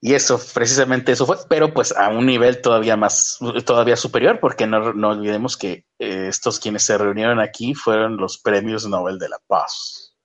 Y 0.00 0.14
eso, 0.14 0.40
precisamente 0.54 1.10
eso 1.10 1.26
fue, 1.26 1.38
pero 1.48 1.74
pues 1.74 1.90
a 1.90 2.08
un 2.08 2.26
nivel 2.26 2.60
todavía 2.60 2.96
más, 2.96 3.40
todavía 3.66 3.96
superior, 3.96 4.38
porque 4.38 4.64
no, 4.64 4.92
no 4.92 5.08
olvidemos 5.08 5.56
que 5.56 5.86
eh, 5.98 6.26
estos 6.28 6.60
quienes 6.60 6.84
se 6.84 6.96
reunieron 6.98 7.40
aquí 7.40 7.74
fueron 7.74 8.16
los 8.16 8.38
premios 8.38 8.86
Nobel 8.86 9.18
de 9.18 9.28
la 9.28 9.40
Paz. 9.44 10.16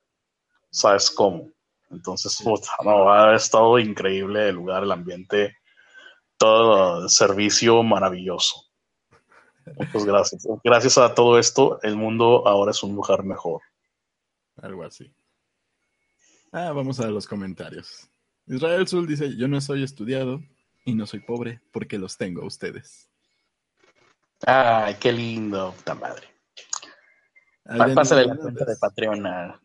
¿Sabes 0.69 1.09
cómo? 1.09 1.51
Entonces, 1.89 2.39
puta, 2.43 2.69
no, 2.83 3.11
ha 3.11 3.35
estado 3.35 3.79
increíble 3.79 4.49
el 4.49 4.55
lugar, 4.55 4.83
el 4.83 4.91
ambiente, 4.91 5.57
todo 6.38 7.03
el 7.03 7.09
servicio 7.09 7.81
maravilloso. 7.83 8.65
Muchas 9.75 10.05
gracias. 10.05 10.47
Gracias 10.63 10.97
a 10.97 11.13
todo 11.13 11.38
esto, 11.39 11.79
el 11.83 11.95
mundo 11.95 12.47
ahora 12.47 12.71
es 12.71 12.83
un 12.83 12.95
lugar 12.95 13.23
mejor. 13.23 13.61
Algo 14.61 14.83
así. 14.83 15.13
Ah, 16.51 16.71
vamos 16.71 16.99
a 16.99 17.07
los 17.07 17.27
comentarios. 17.27 18.09
Israel 18.47 18.88
Sul 18.88 19.07
dice, 19.07 19.35
yo 19.35 19.47
no 19.47 19.59
soy 19.59 19.83
estudiado 19.83 20.41
y 20.85 20.95
no 20.95 21.05
soy 21.05 21.19
pobre 21.19 21.61
porque 21.71 21.97
los 21.97 22.17
tengo 22.17 22.43
a 22.43 22.47
ustedes. 22.47 23.09
Ay, 24.45 24.95
qué 24.99 25.11
lindo, 25.11 25.73
puta 25.73 25.95
madre. 25.95 26.27
Pásale 27.93 28.25
la 28.25 28.35
cuenta 28.35 28.65
de 28.65 28.75
Patreon 28.77 29.27
a, 29.27 29.61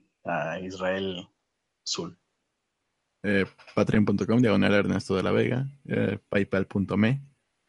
Israel 0.61 1.29
Sul. 1.83 2.19
Eh, 3.23 3.47
Patreon.com, 3.75 4.41
diagonal 4.41 4.75
Ernesto 4.75 5.15
de 5.17 5.23
la 5.23 5.33
Vega. 5.33 5.67
Eh, 5.87 6.19
Paypal.me, 6.29 7.23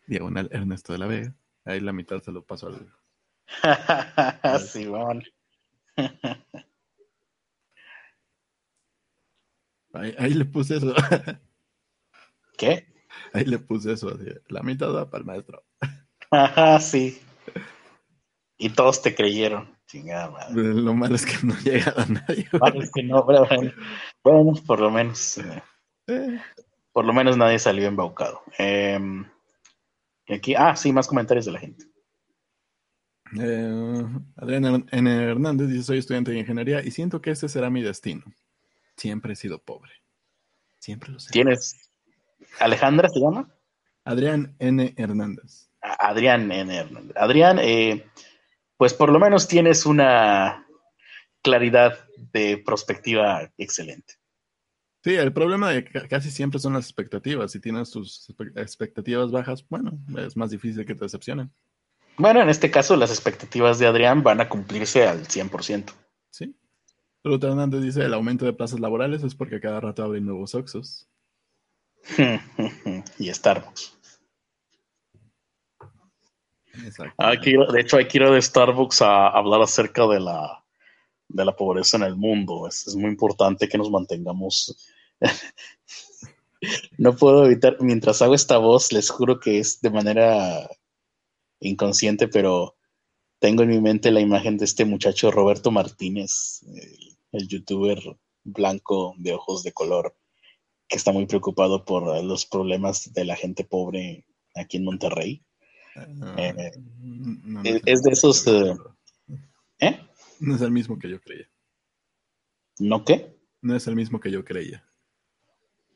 diagonal 0.07 0.49
Ernesto 0.51 0.93
de 0.93 0.99
la 0.99 1.07
Vega. 1.07 1.35
Ahí 1.65 1.79
la 1.79 1.93
mitad 1.93 2.21
se 2.21 2.31
lo 2.31 2.45
paso 2.45 2.67
al... 2.67 2.93
Simón. 4.59 5.23
Ahí, 9.93 10.33
le 10.33 10.45
puse 10.45 10.77
eso. 10.77 10.93
¿Qué? 12.57 12.87
Ahí 13.31 13.45
le 13.45 13.59
puse 13.59 13.93
eso. 13.93 14.17
la 14.47 14.63
mitad 14.63 14.91
va 14.91 15.09
para 15.09 15.21
el 15.21 15.25
maestro. 15.25 15.63
Ajá, 16.31 16.79
sí. 16.79 17.21
Y 18.57 18.69
todos 18.69 19.01
te 19.03 19.13
creyeron. 19.13 19.72
Chingada 19.93 20.31
madre. 20.31 20.55
Lo 20.55 20.95
malo 20.95 21.13
es 21.13 21.23
que 21.23 21.45
no 21.45 21.53
llega 21.59 21.93
a 21.95 22.05
nadie. 22.07 22.49
Bueno, 22.59 22.81
es 22.81 22.91
que 22.91 23.03
no, 23.03 23.23
bueno, 23.23 23.47
bueno, 24.23 24.53
por 24.65 24.79
lo 24.79 24.89
menos. 24.89 25.37
Eh, 25.37 25.63
eh. 26.07 26.41
Por 26.91 27.05
lo 27.05 27.13
menos 27.13 27.37
nadie 27.37 27.59
salió 27.59 27.87
embaucado. 27.87 28.41
Eh, 28.57 28.99
aquí, 30.29 30.55
ah, 30.55 30.75
sí, 30.75 30.91
más 30.91 31.07
comentarios 31.07 31.45
de 31.45 31.51
la 31.51 31.59
gente. 31.59 31.85
Eh, 33.39 34.03
Adrián 34.37 34.87
N. 34.89 35.23
Hernández 35.29 35.67
dice: 35.67 35.83
Soy 35.83 35.99
estudiante 35.99 36.31
de 36.31 36.39
ingeniería 36.39 36.83
y 36.83 36.89
siento 36.89 37.21
que 37.21 37.29
ese 37.29 37.47
será 37.47 37.69
mi 37.69 37.83
destino. 37.83 38.23
Siempre 38.97 39.33
he 39.33 39.35
sido 39.35 39.59
pobre. 39.59 39.91
Siempre 40.79 41.11
lo 41.11 41.19
sé. 41.19 41.29
¿Tienes? 41.31 41.91
¿Alejandra 42.59 43.09
se 43.09 43.19
llama? 43.19 43.47
Adrián 44.05 44.55
N. 44.57 44.91
Hernández. 44.97 45.69
Adrián 45.81 46.51
N. 46.51 46.75
Hernández. 46.75 47.15
Adrián, 47.15 47.59
eh, 47.59 48.07
pues 48.77 48.93
por 48.93 49.11
lo 49.11 49.19
menos 49.19 49.47
tienes 49.47 49.85
una 49.85 50.67
claridad 51.41 51.99
de 52.31 52.57
perspectiva 52.57 53.51
excelente. 53.57 54.15
Sí, 55.03 55.15
el 55.15 55.33
problema 55.33 55.69
de 55.69 55.83
casi 56.09 56.31
siempre 56.31 56.59
son 56.59 56.73
las 56.73 56.85
expectativas. 56.85 57.51
Si 57.51 57.59
tienes 57.59 57.91
tus 57.91 58.33
expectativas 58.55 59.31
bajas, 59.31 59.67
bueno, 59.67 59.99
es 60.17 60.37
más 60.37 60.49
difícil 60.49 60.85
que 60.85 60.95
te 60.95 61.03
decepcionen. 61.03 61.51
Bueno, 62.17 62.41
en 62.41 62.49
este 62.49 62.71
caso 62.71 62.95
las 62.95 63.09
expectativas 63.09 63.79
de 63.79 63.87
Adrián 63.87 64.23
van 64.23 64.39
a 64.39 64.47
cumplirse 64.47 65.05
al 65.05 65.27
100%. 65.27 65.91
Sí. 66.29 66.55
Ruth 67.23 67.43
Hernández 67.43 67.81
dice, 67.81 68.05
el 68.05 68.13
aumento 68.13 68.45
de 68.45 68.53
plazas 68.53 68.79
laborales 68.79 69.23
es 69.23 69.35
porque 69.35 69.59
cada 69.59 69.81
rato 69.81 70.03
abren 70.03 70.25
nuevos 70.25 70.55
Oxos. 70.55 71.09
y 73.19 73.33
Starbucks. 73.33 73.97
Ah, 77.17 77.33
de 77.35 77.81
hecho, 77.81 77.97
hay 77.97 78.07
que 78.07 78.17
ir 78.17 78.23
a 78.23 78.41
Starbucks 78.41 79.01
a 79.01 79.27
hablar 79.27 79.61
acerca 79.61 80.07
de 80.07 80.19
la, 80.19 80.63
de 81.27 81.45
la 81.45 81.55
pobreza 81.55 81.97
en 81.97 82.03
el 82.03 82.15
mundo. 82.15 82.67
Es, 82.67 82.95
muy 82.95 83.09
importante 83.09 83.67
que 83.67 83.77
nos 83.77 83.89
mantengamos. 83.89 84.75
no 86.97 87.15
puedo 87.15 87.45
evitar, 87.45 87.77
mientras 87.79 88.21
hago 88.21 88.33
esta 88.33 88.57
voz, 88.57 88.91
les 88.91 89.09
juro 89.09 89.39
que 89.39 89.59
es 89.59 89.81
de 89.81 89.91
manera 89.91 90.69
inconsciente, 91.59 92.27
pero 92.27 92.75
tengo 93.39 93.63
en 93.63 93.69
mi 93.69 93.81
mente 93.81 94.11
la 94.11 94.21
imagen 94.21 94.57
de 94.57 94.65
este 94.65 94.85
muchacho 94.85 95.31
Roberto 95.31 95.71
Martínez, 95.71 96.61
el, 97.31 97.47
youtuber 97.47 97.99
blanco 98.43 99.15
de 99.17 99.33
ojos 99.33 99.63
de 99.63 99.73
color, 99.73 100.15
que 100.87 100.97
está 100.97 101.11
muy 101.11 101.25
preocupado 101.25 101.85
por 101.85 102.23
los 102.23 102.45
problemas 102.45 103.13
de 103.13 103.25
la 103.25 103.35
gente 103.35 103.63
pobre 103.63 104.25
aquí 104.55 104.77
en 104.77 104.85
Monterrey. 104.85 105.43
Ah, 105.95 106.35
eh, 106.37 107.81
es, 107.85 108.03
de 108.03 108.11
esos... 108.11 108.47
Eh, 108.47 108.75
¿Eh? 109.79 109.99
No 110.39 110.55
es 110.55 110.61
el 110.61 110.71
mismo 110.71 110.97
que 110.97 111.09
yo 111.09 111.19
creía. 111.19 111.47
¿No 112.79 113.05
qué? 113.05 113.37
No 113.61 113.75
es 113.75 113.87
el 113.87 113.95
mismo 113.95 114.19
que 114.19 114.31
yo 114.31 114.43
creía. 114.43 114.83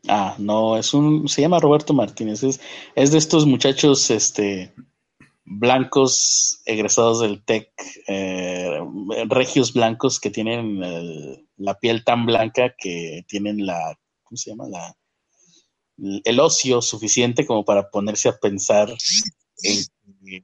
Ah, 0.08 0.36
no, 0.38 0.78
es 0.78 0.94
un, 0.94 1.28
se 1.28 1.42
llama 1.42 1.60
Roberto 1.60 1.94
Martínez, 1.94 2.44
es, 2.44 2.62
es 2.96 3.12
de 3.12 3.18
estos 3.18 3.46
muchachos, 3.46 4.10
este, 4.10 4.74
blancos 5.44 6.62
egresados 6.66 7.20
del 7.22 7.44
TEC, 7.44 7.72
eh, 8.08 8.80
regios 9.28 9.74
blancos 9.74 10.20
que 10.20 10.30
tienen 10.30 10.80
la 11.58 11.80
piel 11.80 12.04
tan 12.04 12.26
blanca 12.26 12.76
que 12.78 13.26
tienen 13.28 13.66
la, 13.66 14.00
¿cómo 14.24 14.38
se 14.38 14.52
llama? 14.52 14.68
La, 14.70 14.96
el 15.98 16.40
ocio 16.40 16.82
suficiente 16.82 17.46
como 17.46 17.66
para 17.66 17.90
ponerse 17.90 18.30
a 18.30 18.38
pensar 18.38 18.94
en 19.64 20.44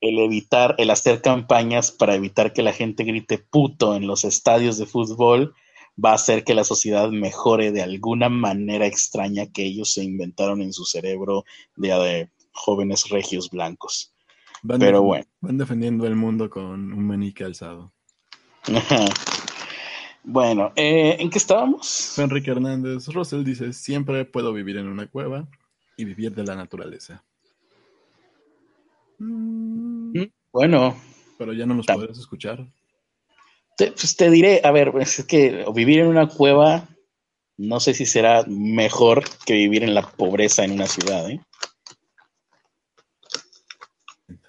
el 0.00 0.18
evitar, 0.18 0.74
el 0.78 0.90
hacer 0.90 1.22
campañas 1.22 1.90
para 1.90 2.14
evitar 2.14 2.52
que 2.52 2.62
la 2.62 2.72
gente 2.72 3.04
grite 3.04 3.38
puto 3.38 3.96
en 3.96 4.06
los 4.06 4.24
estadios 4.24 4.78
de 4.78 4.86
fútbol 4.86 5.54
va 6.02 6.12
a 6.12 6.14
hacer 6.14 6.44
que 6.44 6.54
la 6.54 6.64
sociedad 6.64 7.10
mejore 7.10 7.72
de 7.72 7.82
alguna 7.82 8.28
manera 8.28 8.86
extraña 8.86 9.46
que 9.46 9.64
ellos 9.64 9.92
se 9.92 10.04
inventaron 10.04 10.62
en 10.62 10.72
su 10.72 10.84
cerebro 10.84 11.44
de, 11.76 12.30
jóvenes 12.52 13.08
regios 13.08 13.50
blancos. 13.50 14.14
Pero 14.78 15.02
bueno. 15.02 15.24
Van 15.40 15.58
defendiendo 15.58 16.06
el 16.06 16.16
mundo 16.16 16.50
con 16.50 16.92
un 16.92 17.06
manique 17.06 17.44
alzado. 17.44 17.92
bueno, 20.24 20.72
eh, 20.76 21.16
¿en 21.18 21.30
qué 21.30 21.38
estábamos? 21.38 22.18
Enrique 22.18 22.50
Hernández 22.50 23.06
Russell 23.08 23.44
dice, 23.44 23.72
siempre 23.72 24.24
puedo 24.24 24.52
vivir 24.52 24.76
en 24.76 24.88
una 24.88 25.06
cueva 25.06 25.48
y 25.96 26.04
vivir 26.04 26.34
de 26.34 26.44
la 26.44 26.56
naturaleza. 26.56 27.24
Mm, 29.18 30.22
bueno. 30.52 30.96
Pero 31.38 31.52
ya 31.52 31.66
no 31.66 31.74
nos 31.74 31.86
podrás 31.86 32.18
escuchar. 32.18 32.66
Te, 33.76 33.92
pues 33.92 34.16
te 34.16 34.30
diré, 34.30 34.60
a 34.64 34.72
ver, 34.72 34.92
es 35.00 35.24
que 35.24 35.64
vivir 35.74 36.00
en 36.00 36.08
una 36.08 36.28
cueva, 36.28 36.88
no 37.56 37.78
sé 37.78 37.94
si 37.94 38.06
será 38.06 38.44
mejor 38.48 39.24
que 39.46 39.54
vivir 39.54 39.84
en 39.84 39.94
la 39.94 40.02
pobreza 40.02 40.64
en 40.64 40.72
una 40.72 40.86
ciudad, 40.86 41.30
¿eh? 41.30 41.40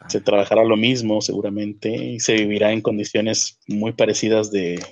Se 0.08 0.22
trabajará 0.22 0.64
lo 0.64 0.76
mismo 0.76 1.22
seguramente 1.22 1.90
y 1.90 2.20
se 2.20 2.34
vivirá 2.34 2.72
en 2.72 2.82
condiciones 2.82 3.60
muy 3.68 3.94
parecidas 3.94 4.50
de, 4.50 4.84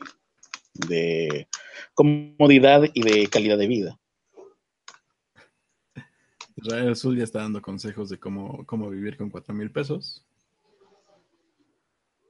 de 0.74 1.48
comodidad 1.96 2.84
y 2.94 3.02
de 3.02 3.28
calidad 3.28 3.58
de 3.58 3.68
vida. 3.68 4.00
Israel 6.68 6.92
Azul 6.92 7.18
ya 7.18 7.24
está 7.24 7.40
dando 7.40 7.62
consejos 7.62 8.10
de 8.10 8.20
cómo, 8.20 8.66
cómo 8.66 8.90
vivir 8.90 9.16
con 9.16 9.30
cuatro 9.30 9.54
mil 9.54 9.72
pesos. 9.72 10.26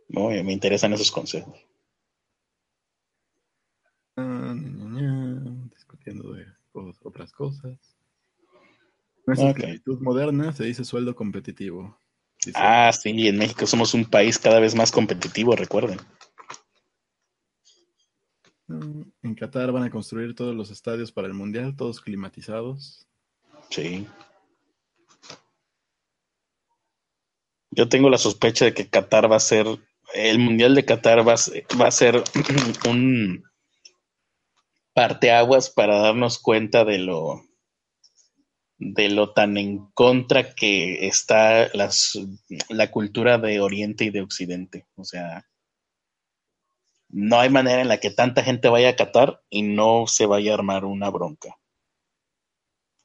No, 0.10 0.30
me 0.30 0.54
interesan 0.54 0.94
esos 0.94 1.12
consejos. 1.12 1.56
Ah, 4.16 4.56
discutiendo 5.72 6.34
de 6.34 6.46
otras 6.72 7.32
cosas. 7.32 7.78
Nuestra 9.26 9.50
actitud 9.50 10.00
moderna 10.00 10.54
se 10.54 10.66
dice 10.66 10.86
sueldo 10.86 11.16
competitivo. 11.16 11.98
ah, 12.54 12.92
sí, 12.94 13.28
en 13.28 13.38
México 13.38 13.66
somos 13.66 13.96
un 13.96 14.06
país 14.06 14.38
cada 14.38 14.60
vez 14.60 14.76
más 14.76 14.92
competitivo, 14.92 15.56
recuerden. 15.56 16.00
En 18.70 19.36
Qatar 19.36 19.72
van 19.72 19.84
a 19.84 19.90
construir 19.90 20.36
todos 20.36 20.56
los 20.56 20.70
estadios 20.70 21.12
para 21.12 21.28
el 21.28 21.34
Mundial, 21.34 21.76
todos 21.76 22.02
climatizados. 22.02 23.08
Sí. 23.70 24.08
Yo 27.78 27.88
tengo 27.88 28.10
la 28.10 28.18
sospecha 28.18 28.66
de 28.66 28.74
que 28.74 28.90
Qatar 28.90 29.32
va 29.32 29.36
a 29.36 29.40
ser, 29.40 29.68
el 30.16 30.40
Mundial 30.40 30.74
de 30.74 30.84
Qatar 30.84 31.20
va 31.20 31.36
a, 31.36 31.78
va 31.80 31.88
a 31.88 31.92
ser 31.92 32.24
un 32.90 33.44
parteaguas 34.96 35.70
para 35.70 36.00
darnos 36.00 36.40
cuenta 36.40 36.86
de 36.86 36.98
lo 36.98 37.44
de 38.80 39.10
lo 39.10 39.34
tan 39.34 39.58
en 39.58 39.92
contra 39.92 40.56
que 40.56 41.08
está 41.08 41.70
las, 41.76 42.18
la 42.70 42.90
cultura 42.90 43.38
de 43.38 43.60
Oriente 43.60 44.06
y 44.06 44.10
de 44.10 44.22
Occidente. 44.22 44.88
O 44.96 45.04
sea, 45.04 45.46
no 47.10 47.40
hay 47.40 47.50
manera 47.52 47.82
en 47.82 47.90
la 47.90 48.00
que 48.00 48.10
tanta 48.10 48.42
gente 48.42 48.70
vaya 48.70 48.90
a 48.90 48.96
Qatar 48.96 49.44
y 49.52 49.62
no 49.62 50.08
se 50.08 50.26
vaya 50.26 50.52
a 50.52 50.56
armar 50.56 50.84
una 50.84 51.12
bronca 51.12 51.56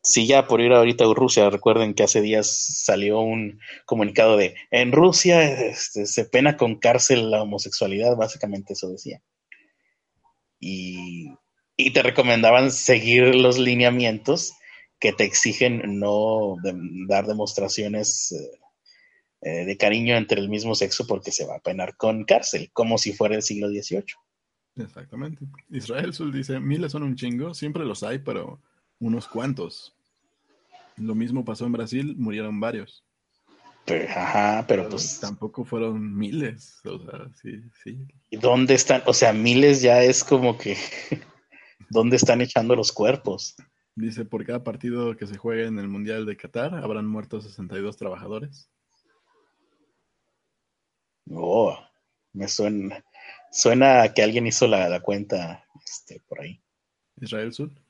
si 0.03 0.26
ya 0.26 0.46
por 0.48 0.61
ir 0.61 0.72
ahorita 0.72 1.05
a 1.05 1.14
Rusia, 1.14 1.48
recuerden 1.48 1.94
que 1.94 2.03
hace 2.03 2.20
días 2.20 2.48
salió 2.84 3.20
un 3.20 3.61
comunicado 3.86 4.36
de 4.36 4.57
en 4.70 4.90
Rusia 4.90 5.42
este, 5.68 6.07
se 6.07 6.24
pena 6.24 6.57
con 6.57 6.76
cárcel 6.78 7.30
la 7.30 7.42
homosexualidad, 7.42 8.16
básicamente 8.16 8.72
eso 8.72 8.90
decía. 8.90 9.22
Y, 10.59 11.34
te 11.94 12.03
recomendaban 12.03 12.70
seguir 12.70 13.34
los 13.34 13.59
lineamientos 13.59 14.53
que 15.00 15.12
te 15.12 15.24
exigen 15.24 15.98
no 15.98 16.57
dar 17.09 17.26
demostraciones 17.26 18.30
eh, 18.30 18.61
eh, 19.40 19.64
de 19.64 19.76
cariño 19.76 20.14
entre 20.14 20.40
el 20.40 20.48
mismo 20.48 20.76
sexo 20.76 21.09
porque 21.09 21.32
se 21.32 21.44
va 21.44 21.57
a 21.57 21.61
penar 21.61 21.96
con 21.96 22.24
cárcel, 22.24 22.70
como 22.72 22.98
si 22.98 23.12
fuera 23.12 23.34
el 23.34 23.42
siglo 23.42 23.68
XVIII. 23.68 24.05
Exactamente. 24.76 25.44
Israel 25.70 26.14
Sul 26.14 26.32
dice, 26.32 26.61
miles 26.61 26.92
son 26.92 27.03
un 27.03 27.16
chingo, 27.16 27.53
siempre 27.53 27.84
los 27.84 28.05
hay, 28.05 28.20
pero 28.20 28.61
unos 29.03 29.26
cuantos. 29.26 29.94
Lo 30.96 31.14
mismo 31.14 31.44
pasó 31.44 31.66
en 31.66 31.72
Brasil, 31.72 32.14
murieron 32.16 32.61
varios. 32.61 33.05
ajá, 34.16 34.64
pero, 34.68 34.88
pues. 34.88 35.18
Tampoco 35.20 35.64
fueron 35.64 36.16
miles. 36.16 36.80
O 36.84 36.98
sea, 37.00 37.28
sí, 37.34 37.62
sí. 37.82 37.98
¿Y 38.30 38.36
dónde 38.36 38.74
están? 38.74 39.03
O 39.07 39.12
sea, 39.12 39.32
miles 39.32 39.82
ya 39.82 40.03
es 40.03 40.22
como 40.22 40.57
que. 40.57 40.76
¿Dónde 41.90 42.16
están 42.16 42.40
echando 42.40 42.76
los 42.76 42.92
cuerpos? 42.92 43.57
Dice: 43.96 44.24
por 44.24 44.46
cada 44.46 44.62
partido 44.62 45.16
que 45.16 45.26
se 45.26 45.36
juegue 45.36 45.66
en 45.66 45.78
el 45.78 45.88
Mundial 45.88 46.24
de 46.24 46.36
Qatar 46.36 46.74
habrán 46.76 47.07
muerto 47.07 47.40
62 47.40 47.96
trabajadores. 47.96 48.70
Oh, 51.28 51.76
me 52.32 52.46
suena. 52.46 53.05
Suena 53.50 54.03
a 54.03 54.14
que 54.14 54.22
alguien 54.22 54.46
hizo 54.46 54.66
la, 54.68 54.88
la 54.88 55.00
cuenta 55.00 55.64
este, 55.84 56.20
por 56.28 56.40
ahí. 56.40 56.62
Israel 57.20 57.53
Sur. 57.53 57.81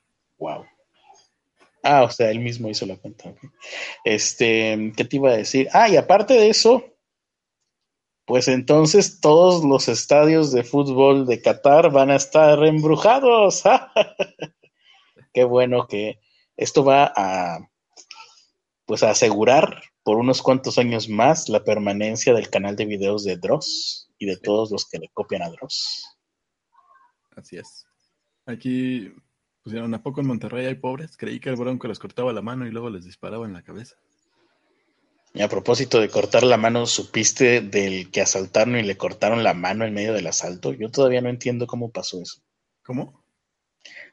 Ah, 1.83 2.03
o 2.03 2.09
sea, 2.09 2.31
él 2.31 2.39
mismo 2.39 2.69
hizo 2.69 2.85
la 2.85 2.95
cuenta. 2.95 3.35
Este, 4.05 4.93
¿qué 4.95 5.03
te 5.03 5.17
iba 5.17 5.31
a 5.31 5.37
decir? 5.37 5.67
Ah, 5.73 5.89
y 5.89 5.97
aparte 5.97 6.33
de 6.33 6.49
eso, 6.49 6.93
pues 8.25 8.47
entonces 8.47 9.19
todos 9.19 9.65
los 9.65 9.89
estadios 9.89 10.53
de 10.53 10.63
fútbol 10.63 11.25
de 11.25 11.41
Qatar 11.41 11.91
van 11.91 12.09
a 12.09 12.15
estar 12.15 12.63
embrujados. 12.63 13.63
Qué 15.33 15.43
bueno 15.43 15.87
que 15.87 16.19
esto 16.55 16.85
va 16.85 17.11
a 17.15 17.69
pues 18.85 19.03
a 19.03 19.11
asegurar 19.11 19.81
por 20.03 20.17
unos 20.17 20.41
cuantos 20.41 20.77
años 20.77 21.09
más 21.09 21.49
la 21.49 21.63
permanencia 21.63 22.33
del 22.33 22.49
canal 22.49 22.75
de 22.75 22.85
videos 22.85 23.23
de 23.23 23.37
Dross 23.37 24.09
y 24.17 24.25
de 24.25 24.37
todos 24.37 24.71
los 24.71 24.87
que 24.87 24.99
le 24.99 25.09
copian 25.09 25.41
a 25.41 25.49
Dross. 25.49 26.05
Así 27.35 27.57
es. 27.57 27.85
Aquí 28.45 29.13
pusieron 29.63 29.93
a 29.93 30.03
poco 30.03 30.21
en 30.21 30.27
Monterrey 30.27 30.65
hay 30.65 30.75
pobres. 30.75 31.17
Creí 31.17 31.39
que 31.39 31.49
el 31.49 31.55
bronco 31.55 31.87
les 31.87 31.99
cortaba 31.99 32.33
la 32.33 32.41
mano 32.41 32.67
y 32.67 32.71
luego 32.71 32.89
les 32.89 33.05
disparaba 33.05 33.45
en 33.45 33.53
la 33.53 33.63
cabeza. 33.63 33.95
Y 35.33 35.41
a 35.41 35.49
propósito 35.49 35.99
de 35.99 36.09
cortar 36.09 36.43
la 36.43 36.57
mano, 36.57 36.85
¿supiste 36.85 37.61
del 37.61 38.11
que 38.11 38.21
asaltaron 38.21 38.77
y 38.77 38.83
le 38.83 38.97
cortaron 38.97 39.43
la 39.43 39.55
mano 39.55 39.83
en 39.83 39.93
medio 39.93 40.13
del 40.13 40.27
asalto? 40.27 40.73
Yo 40.73 40.91
todavía 40.91 41.21
no 41.21 41.29
entiendo 41.29 41.65
cómo 41.65 41.91
pasó 41.91 42.21
eso. 42.21 42.43
¿Cómo? 42.83 43.23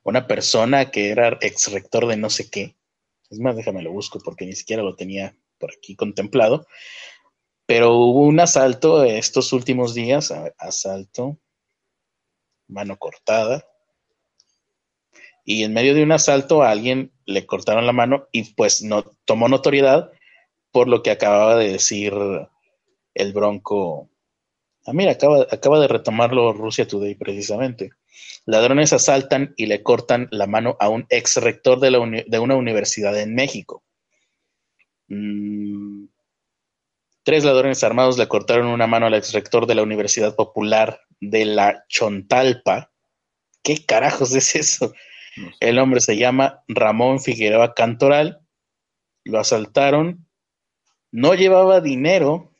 Una 0.02 0.26
persona 0.26 0.90
que 0.90 1.10
era 1.10 1.36
ex 1.42 1.70
rector 1.72 2.06
de 2.06 2.16
no 2.16 2.30
sé 2.30 2.48
qué. 2.48 2.76
Es 3.28 3.38
más, 3.38 3.54
déjame 3.54 3.82
lo 3.82 3.92
busco 3.92 4.18
porque 4.18 4.46
ni 4.46 4.54
siquiera 4.54 4.82
lo 4.82 4.96
tenía 4.96 5.36
por 5.58 5.72
aquí 5.72 5.94
contemplado. 5.94 6.66
Pero 7.66 7.94
hubo 7.96 8.22
un 8.22 8.40
asalto 8.40 9.04
estos 9.04 9.52
últimos 9.52 9.94
días. 9.94 10.32
asalto. 10.56 11.38
Mano 12.66 12.96
cortada. 12.96 13.69
Y 15.44 15.64
en 15.64 15.72
medio 15.72 15.94
de 15.94 16.02
un 16.02 16.12
asalto 16.12 16.62
a 16.62 16.70
alguien 16.70 17.12
le 17.26 17.46
cortaron 17.46 17.86
la 17.86 17.92
mano 17.92 18.28
y 18.32 18.54
pues 18.54 18.82
no 18.82 19.04
tomó 19.24 19.48
notoriedad 19.48 20.10
por 20.72 20.88
lo 20.88 21.02
que 21.02 21.10
acababa 21.10 21.56
de 21.56 21.72
decir 21.72 22.14
el 23.14 23.32
Bronco. 23.32 24.10
Ah, 24.86 24.92
mira, 24.92 25.12
acaba, 25.12 25.46
acaba 25.50 25.80
de 25.80 25.88
retomarlo 25.88 26.52
Rusia 26.52 26.86
Today 26.86 27.14
precisamente. 27.14 27.90
Ladrones 28.46 28.92
asaltan 28.92 29.54
y 29.56 29.66
le 29.66 29.82
cortan 29.82 30.28
la 30.30 30.46
mano 30.46 30.76
a 30.80 30.88
un 30.88 31.06
ex 31.08 31.36
rector 31.36 31.80
de, 31.80 32.38
una 32.38 32.56
universidad 32.56 33.18
en 33.18 33.34
México. 33.34 33.84
Mm. 35.08 36.06
Tres 37.22 37.44
ladrones 37.44 37.84
armados 37.84 38.18
le 38.18 38.28
cortaron 38.28 38.66
una 38.66 38.86
mano 38.86 39.06
al 39.06 39.14
ex 39.14 39.32
rector 39.32 39.66
de 39.66 39.74
la 39.74 39.82
Universidad 39.82 40.34
Popular 40.34 41.00
de 41.20 41.44
la 41.44 41.84
Chontalpa. 41.88 42.90
¿Qué 43.62 43.84
carajos 43.84 44.34
es 44.34 44.56
eso? 44.56 44.92
El 45.60 45.78
hombre 45.78 46.00
se 46.00 46.16
llama 46.16 46.64
Ramón 46.68 47.20
Figueroa 47.20 47.74
Cantoral. 47.74 48.40
Lo 49.24 49.38
asaltaron 49.38 50.26
no 51.12 51.34
llevaba 51.34 51.80
dinero 51.80 52.52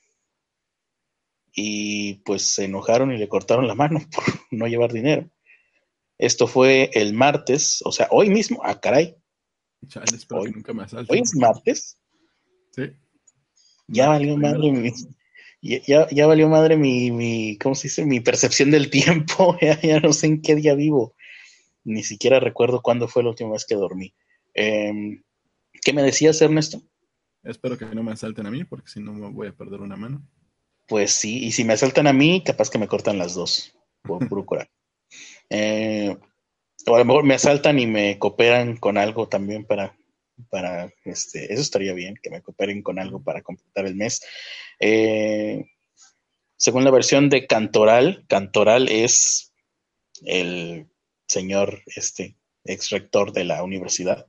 y 1.53 2.15
pues 2.25 2.43
se 2.55 2.65
enojaron 2.65 3.13
y 3.13 3.19
le 3.19 3.29
cortaron 3.29 3.67
la 3.67 3.75
mano 3.75 4.01
por 4.15 4.25
no 4.51 4.67
llevar 4.67 4.93
dinero. 4.93 5.29
Esto 6.19 6.47
fue 6.47 6.91
el 6.95 7.15
martes, 7.15 7.81
o 7.85 7.93
sea, 7.93 8.09
hoy 8.11 8.29
mismo. 8.29 8.61
Ah, 8.63 8.79
caray. 8.79 9.17
hoy, 10.31 10.53
nunca 10.53 10.75
me 10.75 10.85
hoy 11.09 11.21
es 11.21 11.35
martes. 11.35 11.99
Sí. 12.73 12.93
Ya 13.89 14.09
valió 14.09 14.37
madre 14.37 14.71
mi, 14.71 14.93
ya, 15.63 16.09
ya, 16.11 16.27
valió 16.27 16.49
madre 16.49 16.77
mi, 16.77 17.11
mi, 17.11 17.57
¿cómo 17.57 17.75
se 17.75 17.89
dice? 17.89 18.05
Mi 18.05 18.21
percepción 18.21 18.71
del 18.71 18.91
tiempo. 18.91 19.57
ya, 19.83 20.01
no 20.01 20.13
sé 20.13 20.27
en 20.27 20.43
qué 20.43 20.55
día 20.57 20.75
vivo. 20.75 21.15
Ni 21.91 22.05
siquiera 22.05 22.39
recuerdo 22.39 22.83
cuándo 22.83 23.09
fue 23.09 23.23
la 23.23 23.31
última 23.31 23.51
vez 23.51 23.67
que 23.67 23.75
dormí. 23.75 24.15
Em, 24.55 25.23
¿Qué 25.83 25.93
me 25.93 26.03
decías, 26.03 26.41
Ernesto? 26.41 26.83
Espero 27.43 27.77
que 27.77 27.87
no 27.87 28.03
me 28.03 28.13
asalten 28.13 28.47
a 28.47 28.51
mí, 28.51 28.65
porque 28.65 28.89
si 28.89 29.01
no 29.01 29.13
me 29.13 29.29
voy 29.31 29.49
a 29.49 29.53
perder 29.53 29.81
una 29.81 29.97
mano. 29.97 30.23
Pues 30.87 31.13
sí, 31.13 31.45
y 31.45 31.53
si 31.53 31.65
me 31.65 31.73
asaltan 31.73 32.07
a 32.07 32.13
mí, 32.13 32.43
capaz 32.45 32.71
que 32.71 32.79
me 32.79 32.89
cortan 32.89 33.19
las 33.19 33.35
dos, 33.35 33.75
por 34.03 34.19
puro 34.29 34.47
eh, 35.49 36.17
o 36.87 36.95
a 36.95 36.99
lo 36.99 37.05
mejor 37.05 37.25
me 37.25 37.35
asaltan 37.35 37.79
y 37.79 37.87
me 37.87 38.19
cooperan 38.19 38.77
con 38.77 38.97
algo 38.97 39.29
también 39.29 39.65
para, 39.65 39.97
para 40.49 40.93
este, 41.05 41.53
eso 41.53 41.61
estaría 41.61 41.93
bien, 41.93 42.15
que 42.23 42.31
me 42.31 42.41
cooperen 42.41 42.83
con 42.83 42.99
algo 42.99 43.23
para 43.23 43.43
completar 43.43 43.87
el 43.87 43.97
mes. 43.97 44.23
Eh, 44.79 45.65
según 46.57 46.85
la 46.85 46.91
versión 46.91 47.31
de 47.31 47.47
Cantoral, 47.47 48.25
Cantoral 48.29 48.89
es 48.89 49.53
el 50.25 50.90
señor, 51.31 51.83
este, 51.97 52.37
ex 52.65 52.91
rector 52.91 53.33
de 53.33 53.45
la 53.45 53.63
universidad. 53.63 54.27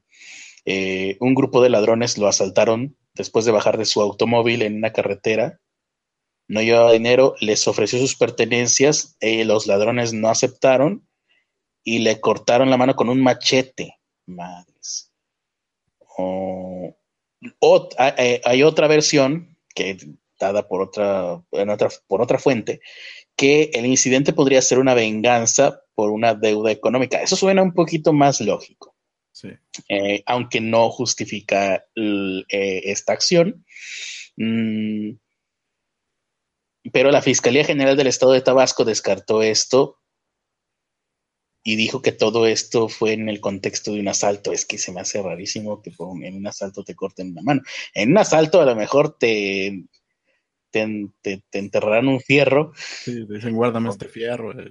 Eh, 0.66 1.18
un 1.20 1.34
grupo 1.34 1.62
de 1.62 1.70
ladrones 1.70 2.18
lo 2.18 2.28
asaltaron 2.28 2.98
después 3.14 3.46
de 3.46 3.52
bajar 3.52 3.78
de 3.78 3.86
su 3.86 4.02
automóvil 4.02 4.62
en 4.62 4.76
una 4.76 4.94
carretera. 4.94 5.60
No 6.48 6.62
llevaba 6.62 6.92
dinero, 6.92 7.36
les 7.40 7.68
ofreció 7.68 8.00
sus 8.00 8.16
pertenencias, 8.16 9.18
eh, 9.20 9.46
los 9.46 9.68
ladrones 9.68 10.14
no 10.14 10.30
aceptaron 10.30 11.08
y 11.84 12.00
le 12.00 12.20
cortaron 12.20 12.70
la 12.70 12.78
mano 12.78 12.96
con 12.96 13.10
un 13.10 13.22
machete. 13.22 13.98
Madres. 14.28 15.12
Eh, 16.20 18.42
hay 18.44 18.64
otra 18.64 18.88
versión 18.88 19.58
que 19.74 19.98
dada 20.40 20.68
por 20.68 20.82
otra, 20.82 21.44
otra, 21.50 21.90
por 22.08 22.22
otra 22.22 22.38
fuente, 22.38 22.82
que 23.42 23.72
el 23.74 23.88
incidente 23.88 24.34
podría 24.34 24.62
ser 24.62 24.78
una 24.78 24.94
venganza 24.94 25.82
por 25.96 26.12
una 26.12 26.36
deuda 26.36 26.72
económica. 26.72 27.24
Eso 27.24 27.36
suena 27.36 27.64
un 27.64 27.74
poquito 27.74 28.14
más 28.14 28.40
lógico. 28.40 28.96
Eh, 29.90 30.22
aunque 30.28 30.62
no 30.62 30.92
justifica 30.92 31.84
eh, 31.96 32.82
esta 32.84 33.14
acción. 33.14 33.66
Mm, 34.38 35.14
pero 36.94 37.10
la 37.10 37.24
Fiscalía 37.24 37.66
General 37.66 37.98
del 37.98 38.06
Estado 38.06 38.34
de 38.34 38.42
Tabasco 38.42 38.86
descartó 38.86 39.42
esto 39.42 39.98
y 41.64 41.78
dijo 41.78 42.04
que 42.04 42.12
todo 42.12 42.46
esto 42.46 42.90
fue 42.90 43.14
en 43.14 43.28
el 43.28 43.42
contexto 43.42 43.94
de 43.94 44.02
un 44.02 44.08
asalto. 44.08 44.52
Es 44.52 44.68
que 44.68 44.78
se 44.78 44.92
me 44.92 45.02
hace 45.02 45.20
rarísimo 45.20 45.82
que 45.82 45.92
en 46.22 46.36
un 46.36 46.46
asalto 46.46 46.84
te 46.84 46.94
corten 46.94 47.34
la 47.34 47.42
mano. 47.42 47.64
En 47.96 48.12
un 48.12 48.20
asalto 48.20 48.62
a 48.62 48.66
lo 48.66 48.76
mejor 48.76 49.18
te, 49.18 49.86
te, 50.72 51.44
enterrarán 51.52 52.08
un 52.08 52.20
fierro. 52.20 52.74
Sí, 52.76 53.26
dicen 53.30 53.56
guárdame 53.56 53.90
este 53.90 54.08
fierro. 54.08 54.60
Eh. 54.60 54.70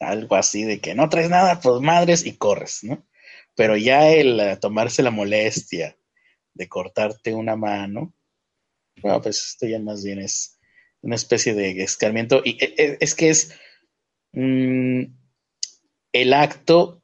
Algo 0.00 0.36
así 0.36 0.64
de 0.64 0.80
que 0.80 0.94
no 0.94 1.08
traes 1.08 1.30
nada, 1.30 1.60
pues 1.60 1.80
madres 1.80 2.26
y 2.26 2.36
corres, 2.36 2.82
¿no? 2.82 3.06
Pero 3.54 3.76
ya 3.76 4.10
el 4.10 4.40
eh, 4.40 4.56
tomarse 4.56 5.02
la 5.02 5.10
molestia 5.10 5.96
de 6.54 6.68
cortarte 6.68 7.34
una 7.34 7.56
mano, 7.56 8.14
bueno, 9.02 9.20
pues 9.20 9.44
esto 9.50 9.66
ya 9.66 9.78
más 9.78 10.04
bien 10.04 10.20
es 10.20 10.58
una 11.02 11.16
especie 11.16 11.54
de 11.54 11.82
escarmiento. 11.82 12.42
Y 12.44 12.62
e, 12.64 12.74
e, 12.76 12.98
es 13.00 13.14
que 13.14 13.30
es 13.30 13.54
mm, 14.32 15.02
el 16.12 16.32
acto 16.32 17.02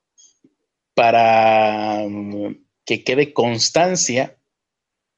para 0.95 2.05
mm, 2.09 2.65
que 2.85 3.05
quede 3.05 3.33
constancia 3.33 4.37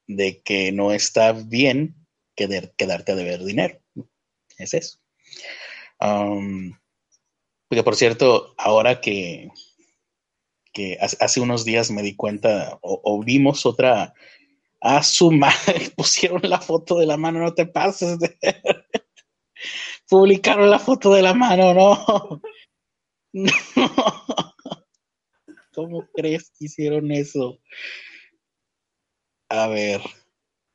de 0.07 0.41
que 0.41 0.71
no 0.71 0.91
está 0.91 1.31
bien 1.31 2.02
quedarte 2.35 3.11
a 3.11 3.15
deber 3.15 3.43
dinero. 3.43 3.79
Es 4.57 4.73
eso. 4.73 4.99
porque 5.97 7.83
por 7.83 7.95
cierto, 7.95 8.53
ahora 8.57 9.01
que 9.01 9.49
que 10.73 10.97
hace 10.99 11.39
unos 11.39 11.63
días 11.63 11.91
me 11.91 12.01
di 12.01 12.15
cuenta 12.15 12.79
o, 12.81 13.23
vimos 13.23 13.65
otra, 13.65 14.13
a 14.81 15.03
su 15.03 15.31
madre, 15.31 15.91
pusieron 15.95 16.41
la 16.43 16.59
foto 16.59 16.97
de 16.97 17.05
la 17.05 17.15
mano, 17.15 17.39
no 17.39 17.53
te 17.53 17.67
pases. 17.67 18.17
Publicaron 20.09 20.69
la 20.69 20.79
foto 20.79 21.13
de 21.13 21.21
la 21.21 21.33
mano, 21.33 21.73
no. 21.73 22.41
no. 23.33 23.51
¿Cómo 25.73 26.07
crees 26.13 26.51
que 26.51 26.65
hicieron 26.65 27.11
eso? 27.11 27.59
A 29.49 29.67
ver, 29.67 30.01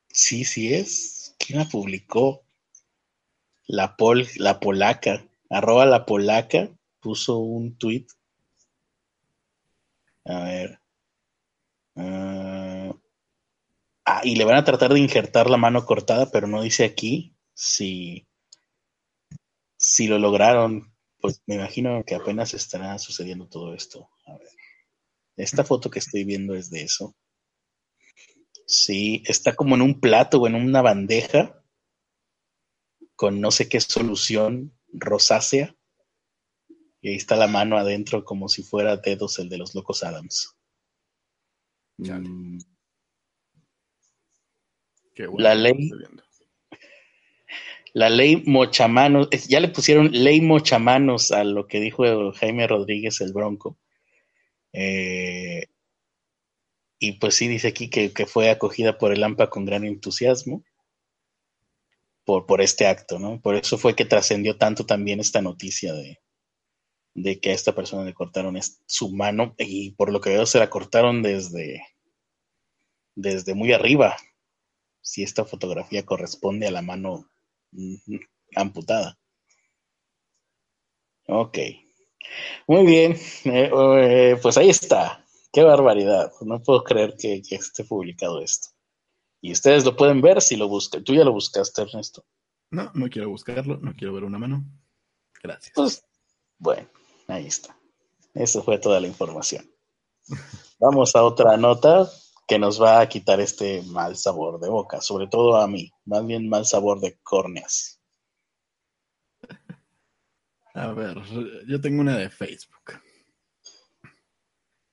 sí, 0.08 0.44
sí 0.44 0.74
es. 0.74 1.17
¿Quién 1.38 1.58
la 1.58 1.64
publicó? 1.64 2.44
La, 3.66 3.96
pol, 3.96 4.26
la 4.36 4.60
polaca, 4.60 5.24
arroba 5.50 5.86
la 5.86 6.06
polaca, 6.06 6.70
puso 7.00 7.38
un 7.38 7.76
tweet 7.76 8.06
a 10.28 10.44
ver. 10.44 10.80
ah, 11.96 12.92
ah 14.04 14.20
y 14.24 14.36
le 14.36 14.44
van 14.44 14.56
a 14.56 14.64
tratar 14.64 14.92
de 14.92 15.00
injertar 15.00 15.48
la 15.50 15.56
mano 15.56 15.84
cortada, 15.86 16.30
pero 16.30 16.46
no 16.46 16.62
dice 16.62 16.84
aquí 16.84 17.34
si, 17.54 18.26
si 19.76 20.06
lo 20.06 20.18
lograron. 20.18 20.94
Pues 21.20 21.42
me 21.46 21.56
imagino 21.56 22.04
que 22.06 22.14
apenas 22.14 22.54
estará 22.54 22.96
sucediendo 22.98 23.48
todo 23.48 23.74
esto. 23.74 24.08
A 24.26 24.36
ver. 24.38 24.48
Esta 25.36 25.64
foto 25.64 25.90
que 25.90 25.98
estoy 25.98 26.24
viendo 26.24 26.54
es 26.54 26.70
de 26.70 26.82
eso. 26.82 27.16
Sí, 28.68 29.22
está 29.24 29.56
como 29.56 29.76
en 29.76 29.80
un 29.80 29.98
plato 29.98 30.42
o 30.42 30.46
en 30.46 30.54
una 30.54 30.82
bandeja 30.82 31.64
con 33.16 33.40
no 33.40 33.50
sé 33.50 33.66
qué 33.66 33.80
solución 33.80 34.78
rosácea 34.92 35.74
Y 37.00 37.08
ahí 37.08 37.14
está 37.16 37.34
la 37.36 37.46
mano 37.46 37.78
adentro 37.78 38.26
como 38.26 38.46
si 38.50 38.62
fuera 38.62 38.98
dedos 38.98 39.38
el 39.38 39.48
de 39.48 39.56
los 39.56 39.74
locos 39.74 40.04
Adams. 40.04 40.54
Mm. 41.96 42.58
la 45.38 45.54
ley. 45.54 45.90
La 47.94 48.10
ley 48.10 48.42
mochamanos, 48.44 49.30
ya 49.48 49.60
le 49.60 49.68
pusieron 49.68 50.12
ley 50.12 50.42
mochamanos 50.42 51.32
a 51.32 51.42
lo 51.42 51.66
que 51.66 51.80
dijo 51.80 52.32
Jaime 52.32 52.66
Rodríguez 52.66 53.22
el 53.22 53.32
Bronco. 53.32 53.78
Eh, 54.74 55.68
y 56.98 57.12
pues 57.12 57.36
sí, 57.36 57.48
dice 57.48 57.68
aquí 57.68 57.90
que, 57.90 58.10
fue 58.26 58.50
acogida 58.50 58.98
por 58.98 59.12
el 59.12 59.22
AMPA 59.22 59.50
con 59.50 59.64
gran 59.64 59.84
entusiasmo 59.84 60.64
por, 62.24 62.60
este 62.60 62.86
acto, 62.86 63.18
¿no? 63.18 63.40
Por 63.40 63.54
eso 63.54 63.78
fue 63.78 63.96
que 63.96 64.04
trascendió 64.04 64.58
tanto 64.58 64.84
también 64.84 65.18
esta 65.18 65.40
noticia 65.40 65.94
de, 65.94 66.20
que 67.40 67.50
a 67.50 67.54
esta 67.54 67.74
persona 67.74 68.04
le 68.04 68.12
cortaron 68.12 68.58
su 68.86 69.10
mano 69.14 69.54
y 69.56 69.92
por 69.92 70.12
lo 70.12 70.20
que 70.20 70.30
veo 70.30 70.44
se 70.44 70.58
la 70.58 70.68
cortaron 70.68 71.22
desde, 71.22 71.82
desde 73.14 73.54
muy 73.54 73.72
arriba, 73.72 74.16
si 75.00 75.22
esta 75.22 75.46
fotografía 75.46 76.04
corresponde 76.04 76.66
a 76.66 76.70
la 76.70 76.82
mano 76.82 77.30
amputada. 78.54 79.18
Ok. 81.28 81.58
Muy 82.66 82.84
bien, 82.84 83.12
eh, 83.44 83.70
eh, 83.72 84.36
pues 84.42 84.58
ahí 84.58 84.68
está. 84.68 85.24
Qué 85.52 85.62
barbaridad. 85.62 86.32
No 86.42 86.62
puedo 86.62 86.84
creer 86.84 87.16
que, 87.16 87.42
esté 87.50 87.84
publicado 87.84 88.40
esto. 88.40 88.68
Y 89.40 89.52
ustedes 89.52 89.84
lo 89.84 89.96
pueden 89.96 90.20
ver 90.20 90.42
si 90.42 90.56
lo 90.56 90.68
buscan. 90.68 91.04
Tú 91.04 91.14
ya 91.14 91.24
lo 91.24 91.32
buscaste, 91.32 91.82
Ernesto. 91.82 92.24
No, 92.70 92.90
no 92.94 93.08
quiero 93.08 93.30
buscarlo, 93.30 93.78
no 93.78 93.94
quiero 93.94 94.12
ver 94.14 94.24
una 94.24 94.38
mano. 94.38 94.64
Gracias. 95.42 95.72
Pues, 95.74 96.04
bueno, 96.58 96.88
ahí 97.28 97.46
está. 97.46 97.78
Eso 98.34 98.62
fue 98.62 98.78
toda 98.78 99.00
la 99.00 99.06
información. 99.06 99.70
Vamos 100.78 101.16
a 101.16 101.22
otra 101.24 101.56
nota 101.56 102.10
que 102.46 102.58
nos 102.58 102.80
va 102.80 103.00
a 103.00 103.08
quitar 103.08 103.40
este 103.40 103.82
mal 103.82 104.16
sabor 104.16 104.60
de 104.60 104.68
boca, 104.68 105.00
sobre 105.00 105.28
todo 105.28 105.56
a 105.56 105.66
mí, 105.68 105.90
más 106.04 106.26
bien 106.26 106.48
mal 106.48 106.64
sabor 106.64 107.00
de 107.00 107.18
córneas. 107.22 108.00
A 110.74 110.92
ver, 110.92 111.16
yo 111.66 111.80
tengo 111.80 112.00
una 112.00 112.16
de 112.16 112.30
Facebook. 112.30 113.02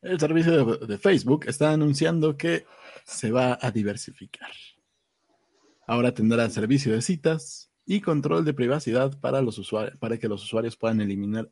El 0.05 0.19
servicio 0.19 0.77
de, 0.77 0.97
Facebook 0.99 1.45
está 1.47 1.71
anunciando 1.71 2.37
que 2.37 2.67
se 3.05 3.31
va 3.31 3.57
a 3.59 3.71
diversificar. 3.71 4.51
Ahora 5.87 6.13
tendrá 6.13 6.47
servicio 6.51 6.93
de 6.93 7.01
citas 7.01 7.71
y 7.87 8.01
control 8.01 8.45
de 8.45 8.53
privacidad 8.53 9.19
para, 9.19 9.41
los 9.41 9.57
usuarios, 9.57 9.97
para 9.97 10.19
que 10.19 10.27
los 10.27 10.43
usuarios 10.43 10.77
puedan 10.77 11.01
eliminar 11.01 11.49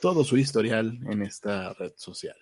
todo 0.00 0.22
su 0.22 0.36
historial 0.36 0.96
en 1.10 1.22
esta 1.22 1.72
red 1.72 1.92
social. 1.96 2.36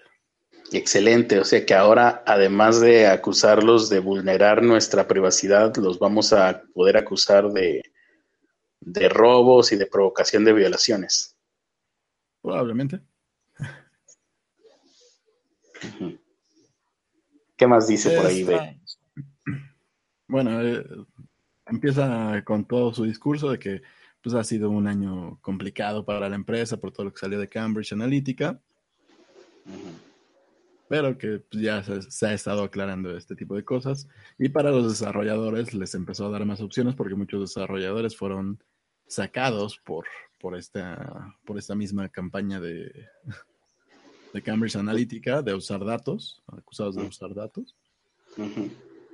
Excelente, 0.72 1.38
o 1.40 1.44
sea 1.44 1.64
que 1.64 1.74
ahora 1.74 2.22
además 2.26 2.78
de 2.78 3.06
acusarlos 3.06 3.88
de 3.88 4.00
vulnerar 4.00 4.62
nuestra 4.62 5.08
privacidad, 5.08 5.74
los 5.76 5.98
vamos 5.98 6.34
a 6.34 6.62
poder 6.74 6.98
acusar 6.98 7.50
de, 7.50 7.82
de 8.80 9.08
robos 9.08 9.72
y 9.72 9.76
de 9.76 9.86
provocación 9.86 10.44
de 10.44 10.52
violaciones. 10.52 11.34
Probablemente. 12.42 13.00
¿Qué 17.56 17.66
más 17.66 17.86
dice 17.86 18.16
por 18.16 18.26
ahí? 18.26 18.46
Bueno, 20.26 20.62
eh, 20.62 20.82
empieza 21.66 22.42
con 22.44 22.64
todo 22.64 22.94
su 22.94 23.04
discurso 23.04 23.50
de 23.50 23.58
que 23.58 23.82
pues, 24.22 24.34
ha 24.34 24.44
sido 24.44 24.70
un 24.70 24.86
año 24.86 25.38
complicado 25.40 26.04
para 26.04 26.28
la 26.28 26.36
empresa 26.36 26.78
por 26.78 26.92
todo 26.92 27.04
lo 27.04 27.12
que 27.12 27.18
salió 27.18 27.38
de 27.38 27.48
Cambridge 27.48 27.92
Analytica, 27.92 28.60
pero 30.88 31.18
que 31.18 31.40
pues, 31.50 31.62
ya 31.62 31.82
se, 31.82 32.26
ha 32.26 32.32
estado 32.32 32.62
aclarando 32.62 33.16
este 33.16 33.34
tipo 33.34 33.54
de 33.56 33.64
cosas. 33.64 34.08
Y 34.38 34.48
para 34.48 34.70
los 34.70 34.88
desarrolladores 34.88 35.74
les 35.74 35.94
empezó 35.94 36.26
a 36.26 36.30
dar 36.30 36.44
más 36.46 36.60
opciones 36.60 36.94
porque 36.94 37.14
muchos 37.14 37.40
desarrolladores 37.40 38.16
fueron 38.16 38.62
sacados 39.06 39.78
por, 39.84 40.06
por, 40.38 40.56
esta, 40.56 41.36
por 41.44 41.58
esta 41.58 41.74
misma 41.74 42.08
campaña 42.08 42.60
de, 42.60 43.08
de 44.32 44.42
Cambridge 44.42 44.76
Analytica 44.76 45.42
de 45.42 45.54
usar 45.54 45.84
datos, 45.84 46.42
acusados 46.46 46.96
de 46.96 47.02
usar 47.02 47.34
datos. 47.34 47.76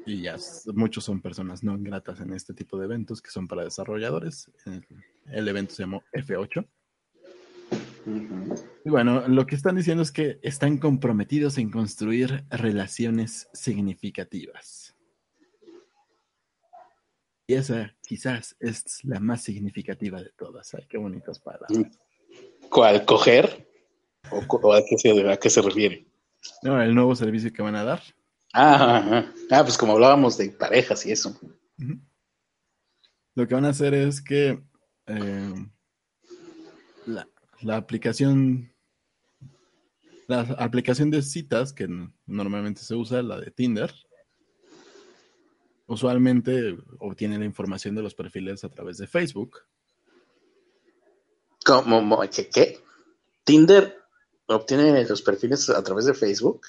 Y 0.04 0.22
ya 0.22 0.36
muchos 0.74 1.04
son 1.04 1.20
personas 1.20 1.64
no 1.64 1.76
gratas 1.78 2.20
en 2.20 2.32
este 2.32 2.54
tipo 2.54 2.78
de 2.78 2.84
eventos 2.84 3.20
que 3.20 3.30
son 3.30 3.48
para 3.48 3.64
desarrolladores. 3.64 4.50
El, 5.26 5.48
evento 5.48 5.74
se 5.74 5.82
llamó 5.82 6.02
F8. 6.12 6.66
Y 8.84 8.88
bueno, 8.90 9.26
lo 9.26 9.46
que 9.46 9.56
están 9.56 9.74
diciendo 9.74 10.04
es 10.04 10.12
que 10.12 10.38
están 10.42 10.78
comprometidos 10.78 11.58
en 11.58 11.70
construir 11.70 12.44
relaciones 12.50 13.48
significativas. 13.52 14.94
Y 17.48 17.54
esa 17.54 17.94
quizás 18.06 18.56
es 18.60 19.04
la 19.04 19.18
más 19.18 19.42
significativa 19.42 20.22
de 20.22 20.30
todas. 20.36 20.72
Ay, 20.74 20.84
qué 20.88 20.98
bonitas 20.98 21.40
palabras. 21.40 21.72
¿Cuál? 22.70 23.04
¿Coger? 23.04 23.66
¿O, 24.30 24.74
a, 24.74 24.82
qué 24.84 25.50
se, 25.50 25.62
refiere? 25.62 26.06
No, 26.62 26.80
el 26.80 26.94
nuevo 26.94 27.14
servicio 27.14 27.52
que 27.52 27.62
van 27.62 27.76
a 27.76 27.84
dar. 27.84 28.02
Ah, 28.52 29.26
ah, 29.50 29.62
pues 29.62 29.76
como 29.76 29.92
hablábamos 29.92 30.38
de 30.38 30.50
parejas 30.50 31.04
y 31.06 31.12
eso. 31.12 31.38
Lo 33.34 33.46
que 33.46 33.54
van 33.54 33.64
a 33.66 33.70
hacer 33.70 33.94
es 33.94 34.22
que 34.22 34.62
eh, 35.06 35.54
la, 37.06 37.28
la, 37.60 37.76
aplicación, 37.76 38.72
la 40.26 40.40
aplicación 40.58 41.10
de 41.10 41.22
citas 41.22 41.72
que 41.72 41.86
normalmente 42.24 42.80
se 42.80 42.94
usa, 42.94 43.22
la 43.22 43.38
de 43.38 43.50
Tinder, 43.50 43.92
usualmente 45.86 46.76
obtiene 46.98 47.38
la 47.38 47.44
información 47.44 47.94
de 47.94 48.02
los 48.02 48.14
perfiles 48.14 48.64
a 48.64 48.68
través 48.68 48.98
de 48.98 49.06
Facebook. 49.06 49.58
¿Cómo? 51.64 52.20
¿Qué? 52.30 52.48
qué? 52.48 52.78
¿Tinder 53.44 54.05
obtiene 54.46 55.04
los 55.04 55.22
perfiles 55.22 55.68
a 55.70 55.82
través 55.82 56.06
de 56.06 56.14
Facebook. 56.14 56.62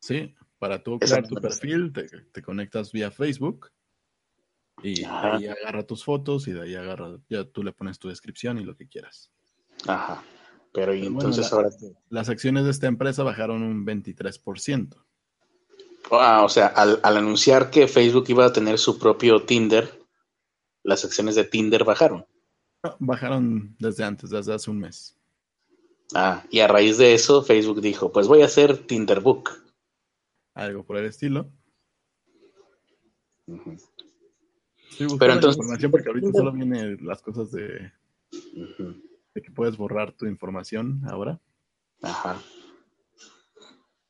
Sí, 0.00 0.34
para 0.58 0.82
tú 0.82 0.98
crear 0.98 1.26
tu 1.26 1.36
perfil, 1.36 1.92
te, 1.92 2.42
conectas 2.42 2.92
vía 2.92 3.10
Facebook 3.10 3.70
y 4.82 5.04
ahí 5.04 5.46
agarra 5.46 5.86
tus 5.86 6.04
fotos 6.04 6.48
y 6.48 6.52
de 6.52 6.62
ahí 6.62 6.74
agarra, 6.74 7.18
ya 7.28 7.44
tú 7.44 7.62
le 7.62 7.72
pones 7.72 7.98
tu 7.98 8.08
descripción 8.08 8.58
y 8.58 8.64
lo 8.64 8.76
que 8.76 8.88
quieras. 8.88 9.30
Ajá. 9.86 10.22
Pero 10.72 10.94
y 10.94 11.06
entonces 11.06 11.52
ahora. 11.52 11.68
Las 12.08 12.28
acciones 12.28 12.64
de 12.64 12.70
esta 12.70 12.86
empresa 12.86 13.22
bajaron 13.22 13.62
un 13.62 13.84
23%. 13.84 14.96
Ah, 16.10 16.42
o 16.44 16.48
sea, 16.48 16.66
al, 16.66 16.98
al, 17.02 17.16
anunciar 17.16 17.70
que 17.70 17.86
Facebook 17.86 18.24
iba 18.28 18.44
a 18.44 18.52
tener 18.52 18.78
su 18.78 18.98
propio 18.98 19.44
Tinder, 19.44 20.02
las 20.82 21.04
acciones 21.04 21.34
de 21.36 21.44
Tinder 21.44 21.84
bajaron. 21.84 22.26
bajaron 22.98 23.76
desde 23.78 24.04
antes, 24.04 24.30
desde 24.30 24.54
hace 24.54 24.70
un 24.70 24.78
mes. 24.78 25.16
Ah, 26.14 26.44
y 26.50 26.60
a 26.60 26.68
raíz 26.68 26.98
de 26.98 27.14
eso, 27.14 27.42
Facebook 27.42 27.80
dijo, 27.80 28.12
pues 28.12 28.28
voy 28.28 28.42
a 28.42 28.46
hacer 28.46 28.86
Tinderbook. 28.86 29.50
Algo 30.54 30.84
por 30.84 30.98
el 30.98 31.06
estilo. 31.06 31.50
Pero 33.46 35.32
entonces, 35.32 35.56
información 35.56 35.90
porque 35.90 36.08
ahorita 36.08 36.30
solo 36.32 36.52
vienen 36.52 36.98
las 37.02 37.22
cosas 37.22 37.50
de, 37.50 37.92
de 38.30 39.42
que 39.42 39.50
puedes 39.50 39.76
borrar 39.76 40.12
tu 40.12 40.26
información 40.26 41.02
ahora. 41.08 41.40
Ajá. 42.02 42.40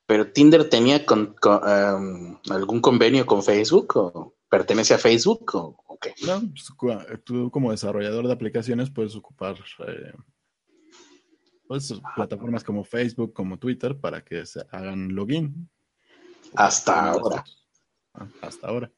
Pero 0.06 0.32
Tinder 0.32 0.68
tenía 0.68 1.06
con, 1.06 1.36
um, 1.44 2.36
algún 2.50 2.80
convenio 2.80 3.24
con 3.24 3.42
Facebook 3.42 3.96
o 3.96 4.34
pertenece 4.48 4.94
a 4.94 4.98
Facebook 4.98 5.50
o, 5.54 5.98
qué? 6.00 6.14
No, 6.26 6.40
pues, 6.40 7.22
tú 7.24 7.50
como 7.50 7.70
desarrollador 7.70 8.26
de 8.26 8.32
aplicaciones 8.32 8.90
puedes 8.90 9.14
ocupar 9.14 9.54
eh, 9.86 10.12
pues, 11.72 12.00
plataformas 12.14 12.64
como 12.64 12.84
Facebook, 12.84 13.32
como 13.32 13.58
Twitter, 13.58 13.98
para 13.98 14.24
que 14.24 14.44
se 14.44 14.60
hagan 14.70 15.14
login. 15.14 15.68
Hasta 16.54 17.10
ahora. 17.10 17.44
Ah, 18.14 18.28
hasta 18.42 18.68
ahora. 18.68 18.92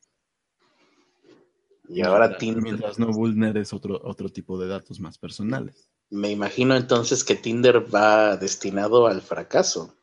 Y 1.88 2.02
ahora 2.02 2.36
Tinder. 2.36 2.62
Mientras 2.62 2.98
no 2.98 3.12
vulneres 3.12 3.72
otro, 3.72 4.00
otro 4.02 4.28
tipo 4.28 4.58
de 4.58 4.68
datos 4.68 4.98
más 5.00 5.18
personales. 5.18 5.88
Me 6.10 6.30
imagino 6.30 6.74
entonces 6.74 7.24
que 7.24 7.36
Tinder 7.36 7.94
va 7.94 8.36
destinado 8.36 9.06
al 9.06 9.20
fracaso. 9.22 9.96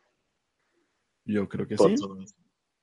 Yo 1.24 1.48
creo 1.48 1.66
que 1.66 1.76
sí. 1.76 1.94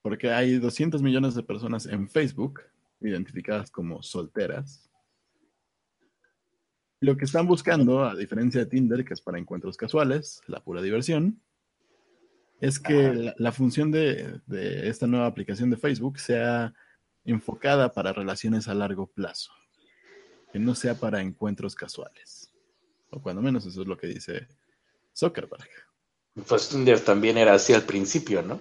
Porque 0.02 0.32
hay 0.32 0.60
200 0.60 1.02
millones 1.02 1.36
de 1.36 1.44
personas 1.44 1.86
en 1.86 2.10
Facebook 2.10 2.62
identificadas 3.02 3.72
como 3.72 4.02
solteras 4.04 4.89
lo 7.02 7.16
que 7.16 7.26
están 7.26 7.48
buscando, 7.48 8.04
a 8.04 8.16
diferencia 8.16 8.62
de 8.62 8.68
Tinder, 8.68 9.06
que 9.06 9.14
es 9.14 9.22
para 9.22 9.40
encuentros 9.40 9.78
casuales, 9.78 10.42
la 10.48 10.62
pura 10.64 10.82
diversión, 10.82 11.42
es 12.60 12.80
que 12.80 13.34
la, 13.38 13.52
función 13.54 13.90
de, 13.90 14.42
esta 14.84 15.08
nueva 15.08 15.28
aplicación 15.28 15.70
de 15.70 15.78
Facebook 15.78 16.20
sea 16.20 16.74
enfocada 17.24 17.94
para 17.94 18.12
relaciones 18.12 18.68
a 18.68 18.74
largo 18.74 19.08
plazo, 19.08 19.52
que 20.52 20.60
no 20.60 20.76
sea 20.76 20.96
para 20.96 21.22
encuentros 21.22 21.74
casuales. 21.76 22.52
O 23.12 23.22
cuando 23.22 23.42
menos 23.42 23.66
eso 23.66 23.82
es 23.82 23.88
lo 23.88 23.98
que 23.98 24.08
dice 24.08 24.48
Zuckerberg. 25.16 25.70
Pues 26.48 26.70
Tinder 26.70 27.00
también 27.00 27.38
era 27.38 27.54
así 27.54 27.74
al 27.74 27.84
principio, 27.84 28.42
¿no? 28.42 28.60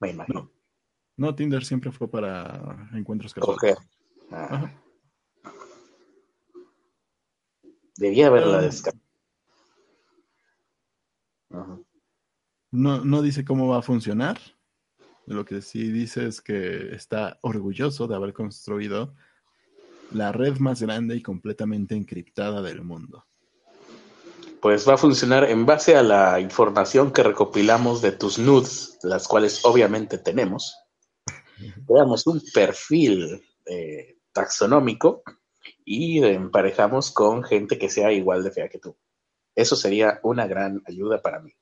Me 0.00 0.10
imagino. 0.10 0.50
No, 1.16 1.34
Tinder 1.34 1.64
siempre 1.64 1.92
fue 1.92 2.10
para 2.10 2.88
encuentros 2.94 3.32
casuales. 3.32 3.76
Ah. 4.32 4.70
Debía 8.00 8.28
haberla 8.28 8.62
descargado. 8.62 9.04
No, 12.70 13.04
no 13.04 13.20
dice 13.20 13.44
cómo 13.44 13.68
va 13.68 13.80
a 13.80 13.82
funcionar. 13.82 14.40
Lo 15.26 15.44
que 15.44 15.60
sí 15.60 15.92
dice 15.92 16.26
es 16.26 16.40
que 16.40 16.94
está 16.94 17.38
orgulloso 17.42 18.08
de 18.08 18.14
haber 18.16 18.32
construido 18.32 19.14
la 20.12 20.32
red 20.32 20.56
más 20.56 20.80
grande 20.80 21.14
y 21.14 21.22
completamente 21.22 21.94
encriptada 21.94 22.62
del 22.62 22.82
mundo. 22.82 23.26
Pues 24.62 24.88
va 24.88 24.94
a 24.94 24.98
funcionar 24.98 25.44
en 25.44 25.66
base 25.66 25.94
a 25.94 26.02
la 26.02 26.40
información 26.40 27.12
que 27.12 27.22
recopilamos 27.22 28.00
de 28.00 28.12
tus 28.12 28.38
nudes, 28.38 28.98
las 29.02 29.28
cuales 29.28 29.62
obviamente 29.62 30.16
tenemos. 30.16 30.74
Creamos 31.86 32.26
un 32.26 32.40
perfil 32.54 33.42
eh, 33.66 34.16
taxonómico 34.32 35.22
y 35.84 36.22
emparejamos 36.22 37.10
con 37.10 37.42
gente 37.42 37.78
que 37.78 37.88
sea 37.88 38.12
igual 38.12 38.44
de 38.44 38.50
fea 38.50 38.68
que 38.68 38.78
tú. 38.78 38.96
Eso 39.54 39.76
sería 39.76 40.20
una 40.22 40.46
gran 40.46 40.82
ayuda 40.86 41.20
para 41.20 41.40
mí. 41.40 41.52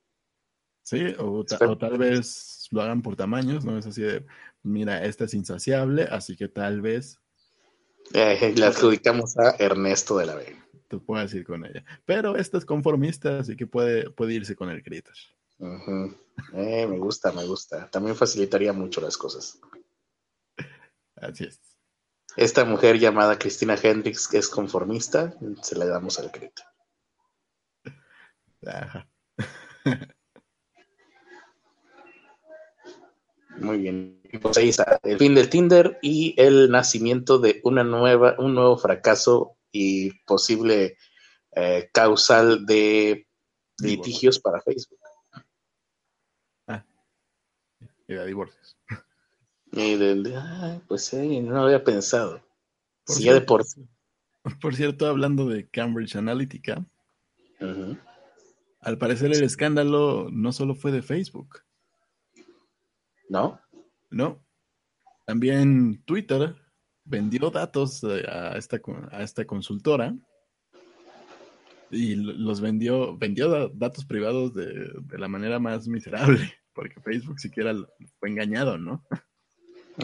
Sí, 0.83 1.14
o, 1.19 1.45
tal 1.45 1.99
vez 1.99 2.66
lo 2.71 2.81
hagan 2.81 3.03
por 3.03 3.16
tamaños, 3.16 3.64
¿no? 3.64 3.77
Es 3.77 3.87
así 3.87 4.03
de, 4.03 4.25
mira, 4.62 5.05
esta 5.05 5.25
es 5.25 5.35
insaciable, 5.35 6.05
así 6.05 6.37
que 6.37 6.49
tal 6.49 6.81
vez... 6.81 7.19
Eh, 8.14 8.55
le 8.57 8.64
adjudicamos 8.64 9.37
a 9.37 9.55
Ernesto 9.59 10.16
de 10.16 10.27
la 10.27 10.35
Vega. 10.35 10.66
Tú 10.89 11.05
puedes 11.05 11.35
ir 11.35 11.45
con 11.45 11.66
ella. 11.66 11.85
Pero 12.07 12.37
esta 12.37 12.57
es 12.57 12.64
conformista, 12.64 13.41
así 13.41 13.55
que 13.55 13.66
puede, 13.66 14.11
puede 14.11 14.33
irse 14.33 14.57
con 14.57 14.71
el 14.71 14.83
critter. 14.83 15.14
eh, 16.55 16.87
me 16.87 16.99
gusta, 16.99 17.33
me 17.33 17.45
gusta. 17.45 17.91
También 17.91 18.16
facilitaría 18.16 18.73
mucho 18.73 19.03
las 19.03 19.19
cosas. 19.19 19.61
Así 21.16 21.45
es. 21.45 21.68
Esta 22.37 22.64
mujer 22.64 22.99
llamada 22.99 23.39
Cristina 23.39 23.76
Hendricks, 23.81 24.29
que 24.29 24.39
es 24.39 24.49
conformista, 24.49 25.35
se 25.62 25.76
le 25.76 25.87
damos 25.87 26.18
al 26.18 26.31
critter. 26.31 26.64
Ajá. 28.66 29.09
Muy 33.59 33.79
bien. 33.79 34.22
Pues 34.41 34.57
ahí 34.59 34.68
está, 34.68 35.01
el 35.03 35.18
fin 35.18 35.35
del 35.35 35.49
Tinder 35.49 35.99
y 36.03 36.35
el 36.41 36.70
nacimiento 36.70 37.39
de 37.39 37.61
una 37.64 37.83
nueva, 37.83 38.37
un 38.39 38.55
nuevo 38.55 38.76
fracaso 38.76 39.57
y 39.72 40.12
posible 40.24 40.97
eh, 41.53 41.91
causal 41.93 42.66
de 42.66 43.26
litigios 43.79 44.39
para 44.39 44.61
Facebook. 44.61 44.99
Ah, 46.66 46.85
y 48.07 48.14
de 48.14 48.26
divorcios. 48.26 48.78
Y 49.73 49.97
de, 49.97 50.81
pues 50.89 51.05
sí, 51.07 51.41
no 51.41 51.62
había 51.62 51.85
pensado. 51.85 52.43
Por 53.05 53.16
de 53.19 53.41
por... 53.41 53.64
por 54.61 54.75
cierto, 54.75 55.07
hablando 55.07 55.47
de 55.47 55.69
Cambridge 55.69 56.16
Analytica, 56.16 56.87
al 58.81 58.99
parecer 58.99 59.33
el 59.33 59.43
escándalo 59.43 60.29
no 60.31 60.53
solo 60.53 60.75
fue 60.75 60.93
de 60.93 61.03
Facebook. 61.03 61.61
¿No? 63.29 63.61
No. 64.11 64.45
También 65.27 66.03
Twitter 66.05 66.57
vendió 67.05 67.51
datos 67.51 68.05
a 68.05 68.57
esta, 68.57 68.81
a 69.11 69.23
esta 69.23 69.47
consultora 69.47 70.14
y 71.91 72.16
los 72.16 72.61
vendió, 72.61 73.16
vendió 73.16 73.69
datos 73.71 74.05
privados 74.05 74.55
de, 74.55 74.91
la 75.19 75.29
manera 75.29 75.59
más 75.59 75.89
miserable, 75.89 76.39
porque 76.75 77.01
Facebook 77.01 77.41
siquiera 77.41 77.75
fue 78.19 78.31
engañado, 78.31 78.79
¿no? 78.79 79.05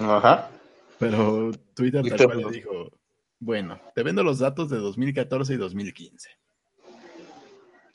Ajá. 0.01 0.51
Pero 0.99 1.53
Twitter 1.75 2.03
tal 2.17 2.27
cual 2.27 2.39
le 2.39 2.51
dijo, 2.51 2.91
bueno, 3.39 3.81
te 3.95 4.03
vendo 4.03 4.23
los 4.23 4.39
datos 4.39 4.71
de 4.71 4.79
2014 4.79 5.55
y 5.55 5.57
2015. 5.57 6.31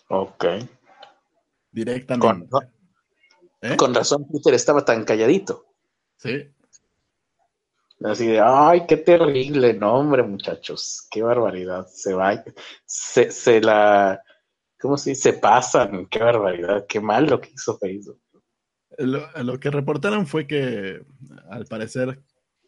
Ok. 0.09 0.45
Directamente. 1.71 2.57
¿Eh? 3.61 3.75
Con 3.75 3.93
razón 3.93 4.27
Twitter 4.27 4.53
estaba 4.53 4.85
tan 4.85 5.03
calladito. 5.03 5.65
Sí. 6.17 6.49
Así 8.03 8.27
de, 8.27 8.39
ay, 8.39 8.85
qué 8.87 8.97
terrible 8.97 9.73
nombre, 9.73 10.23
muchachos, 10.23 11.05
qué 11.11 11.21
barbaridad. 11.21 11.85
Se 11.87 12.13
va, 12.13 12.43
se, 12.85 13.29
se 13.29 13.59
la, 13.59 14.21
¿cómo 14.79 14.97
se 14.97 15.11
dice? 15.11 15.33
Se 15.33 15.37
pasan, 15.37 16.05
qué 16.05 16.19
barbaridad, 16.19 16.85
qué 16.87 17.01
mal 17.01 17.25
lo 17.25 17.41
que 17.41 17.49
hizo 17.53 17.77
Facebook. 17.77 18.21
Lo, 18.99 19.59
que 19.61 19.71
reportaron 19.71 20.27
fue 20.27 20.45
que, 20.45 21.01
al 21.49 21.65
parecer, 21.65 22.21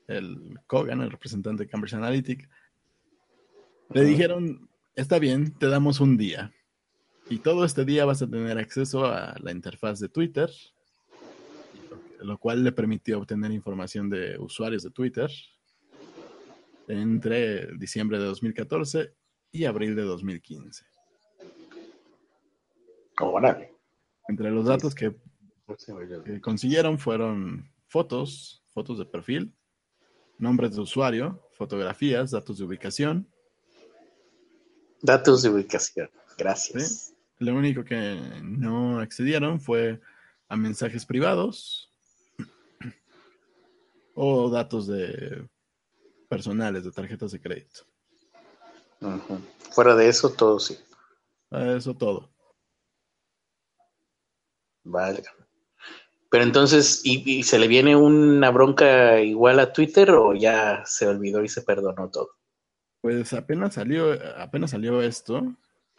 el 0.08 0.58
Kogan, 0.66 1.02
el 1.02 1.12
representante 1.12 1.64
de 1.64 1.70
Cambridge 1.70 1.94
Analytic, 1.94 2.50
le 3.94 4.06
dijeron, 4.06 4.70
está 4.96 5.20
bien, 5.20 5.54
te 5.58 5.68
damos 5.68 6.00
un 6.00 6.16
día. 6.16 6.54
Y 7.30 7.40
todo 7.40 7.66
este 7.66 7.84
día 7.84 8.06
vas 8.06 8.22
a 8.22 8.30
tener 8.30 8.58
acceso 8.58 9.06
a 9.06 9.36
la 9.42 9.52
interfaz 9.52 10.00
de 10.00 10.08
Twitter, 10.08 10.50
lo 12.22 12.38
cual 12.38 12.64
le 12.64 12.72
permitió 12.72 13.20
obtener 13.20 13.52
información 13.52 14.10
de 14.10 14.38
usuarios 14.40 14.84
de 14.84 14.92
Twitter 14.92 15.30
entre 16.88 17.76
diciembre 17.78 18.20
de 18.20 18.26
2014 18.26 19.14
y 19.52 19.66
abril 19.66 19.96
de 19.96 20.04
2015. 20.04 20.86
Entre 24.30 24.50
los 24.50 24.66
datos 24.66 24.96
que, 24.96 25.14
que 26.26 26.42
consiguieron 26.42 26.98
fueron 26.98 27.72
fotos, 27.88 28.64
fotos 28.74 28.98
de 28.98 29.06
perfil, 29.06 29.54
nombres 30.38 30.76
de 30.76 30.82
usuario, 30.82 31.48
fotografías, 31.54 32.32
datos 32.32 32.58
de 32.58 32.64
ubicación. 32.66 33.28
Datos 35.02 35.42
de 35.42 35.50
ubicación, 35.50 36.10
gracias. 36.38 37.14
Lo 37.40 37.56
único 37.56 37.84
que 37.84 38.20
no 38.44 39.00
accedieron 39.00 39.60
fue 39.60 40.00
a 40.48 40.56
mensajes 40.56 41.06
privados, 41.06 41.92
o 44.14 44.50
datos 44.50 44.88
de 44.88 45.48
personales, 46.30 46.84
de 46.84 46.92
tarjetas 46.92 47.32
de 47.32 47.42
crédito. 47.42 47.82
Fuera 49.72 49.96
de 49.96 50.08
eso, 50.08 50.30
todo 50.30 50.60
sí. 50.60 50.78
Eso 51.50 51.96
todo. 51.96 52.30
Vale. 54.84 55.24
Pero 56.32 56.46
entonces, 56.46 57.02
¿y, 57.04 57.44
se 57.44 57.60
le 57.60 57.68
viene 57.68 57.94
una 57.98 58.52
bronca 58.52 59.20
igual 59.20 59.60
a 59.60 59.74
Twitter 59.74 60.12
o 60.12 60.34
ya 60.34 60.82
se 60.86 61.06
olvidó 61.06 61.44
y 61.44 61.50
se 61.50 61.62
perdonó 61.62 62.10
todo? 62.10 62.30
Pues 63.02 63.34
apenas 63.34 63.74
salió, 63.74 64.18
apenas 64.38 64.72
salió 64.72 65.02
esto. 65.02 65.44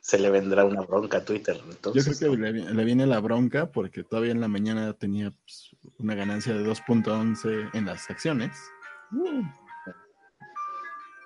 Se 0.00 0.18
le 0.18 0.30
vendrá 0.30 0.64
una 0.64 0.80
bronca 0.80 1.18
a 1.18 1.24
Twitter. 1.26 1.60
Entonces, 1.68 2.18
Yo 2.18 2.32
creo 2.32 2.32
que 2.32 2.50
le, 2.72 2.84
viene 2.84 3.06
la 3.06 3.20
bronca 3.20 3.70
porque 3.70 4.04
todavía 4.04 4.32
en 4.32 4.40
la 4.40 4.48
mañana 4.48 4.94
tenía 4.94 5.30
pues, 5.32 5.76
una 5.98 6.14
ganancia 6.14 6.54
de 6.54 6.66
2.11 6.66 7.68
en 7.74 7.84
las 7.84 8.08
acciones. 8.08 8.56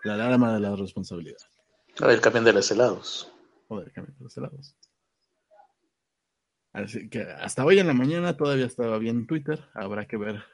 La 0.02 0.14
alarma 0.14 0.52
de 0.52 0.59
la 0.59 0.74
responsabilidad. 0.74 1.38
A 2.00 2.09
ver, 2.09 2.20
cambien 2.20 2.44
de 2.44 2.54
los 2.54 2.68
helados. 2.72 3.32
Joder, 3.68 3.92
cambien 3.92 4.18
de 4.18 4.24
los 4.24 4.36
helados. 4.36 4.74
Así 6.77 7.09
que 7.09 7.22
hasta 7.22 7.64
hoy 7.64 7.79
en 7.79 7.87
la 7.87 7.95
mañana 7.95 8.37
todavía 8.37 8.66
estaba 8.66 8.99
bien 8.99 9.27
Twitter. 9.27 9.64
Habrá 9.72 10.07
que 10.07 10.18
ver 10.18 10.45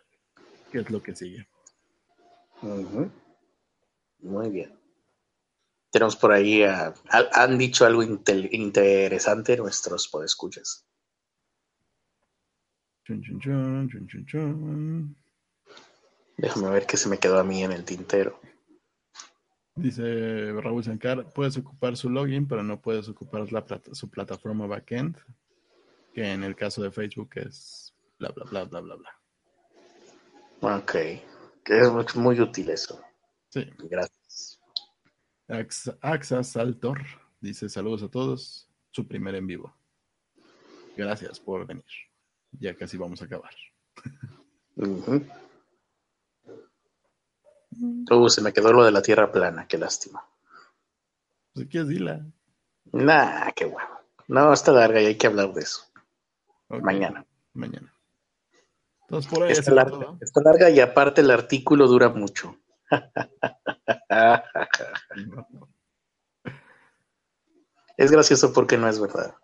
qué 0.70 0.78
es 0.78 0.88
lo 0.88 1.02
que 1.02 1.16
sigue. 1.16 1.48
Muy 4.20 4.50
bien. 4.50 4.78
Tenemos 5.90 6.14
por 6.14 6.30
ahí, 6.30 6.62
han 6.62 7.58
dicho 7.58 7.84
algo 7.84 8.04
interesante 8.04 9.56
nuestros 9.56 10.06
podescuchas. 10.06 10.86
Déjame 16.36 16.70
ver 16.70 16.86
qué 16.86 16.96
se 16.96 17.08
me 17.08 17.18
quedó 17.18 17.40
a 17.40 17.44
mí 17.44 17.64
en 17.64 17.72
el 17.72 17.84
tintero. 17.84 18.40
Dice 19.74 20.52
Raúl 20.52 20.84
Sankar, 20.84 21.32
puedes 21.32 21.56
ocupar 21.56 21.96
su 21.96 22.08
login, 22.08 22.46
pero 22.46 22.62
no 22.62 22.80
puedes 22.80 23.08
ocupar 23.08 23.48
su 23.92 24.08
plataforma 24.08 24.68
backend, 24.68 25.18
que 26.12 26.30
en 26.30 26.44
el 26.44 26.54
caso 26.56 26.82
de 26.82 26.90
Facebook 26.90 27.30
es 27.36 27.94
bla, 28.18 28.30
bla, 28.30 28.44
bla, 28.44 28.64
bla, 28.64 28.80
bla, 28.80 28.96
bla. 28.96 30.76
Ok, 30.76 30.92
que 31.64 31.80
es 31.80 32.16
muy 32.16 32.40
útil 32.40 32.70
eso. 32.70 33.00
Sí. 33.50 33.68
Gracias. 33.78 34.60
Axa 36.00 36.42
Saltor 36.42 37.00
dice 37.40 37.68
saludos 37.68 38.02
a 38.02 38.08
todos, 38.08 38.68
su 38.90 39.06
primer 39.06 39.34
en 39.34 39.46
vivo. 39.46 39.74
Gracias 40.96 41.40
por 41.40 41.66
venir 41.66 41.84
ya 42.58 42.74
casi 42.74 42.96
vamos 42.96 43.22
a 43.22 43.24
acabar. 43.24 43.54
Uh, 48.10 48.28
se 48.28 48.42
me 48.42 48.52
quedó 48.52 48.72
lo 48.72 48.84
de 48.84 48.92
la 48.92 49.02
tierra 49.02 49.32
plana, 49.32 49.66
qué 49.66 49.78
lástima. 49.78 50.24
Pues 51.54 51.66
quieres 51.68 51.88
dila. 51.88 52.24
Nah, 52.92 53.50
qué 53.52 53.64
guapo. 53.64 54.00
No, 54.28 54.52
está 54.52 54.72
larga 54.72 55.00
y 55.00 55.06
hay 55.06 55.16
que 55.16 55.26
hablar 55.26 55.52
de 55.52 55.62
eso. 55.62 55.91
Mañana. 56.80 57.26
Mañana. 57.52 57.94
Entonces, 59.02 59.30
por 59.30 59.44
ahí 59.44 59.52
está, 59.52 59.70
larga, 59.72 60.16
está 60.20 60.40
larga 60.42 60.70
y 60.70 60.80
aparte 60.80 61.20
el 61.20 61.30
artículo 61.30 61.86
dura 61.86 62.08
mucho. 62.08 62.56
es 67.96 68.10
gracioso 68.10 68.52
porque 68.52 68.76
no 68.78 68.88
es 68.88 69.00
verdad. 69.00 69.36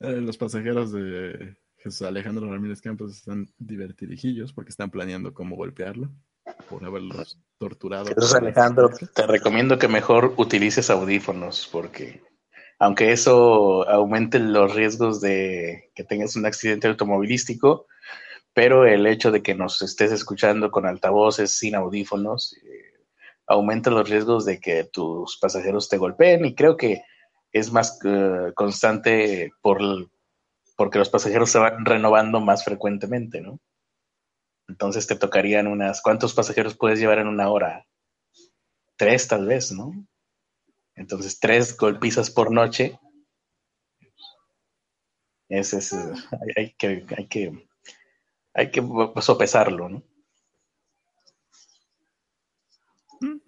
Eh, 0.00 0.20
los 0.20 0.36
pasajeros 0.36 0.92
de 0.92 1.56
Jesús 1.78 2.02
Alejandro 2.02 2.50
Ramírez 2.50 2.82
Campos 2.82 3.16
están 3.16 3.46
divertidijillos 3.58 4.52
porque 4.52 4.70
están 4.70 4.90
planeando 4.90 5.32
cómo 5.32 5.54
golpearlo 5.56 6.10
por 6.68 6.84
haberlos 6.84 7.38
torturado. 7.58 8.06
Jesús 8.06 8.34
Alejandro, 8.34 8.90
te 8.90 9.26
recomiendo 9.26 9.78
que 9.78 9.88
mejor 9.88 10.34
utilices 10.36 10.90
audífonos 10.90 11.66
porque 11.70 12.22
aunque 12.80 13.12
eso 13.12 13.88
aumente 13.88 14.38
los 14.38 14.74
riesgos 14.74 15.20
de 15.20 15.92
que 15.94 16.02
tengas 16.02 16.34
un 16.34 16.46
accidente 16.46 16.88
automovilístico, 16.88 17.86
pero 18.54 18.86
el 18.86 19.06
hecho 19.06 19.30
de 19.30 19.42
que 19.42 19.54
nos 19.54 19.82
estés 19.82 20.10
escuchando 20.12 20.70
con 20.70 20.86
altavoces 20.86 21.50
sin 21.50 21.74
audífonos 21.74 22.56
eh, 22.56 23.04
aumenta 23.46 23.90
los 23.90 24.08
riesgos 24.08 24.46
de 24.46 24.60
que 24.60 24.84
tus 24.84 25.38
pasajeros 25.38 25.90
te 25.90 25.98
golpeen 25.98 26.46
y 26.46 26.54
creo 26.54 26.78
que 26.78 27.02
es 27.52 27.70
más 27.70 28.00
eh, 28.04 28.52
constante 28.54 29.52
por 29.60 29.78
porque 30.74 30.98
los 30.98 31.10
pasajeros 31.10 31.50
se 31.50 31.58
van 31.58 31.84
renovando 31.84 32.40
más 32.40 32.64
frecuentemente, 32.64 33.42
¿no? 33.42 33.60
Entonces 34.68 35.06
te 35.06 35.16
tocarían 35.16 35.66
unas, 35.66 36.00
¿cuántos 36.00 36.32
pasajeros 36.32 36.74
puedes 36.78 36.98
llevar 36.98 37.18
en 37.18 37.28
una 37.28 37.50
hora? 37.50 37.86
Tres 38.96 39.28
tal 39.28 39.46
vez, 39.46 39.70
¿no? 39.72 39.92
Entonces 41.00 41.40
tres 41.40 41.78
golpizas 41.78 42.30
por 42.30 42.52
noche. 42.52 43.00
Ese 45.48 45.78
es, 45.78 45.94
hay, 46.56 46.74
que, 46.74 47.06
hay 47.16 47.26
que, 47.26 47.68
hay 48.52 48.70
que 48.70 48.82
sopesarlo, 49.22 49.88
¿no? 49.88 50.02
Mm. 53.22 53.40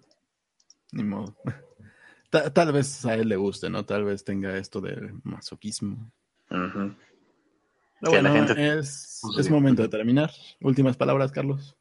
Ni 0.93 1.03
modo. 1.03 1.37
Tal, 2.53 2.71
vez 2.71 3.05
a 3.05 3.13
él 3.13 3.29
le 3.29 3.35
guste, 3.35 3.69
¿no? 3.69 3.85
Tal 3.85 4.03
vez 4.03 4.23
tenga 4.23 4.57
esto 4.57 4.81
del 4.81 5.13
masoquismo. 5.23 6.11
bueno, 8.01 8.45
es, 8.57 9.21
es 9.37 9.49
momento 9.51 9.83
de 9.83 9.89
terminar. 9.89 10.31
Últimas 10.59 10.97
palabras, 10.97 11.31
Carlos. 11.31 11.77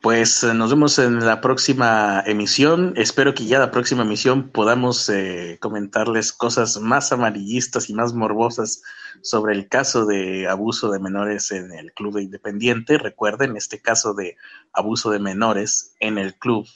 Pues 0.00 0.42
eh, 0.42 0.52
nos 0.52 0.70
vemos 0.70 0.98
en 0.98 1.24
la 1.24 1.40
próxima 1.40 2.24
emisión. 2.26 2.94
Espero 2.96 3.34
que 3.34 3.46
ya 3.46 3.60
la 3.60 3.70
próxima 3.70 4.02
emisión 4.02 4.50
podamos 4.50 5.08
eh, 5.08 5.58
comentarles 5.60 6.32
cosas 6.32 6.80
más 6.80 7.12
amarillistas 7.12 7.88
y 7.88 7.94
más 7.94 8.12
morbosas 8.12 8.82
sobre 9.22 9.54
el 9.54 9.68
caso 9.68 10.04
de 10.04 10.48
abuso 10.48 10.90
de 10.90 10.98
menores 10.98 11.52
en 11.52 11.72
el 11.72 11.92
Club 11.92 12.16
de 12.16 12.24
Independiente. 12.24 12.98
Recuerden, 12.98 13.56
este 13.56 13.80
caso 13.80 14.12
de 14.12 14.36
abuso 14.72 15.10
de 15.10 15.20
menores 15.20 15.94
en 16.00 16.18
el 16.18 16.34
club 16.34 16.66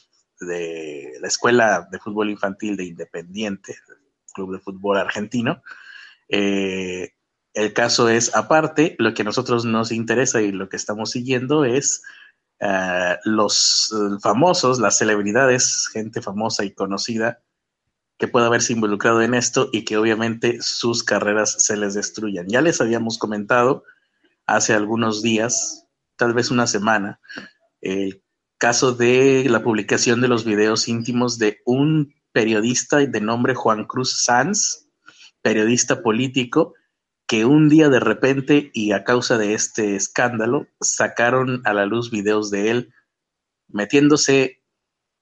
de 0.41 1.15
la 1.21 1.27
Escuela 1.27 1.89
de 1.91 1.99
Fútbol 1.99 2.31
Infantil 2.31 2.77
de 2.77 2.85
Independiente, 2.85 3.75
Club 4.35 4.53
de 4.53 4.61
Fútbol 4.61 4.99
Argentino. 4.99 5.65
Eh, 6.29 7.11
el 7.55 7.73
caso 7.73 8.09
es 8.09 8.37
aparte, 8.37 8.95
lo 8.99 9.15
que 9.15 9.23
a 9.23 9.25
nosotros 9.25 9.65
nos 9.65 9.91
interesa 9.91 10.43
y 10.43 10.53
lo 10.53 10.69
que 10.69 10.77
estamos 10.77 11.11
siguiendo 11.11 11.65
es 11.65 12.03
eh, 12.61 13.17
los 13.25 13.93
eh, 13.93 14.19
famosos, 14.23 14.79
las 14.79 14.99
celebridades, 14.99 15.89
gente 15.93 16.23
famosa 16.23 16.65
y 16.65 16.73
conocida 16.73 17.41
que 18.19 18.29
pueda 18.29 18.47
haberse 18.47 18.73
involucrado 18.73 19.21
en 19.21 19.35
esto 19.35 19.69
y 19.73 19.85
que 19.85 19.99
obviamente 19.99 20.59
sus 20.63 21.05
carreras 21.05 21.57
se 21.59 21.77
les 21.77 21.95
destruyan. 21.95 22.47
Ya 22.49 22.63
les 22.63 22.81
habíamos 22.81 23.19
comentado 23.19 23.85
hace 24.47 24.73
algunos 24.73 25.23
días, 25.23 25.87
tal 26.17 26.33
vez 26.33 26.51
una 26.51 26.67
semana, 26.67 27.21
el 27.83 28.23
caso 28.59 28.93
de 28.93 29.47
la 29.51 29.63
publicación 29.63 30.23
de 30.23 30.29
los 30.29 30.45
videos 30.45 30.89
íntimos 30.89 31.39
de 31.39 31.61
un 31.67 32.15
periodista 32.33 32.99
de 32.99 33.21
nombre 33.21 33.55
Juan 33.55 33.85
Cruz 33.85 34.25
Sanz, 34.25 34.89
periodista 35.43 36.03
político, 36.03 36.75
que 37.27 37.45
un 37.45 37.69
día 37.69 37.89
de 37.89 38.01
repente 38.01 38.71
y 38.73 38.93
a 38.93 39.05
causa 39.05 39.37
de 39.37 39.55
este 39.55 39.97
escándalo 39.97 40.69
sacaron 40.81 41.63
a 41.65 41.73
la 41.73 41.87
luz 41.87 42.11
videos 42.11 42.51
de 42.51 42.71
él 42.71 42.95
metiéndose 43.69 44.63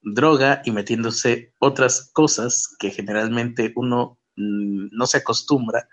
droga 0.01 0.61
y 0.63 0.71
metiéndose 0.71 1.53
otras 1.59 2.11
cosas 2.13 2.75
que 2.77 2.91
generalmente 2.91 3.73
uno 3.75 4.19
mm, 4.35 4.89
no 4.91 5.07
se 5.07 5.17
acostumbra 5.17 5.89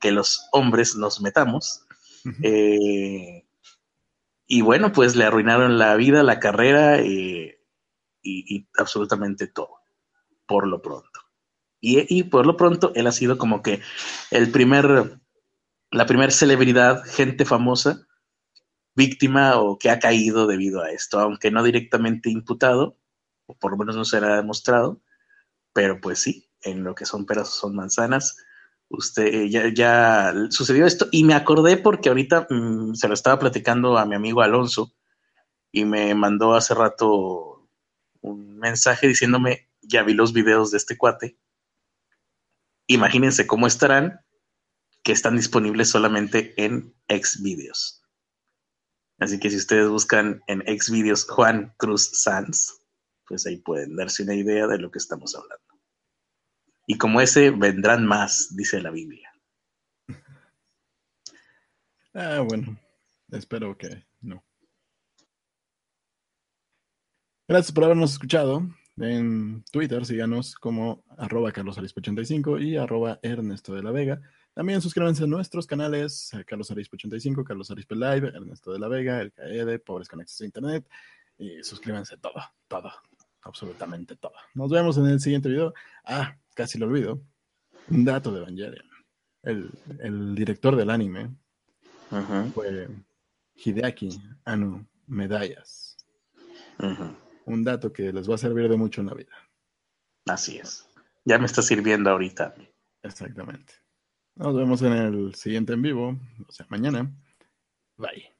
que 0.00 0.12
los 0.12 0.48
hombres 0.52 0.96
nos 0.96 1.20
metamos. 1.20 1.86
Eh, 2.42 3.46
y 4.46 4.60
bueno, 4.62 4.92
pues 4.92 5.16
le 5.16 5.24
arruinaron 5.24 5.78
la 5.78 5.94
vida, 5.96 6.22
la 6.22 6.40
carrera 6.40 6.98
eh, 6.98 7.60
y, 8.22 8.68
absolutamente 8.78 9.46
todo, 9.46 9.78
por 10.46 10.66
lo 10.66 10.82
pronto. 10.82 11.20
Y, 11.80 12.18
y 12.18 12.24
por 12.24 12.46
lo 12.46 12.56
pronto 12.56 12.92
él 12.94 13.06
ha 13.06 13.12
sido 13.12 13.38
como 13.38 13.62
que 13.62 13.80
el 14.30 14.50
primer 14.50 15.20
la 15.94 16.06
primera 16.06 16.32
celebridad, 16.32 17.04
gente 17.04 17.44
famosa, 17.44 18.04
víctima 18.96 19.60
o 19.60 19.78
que 19.78 19.90
ha 19.90 20.00
caído 20.00 20.48
debido 20.48 20.82
a 20.82 20.90
esto, 20.90 21.20
aunque 21.20 21.52
no 21.52 21.62
directamente 21.62 22.30
imputado, 22.30 22.98
o 23.46 23.56
por 23.56 23.70
lo 23.70 23.78
menos 23.78 23.94
no 23.94 24.04
se 24.04 24.16
ha 24.16 24.36
demostrado, 24.36 25.00
pero 25.72 26.00
pues 26.00 26.18
sí, 26.18 26.50
en 26.62 26.82
lo 26.82 26.96
que 26.96 27.04
son 27.06 27.26
peras 27.26 27.48
son 27.50 27.76
manzanas, 27.76 28.36
usted 28.88 29.26
eh, 29.26 29.50
ya, 29.50 29.72
ya, 29.72 30.34
sucedió 30.50 30.84
esto 30.84 31.06
y 31.12 31.22
me 31.22 31.34
acordé 31.34 31.76
porque 31.76 32.08
ahorita 32.08 32.48
mm, 32.50 32.94
se 32.94 33.06
lo 33.06 33.14
estaba 33.14 33.38
platicando 33.38 33.96
a 33.96 34.04
mi 34.04 34.16
amigo 34.16 34.42
Alonso 34.42 34.92
y 35.70 35.84
me 35.84 36.12
mandó 36.16 36.54
hace 36.54 36.74
rato 36.74 37.68
un 38.20 38.58
mensaje 38.58 39.06
diciéndome, 39.06 39.70
ya 39.80 40.02
vi 40.02 40.14
los 40.14 40.32
videos 40.32 40.72
de 40.72 40.78
este 40.78 40.98
cuate, 40.98 41.38
imagínense 42.88 43.46
cómo 43.46 43.68
estarán 43.68 44.23
que 45.04 45.12
están 45.12 45.36
disponibles 45.36 45.90
solamente 45.90 46.54
en 46.56 46.94
Xvideos. 47.08 48.02
Así 49.18 49.38
que 49.38 49.50
si 49.50 49.56
ustedes 49.56 49.88
buscan 49.88 50.42
en 50.48 50.62
Xvideos 50.62 51.26
Juan 51.28 51.74
Cruz 51.76 52.10
Sanz, 52.14 52.82
pues 53.28 53.46
ahí 53.46 53.58
pueden 53.58 53.94
darse 53.96 54.22
una 54.22 54.34
idea 54.34 54.66
de 54.66 54.78
lo 54.78 54.90
que 54.90 54.98
estamos 54.98 55.36
hablando. 55.36 55.62
Y 56.86 56.98
como 56.98 57.20
ese, 57.20 57.50
vendrán 57.50 58.06
más, 58.06 58.56
dice 58.56 58.80
la 58.80 58.90
Biblia. 58.90 59.30
Ah, 62.14 62.40
bueno, 62.40 62.78
espero 63.30 63.76
que 63.76 64.04
no. 64.20 64.44
Gracias 67.48 67.72
por 67.72 67.84
habernos 67.84 68.12
escuchado. 68.12 68.62
En 68.96 69.64
Twitter 69.72 70.06
síganos 70.06 70.54
como 70.54 71.04
arroba 71.18 71.52
carlosarispo85 71.52 72.62
y 72.62 72.76
arroba 72.76 73.18
Ernesto 73.22 73.74
de 73.74 73.82
la 73.82 73.90
Vega. 73.90 74.22
También 74.54 74.80
suscríbanse 74.80 75.24
a 75.24 75.26
nuestros 75.26 75.66
canales, 75.66 76.30
Carlos 76.46 76.70
Arispe 76.70 76.94
85, 76.94 77.44
Carlos 77.44 77.70
Arispe 77.72 77.96
Live, 77.96 78.28
Ernesto 78.28 78.72
de 78.72 78.78
la 78.78 78.86
Vega, 78.86 79.20
El 79.20 79.32
CAED, 79.32 79.80
Pobres 79.80 80.08
con 80.08 80.20
Acceso 80.20 80.44
a 80.44 80.46
Internet. 80.46 80.88
Y 81.36 81.64
suscríbanse 81.64 82.16
todo, 82.18 82.40
todo, 82.68 82.92
absolutamente 83.42 84.14
todo. 84.14 84.34
Nos 84.54 84.70
vemos 84.70 84.96
en 84.96 85.06
el 85.06 85.20
siguiente 85.20 85.48
video. 85.48 85.74
Ah, 86.04 86.36
casi 86.54 86.78
lo 86.78 86.86
olvido. 86.86 87.20
Un 87.90 88.04
dato 88.04 88.30
de 88.30 88.38
Evangelion. 88.38 88.86
El, 89.42 89.70
el 89.98 90.34
director 90.36 90.76
del 90.76 90.88
anime 90.88 91.34
fue 92.54 92.88
Hideaki 93.56 94.20
Anu 94.44 94.86
Medallas. 95.08 95.96
Un 97.44 97.64
dato 97.64 97.92
que 97.92 98.12
les 98.12 98.30
va 98.30 98.36
a 98.36 98.38
servir 98.38 98.68
de 98.68 98.76
mucho 98.76 99.00
en 99.00 99.08
la 99.08 99.14
vida. 99.14 99.32
Así 100.26 100.58
es. 100.58 100.88
Ya 101.24 101.38
me 101.38 101.46
está 101.46 101.60
sirviendo 101.60 102.10
ahorita. 102.10 102.54
Exactamente. 103.02 103.83
Nos 104.36 104.54
vemos 104.56 104.82
en 104.82 104.92
el 104.92 105.34
siguiente 105.34 105.72
en 105.74 105.82
vivo, 105.82 106.18
o 106.48 106.52
sea, 106.52 106.66
mañana. 106.68 107.10
Bye. 107.96 108.32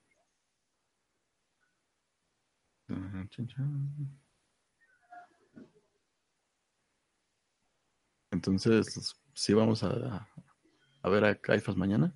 Entonces, 8.31 9.17
¿sí 9.35 9.55
vamos 9.55 9.85
a, 9.85 10.29
a 11.03 11.09
ver 11.09 11.25
a 11.25 11.41
Caifas 11.41 11.77
mañana? 11.77 12.13